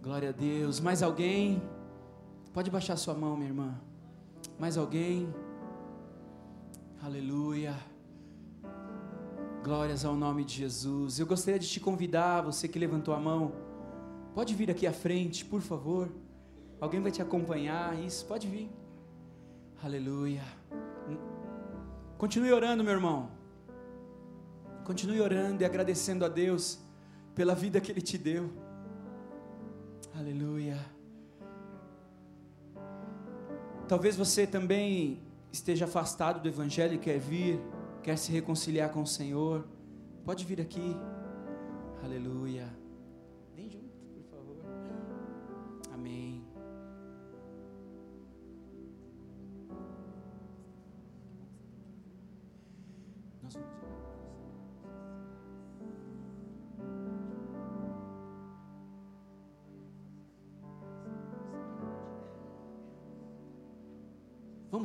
Glória 0.00 0.28
a 0.28 0.32
Deus. 0.32 0.78
Mais 0.78 1.02
alguém? 1.02 1.60
Pode 2.52 2.70
baixar 2.70 2.96
sua 2.96 3.14
mão, 3.14 3.36
minha 3.36 3.48
irmã. 3.48 3.74
Mais 4.60 4.78
alguém? 4.78 5.28
Aleluia. 7.02 7.74
Glórias 9.64 10.04
ao 10.04 10.14
nome 10.14 10.44
de 10.44 10.54
Jesus. 10.54 11.18
Eu 11.18 11.26
gostaria 11.26 11.58
de 11.58 11.68
te 11.68 11.80
convidar, 11.80 12.42
você 12.42 12.68
que 12.68 12.78
levantou 12.78 13.12
a 13.12 13.18
mão, 13.18 13.65
pode 14.36 14.54
vir 14.54 14.70
aqui 14.70 14.86
à 14.86 14.92
frente, 14.92 15.46
por 15.46 15.62
favor. 15.62 16.10
Alguém 16.78 17.00
vai 17.00 17.10
te 17.10 17.22
acompanhar, 17.22 17.98
isso, 17.98 18.26
pode 18.26 18.46
vir. 18.46 18.70
Aleluia. 19.82 20.42
Continue 22.18 22.52
orando, 22.52 22.84
meu 22.84 22.92
irmão. 22.92 23.30
Continue 24.84 25.22
orando 25.22 25.62
e 25.62 25.64
agradecendo 25.64 26.22
a 26.22 26.28
Deus 26.28 26.78
pela 27.34 27.54
vida 27.54 27.80
que 27.80 27.90
Ele 27.90 28.02
te 28.02 28.18
deu. 28.18 28.52
Aleluia. 30.14 30.78
Talvez 33.88 34.16
você 34.16 34.46
também 34.46 35.22
esteja 35.50 35.86
afastado 35.86 36.42
do 36.42 36.48
Evangelho 36.48 36.96
e 36.96 36.98
quer 36.98 37.18
vir, 37.18 37.58
quer 38.02 38.18
se 38.18 38.30
reconciliar 38.30 38.90
com 38.90 39.00
o 39.00 39.06
Senhor. 39.06 39.66
Pode 40.26 40.44
vir 40.44 40.60
aqui. 40.60 40.94
Aleluia. 42.04 42.85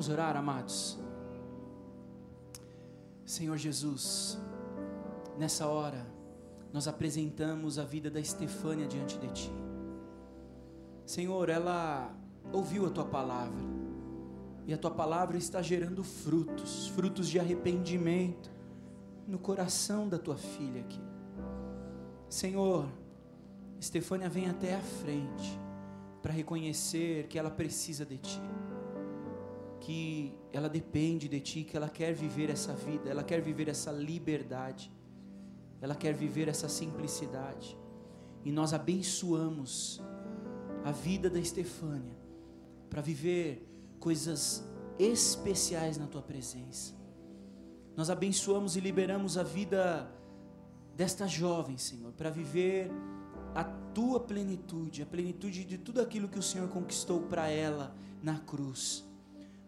Vamos 0.02 0.10
orar. 0.10 0.36
Amados. 0.36 1.00
Senhor 3.24 3.56
Jesus, 3.56 4.40
nessa 5.38 5.68
hora, 5.68 6.06
nós 6.74 6.88
apresentamos 6.88 7.78
a 7.78 7.84
vida 7.84 8.10
da 8.10 8.20
Estefânia 8.20 8.88
diante 8.88 9.20
de 9.20 9.28
Ti. 9.30 9.52
Senhor, 11.06 11.50
ela 11.50 12.12
ouviu 12.52 12.88
a 12.88 12.90
Tua 12.90 13.06
palavra, 13.06 13.64
e 14.66 14.74
a 14.74 14.78
Tua 14.78 14.92
palavra 14.92 15.38
está 15.38 15.62
gerando 15.62 16.04
frutos, 16.04 16.88
frutos 16.88 17.30
de 17.30 17.40
arrependimento 17.40 18.51
no 19.32 19.40
coração 19.40 20.08
da 20.08 20.20
Tua 20.20 20.38
filha 20.38 20.82
aqui. 20.82 21.02
Senhor, 22.30 22.88
Estefânia 23.80 24.30
vem 24.30 24.48
até 24.48 24.76
a 24.76 24.82
frente 24.82 25.60
para 26.22 26.32
reconhecer 26.32 27.28
que 27.28 27.40
ela 27.40 27.50
precisa 27.50 28.06
de 28.06 28.18
Ti 28.18 28.42
que 29.82 30.32
ela 30.54 30.70
depende 30.70 31.28
de 31.28 31.40
ti, 31.40 31.64
que 31.64 31.76
ela 31.76 31.90
quer 31.90 32.14
viver 32.14 32.50
essa 32.50 32.74
vida, 32.74 33.10
ela 33.10 33.24
quer 33.24 33.42
viver 33.42 33.68
essa 33.68 33.92
liberdade, 33.92 34.92
ela 35.82 35.96
quer 35.96 36.14
viver 36.14 36.48
essa 36.48 36.70
simplicidade. 36.70 37.76
E 38.46 38.52
nós 38.52 38.74
abençoamos 38.74 40.00
a 40.84 40.92
vida 40.92 41.30
da 41.30 41.40
Estefânia 41.40 42.16
para 42.90 43.02
viver 43.02 43.68
coisas 44.00 44.64
especiais 45.00 45.98
na 45.98 46.06
tua 46.06 46.22
presença. 46.22 47.01
Nós 48.02 48.10
abençoamos 48.10 48.76
e 48.76 48.80
liberamos 48.80 49.38
a 49.38 49.44
vida 49.44 50.12
desta 50.96 51.28
jovem, 51.28 51.78
Senhor, 51.78 52.12
para 52.14 52.32
viver 52.32 52.92
a 53.54 53.64
tua 53.64 54.20
plenitude, 54.20 55.04
a 55.04 55.06
plenitude 55.06 55.64
de 55.64 55.78
tudo 55.78 56.02
aquilo 56.02 56.28
que 56.28 56.40
o 56.40 56.42
Senhor 56.42 56.68
conquistou 56.70 57.22
para 57.22 57.48
ela 57.48 57.96
na 58.24 58.40
cruz 58.40 59.06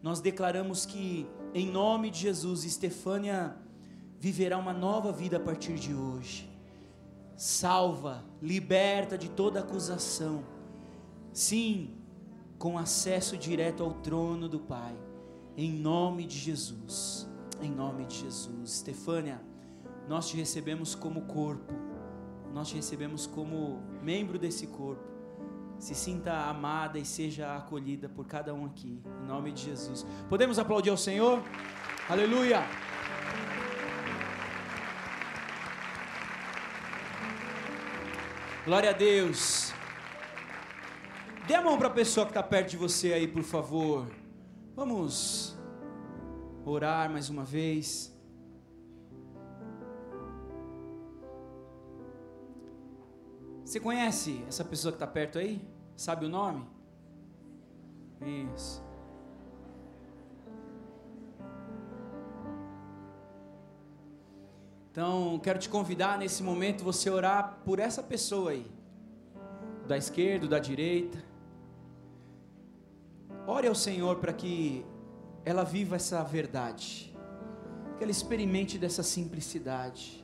nós 0.03 0.19
declaramos 0.19 0.85
que, 0.85 1.25
em 1.53 1.65
nome 1.65 2.09
de 2.09 2.19
Jesus, 2.19 2.65
Estefânia 2.65 3.55
viverá 4.19 4.57
uma 4.57 4.73
nova 4.73 5.13
vida 5.13 5.37
a 5.37 5.39
partir 5.39 5.75
de 5.75 5.95
hoje. 5.95 6.51
Salva, 7.37 8.25
liberta 8.41 9.17
de 9.17 9.29
toda 9.29 9.61
acusação. 9.61 10.43
Sim, 11.31 11.91
com 12.59 12.77
acesso 12.77 13.37
direto 13.37 13.81
ao 13.81 13.93
trono 13.93 14.49
do 14.49 14.59
Pai. 14.59 14.93
Em 15.55 15.71
nome 15.71 16.25
de 16.25 16.37
Jesus. 16.37 17.25
Em 17.63 17.71
nome 17.71 18.05
de 18.05 18.17
Jesus. 18.17 18.75
Estefânia, 18.75 19.41
nós 20.07 20.29
te 20.29 20.37
recebemos 20.37 20.93
como 20.93 21.21
corpo. 21.21 21.73
Nós 22.53 22.67
te 22.69 22.75
recebemos 22.75 23.25
como 23.25 23.81
membro 24.01 24.37
desse 24.37 24.67
corpo 24.67 25.13
se 25.83 25.93
sinta 25.93 26.33
amada 26.47 26.97
e 26.97 27.05
seja 27.05 27.57
acolhida 27.57 28.07
por 28.07 28.25
cada 28.25 28.53
um 28.53 28.65
aqui, 28.65 29.01
em 29.21 29.27
nome 29.27 29.51
de 29.51 29.63
Jesus. 29.63 30.05
Podemos 30.29 30.57
aplaudir 30.57 30.89
ao 30.89 30.97
Senhor? 30.97 31.43
Aleluia! 32.07 32.63
Glória 38.65 38.91
a 38.91 38.93
Deus. 38.93 39.73
Dê 41.45 41.55
a 41.55 41.61
mão 41.61 41.77
para 41.77 41.87
a 41.87 41.91
pessoa 41.91 42.25
que 42.25 42.31
está 42.31 42.41
perto 42.41 42.69
de 42.69 42.77
você 42.77 43.11
aí, 43.11 43.27
por 43.27 43.43
favor. 43.43 44.07
Vamos 44.73 45.57
orar 46.65 47.09
mais 47.09 47.29
uma 47.29 47.43
vez. 47.43 48.13
Você 53.65 53.79
conhece 53.79 54.43
essa 54.47 54.63
pessoa 54.63 54.91
que 54.91 54.97
está 54.97 55.07
perto 55.07 55.39
aí? 55.39 55.67
Sabe 55.95 56.25
o 56.25 56.29
nome? 56.29 56.67
Isso. 58.21 58.83
Então, 64.91 65.39
quero 65.39 65.57
te 65.57 65.69
convidar 65.69 66.19
nesse 66.19 66.43
momento 66.43 66.83
você 66.83 67.09
orar 67.09 67.61
por 67.65 67.79
essa 67.79 68.03
pessoa 68.03 68.51
aí, 68.51 68.71
da 69.87 69.97
esquerda, 69.97 70.47
da 70.47 70.59
direita. 70.59 71.17
Ore 73.47 73.67
ao 73.67 73.73
Senhor 73.73 74.17
para 74.17 74.31
que 74.31 74.85
ela 75.45 75.63
viva 75.63 75.95
essa 75.95 76.23
verdade, 76.23 77.15
que 77.97 78.03
ela 78.03 78.11
experimente 78.11 78.77
dessa 78.77 79.03
simplicidade. 79.03 80.23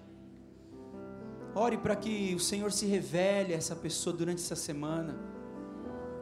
Ore 1.54 1.78
para 1.78 1.96
que 1.96 2.34
o 2.36 2.40
Senhor 2.40 2.72
se 2.72 2.86
revele 2.86 3.54
a 3.54 3.58
essa 3.58 3.76
pessoa 3.76 4.16
durante 4.16 4.42
essa 4.42 4.56
semana 4.56 5.18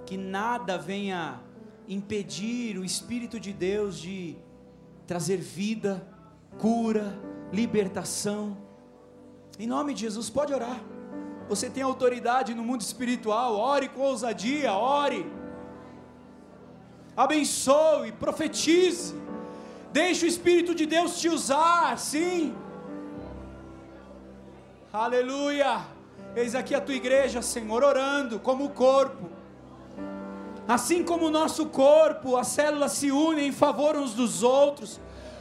que 0.06 0.16
nada 0.16 0.78
venha 0.78 1.42
impedir 1.88 2.78
o 2.78 2.86
Espírito 2.86 3.40
de 3.40 3.52
Deus 3.52 4.00
de 4.00 4.38
trazer 5.06 5.38
vida, 5.38 6.02
cura, 6.58 7.14
libertação. 7.52 8.58
Em 9.60 9.68
nome 9.68 9.94
de 9.94 10.02
Jesus, 10.02 10.30
pode 10.30 10.54
orar. 10.54 10.82
Você 11.50 11.70
tem 11.70 11.84
autoridade 11.84 12.54
no 12.54 12.64
mundo 12.64 12.82
espiritual, 12.82 13.56
ore 13.56 13.90
com 13.90 14.02
ousadia, 14.02 14.74
ore. 14.74 15.26
Abençoe, 17.18 18.12
profetize. 18.12 19.16
Deixe 19.92 20.26
o 20.26 20.28
Espírito 20.28 20.76
de 20.76 20.86
Deus 20.86 21.20
te 21.20 21.28
usar, 21.28 21.98
sim. 21.98 22.56
Aleluia. 24.94 25.82
Eis 26.36 26.54
aqui 26.54 26.76
a 26.76 26.80
tua 26.80 26.94
igreja, 26.94 27.42
Senhor, 27.42 27.84
orando 27.84 28.40
como 28.40 28.70
corpo 28.70 29.38
Assim 30.68 31.02
como 31.02 31.28
o 31.28 31.32
nosso 31.32 31.68
corpo, 31.68 32.36
as 32.36 32.48
células 32.48 32.92
se 32.92 33.10
unem 33.10 33.48
em 33.48 33.52
favor 33.54 33.96
uns 33.96 34.14
dos 34.14 34.44
outros, 34.44 35.00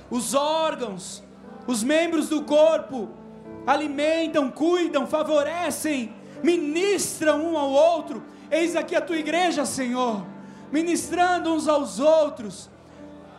os 0.09 0.35
órgãos, 0.35 1.21
os 1.67 1.83
membros 1.83 2.29
do 2.29 2.43
corpo 2.43 3.09
alimentam, 3.67 4.49
cuidam, 4.49 5.05
favorecem, 5.05 6.15
ministram 6.45 7.45
um 7.45 7.59
ao 7.59 7.71
outro. 7.71 8.23
Eis 8.49 8.77
aqui 8.77 8.95
a 8.95 9.01
tua 9.01 9.17
igreja, 9.17 9.67
Senhor, 9.67 10.25
ministrando 10.73 11.53
uns 11.53 11.69
aos 11.69 11.99
outros. 11.99 12.71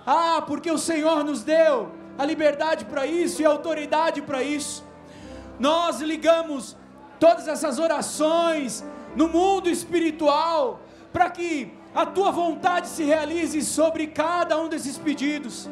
Ah, 0.05 0.41
porque 0.45 0.71
o 0.71 0.77
Senhor 0.77 1.23
nos 1.23 1.43
deu 1.43 1.91
a 2.17 2.25
liberdade 2.25 2.85
para 2.85 3.05
isso 3.05 3.41
e 3.41 3.45
a 3.45 3.49
autoridade 3.49 4.21
para 4.21 4.41
isso. 4.41 4.83
Nós 5.59 6.01
ligamos 6.01 6.75
todas 7.19 7.47
essas 7.47 7.79
orações 7.79 8.83
no 9.15 9.27
mundo 9.27 9.69
espiritual 9.69 10.79
para 11.11 11.29
que 11.29 11.73
a 11.93 12.05
tua 12.05 12.31
vontade 12.31 12.87
se 12.87 13.03
realize 13.03 13.61
sobre 13.63 14.07
cada 14.07 14.59
um 14.59 14.67
desses 14.67 14.97
pedidos. 14.97 15.69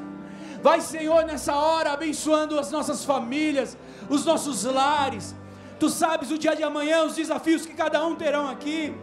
Vai, 0.62 0.82
Senhor, 0.82 1.24
nessa 1.26 1.56
hora, 1.56 1.91
abençoando 1.91 2.60
as 2.60 2.72
nossas 2.72 3.06
famílias, 3.06 3.78
os 4.10 4.26
nossos 4.26 4.64
lares. 4.64 5.36
Tu 5.80 5.89
sabes 5.89 6.32
o 6.32 6.38
dia 6.38 6.56
de 6.56 6.64
amanhã, 6.64 7.03
os 7.03 7.16
desafios 7.16 7.66
que 7.66 7.74
cada 7.74 8.03
um 8.03 8.16
terão 8.16 8.47
aqui. 8.47 8.95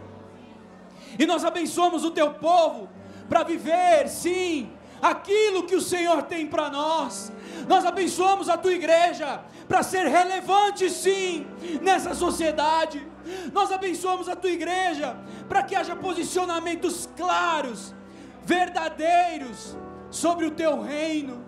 E 1.19 1.27
nós 1.27 1.45
abençoamos 1.45 2.05
o 2.05 2.11
teu 2.11 2.35
povo 2.35 2.89
para 3.29 3.43
viver, 3.43 4.09
sim, 4.09 4.71
aquilo 5.01 5.65
que 5.65 5.75
o 5.75 5.81
Senhor 5.81 6.23
tem 6.23 6.47
para 6.47 6.71
nós. 6.71 7.33
Nós 7.67 7.85
abençoamos 7.85 8.49
a 8.49 8.57
tua 8.57 8.73
igreja 8.73 9.41
para 9.69 9.83
ser 9.83 10.07
relevante, 10.07 10.89
sim, 10.91 11.47
nessa 11.81 12.15
sociedade. 12.15 13.07
Nós 13.53 13.73
abençoamos 13.73 14.29
a 14.29 14.37
tua 14.37 14.51
igreja 14.51 15.17
para 15.49 15.63
que 15.63 15.75
haja 15.75 15.97
posicionamentos 15.97 17.09
claros, 17.17 17.95
verdadeiros 18.45 19.77
sobre 20.11 20.47
o 20.47 20.51
teu 20.51 20.81
reino 20.81 21.45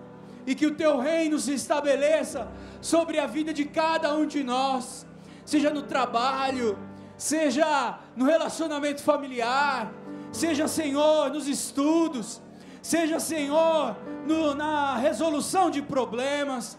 e 0.46 0.54
que 0.54 0.66
o 0.66 0.74
teu 0.74 0.98
reino 0.98 1.38
se 1.38 1.54
estabeleça 1.54 2.48
sobre 2.80 3.18
a 3.18 3.26
vida 3.26 3.52
de 3.52 3.64
cada 3.64 4.14
um 4.14 4.26
de 4.26 4.44
nós, 4.44 5.06
seja 5.44 5.70
no 5.70 5.82
trabalho, 5.82 6.78
seja 7.16 7.98
no 8.16 8.24
relacionamento 8.24 9.02
familiar, 9.02 9.92
seja, 10.32 10.66
Senhor, 10.68 11.30
nos 11.30 11.46
estudos, 11.46 12.40
seja, 12.82 13.18
Senhor, 13.20 13.96
no, 14.26 14.54
na 14.54 14.96
resolução 14.96 15.70
de 15.70 15.80
problemas. 15.80 16.78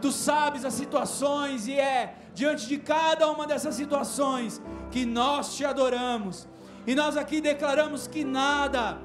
Tu 0.00 0.10
sabes 0.10 0.64
as 0.64 0.74
situações 0.74 1.66
e 1.66 1.78
é 1.78 2.16
diante 2.34 2.66
de 2.66 2.78
cada 2.78 3.30
uma 3.30 3.46
dessas 3.46 3.74
situações 3.74 4.62
que 4.90 5.04
nós 5.04 5.56
te 5.56 5.64
adoramos. 5.64 6.48
E 6.86 6.94
nós 6.94 7.16
aqui 7.16 7.40
declaramos 7.40 8.06
que 8.06 8.24
nada 8.24 8.98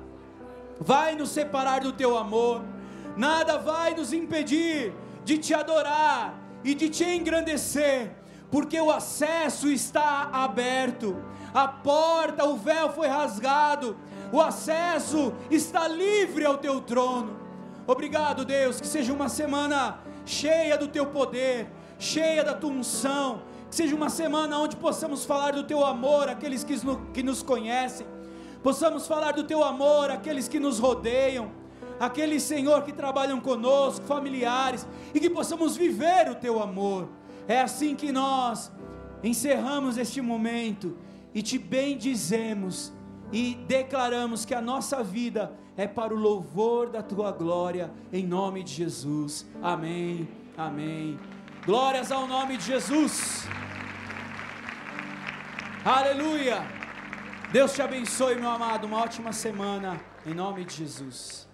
vai 0.79 1.15
nos 1.15 1.29
separar 1.29 1.81
do 1.81 1.91
teu 1.91 2.17
amor, 2.17 2.63
nada 3.15 3.57
vai 3.57 3.93
nos 3.93 4.13
impedir 4.13 4.93
de 5.23 5.37
te 5.37 5.53
adorar 5.53 6.39
e 6.63 6.73
de 6.73 6.89
te 6.89 7.03
engrandecer, 7.03 8.11
porque 8.51 8.79
o 8.79 8.91
acesso 8.91 9.67
está 9.67 10.29
aberto, 10.31 11.15
a 11.53 11.67
porta, 11.67 12.45
o 12.45 12.55
véu 12.55 12.89
foi 12.91 13.07
rasgado, 13.07 13.97
o 14.31 14.41
acesso 14.41 15.33
está 15.49 15.87
livre 15.87 16.45
ao 16.45 16.57
teu 16.57 16.81
trono. 16.81 17.39
Obrigado, 17.87 18.43
Deus, 18.43 18.81
que 18.81 18.87
seja 18.87 19.13
uma 19.13 19.29
semana 19.29 19.99
cheia 20.25 20.77
do 20.77 20.87
teu 20.87 21.05
poder, 21.05 21.67
cheia 21.99 22.43
da 22.43 22.53
tua 22.53 22.71
unção, 22.71 23.41
que 23.69 23.75
seja 23.75 23.95
uma 23.95 24.09
semana 24.09 24.57
onde 24.57 24.75
possamos 24.75 25.23
falar 25.23 25.53
do 25.53 25.63
teu 25.63 25.85
amor 25.85 26.29
àqueles 26.29 26.63
que, 26.63 26.75
que 27.13 27.23
nos 27.23 27.43
conhecem, 27.43 28.07
possamos 28.63 29.07
falar 29.07 29.33
do 29.33 29.43
teu 29.43 29.63
amor 29.63 30.09
àqueles 30.09 30.47
que 30.47 30.59
nos 30.59 30.79
rodeiam, 30.79 31.51
aqueles, 31.99 32.43
Senhor, 32.43 32.81
que 32.83 32.91
trabalham 32.91 33.39
conosco, 33.39 34.05
familiares, 34.05 34.87
e 35.13 35.19
que 35.19 35.29
possamos 35.29 35.77
viver 35.77 36.29
o 36.29 36.35
teu 36.35 36.61
amor. 36.61 37.07
É 37.47 37.61
assim 37.61 37.95
que 37.95 38.11
nós 38.11 38.71
encerramos 39.23 39.97
este 39.97 40.21
momento 40.21 40.97
e 41.33 41.41
te 41.41 41.57
bendizemos 41.57 42.93
e 43.31 43.55
declaramos 43.67 44.45
que 44.45 44.53
a 44.53 44.61
nossa 44.61 45.03
vida 45.03 45.53
é 45.77 45.87
para 45.87 46.13
o 46.13 46.17
louvor 46.17 46.89
da 46.89 47.03
tua 47.03 47.31
glória, 47.31 47.91
em 48.11 48.25
nome 48.25 48.63
de 48.63 48.73
Jesus. 48.73 49.45
Amém. 49.61 50.27
Amém. 50.57 51.19
Glórias 51.65 52.11
ao 52.11 52.27
nome 52.27 52.57
de 52.57 52.65
Jesus. 52.65 53.47
Aleluia. 55.83 56.65
Deus 57.51 57.73
te 57.73 57.81
abençoe, 57.81 58.35
meu 58.35 58.49
amado. 58.49 58.87
Uma 58.87 58.99
ótima 58.99 59.31
semana, 59.33 59.99
em 60.25 60.33
nome 60.33 60.65
de 60.65 60.75
Jesus. 60.75 61.47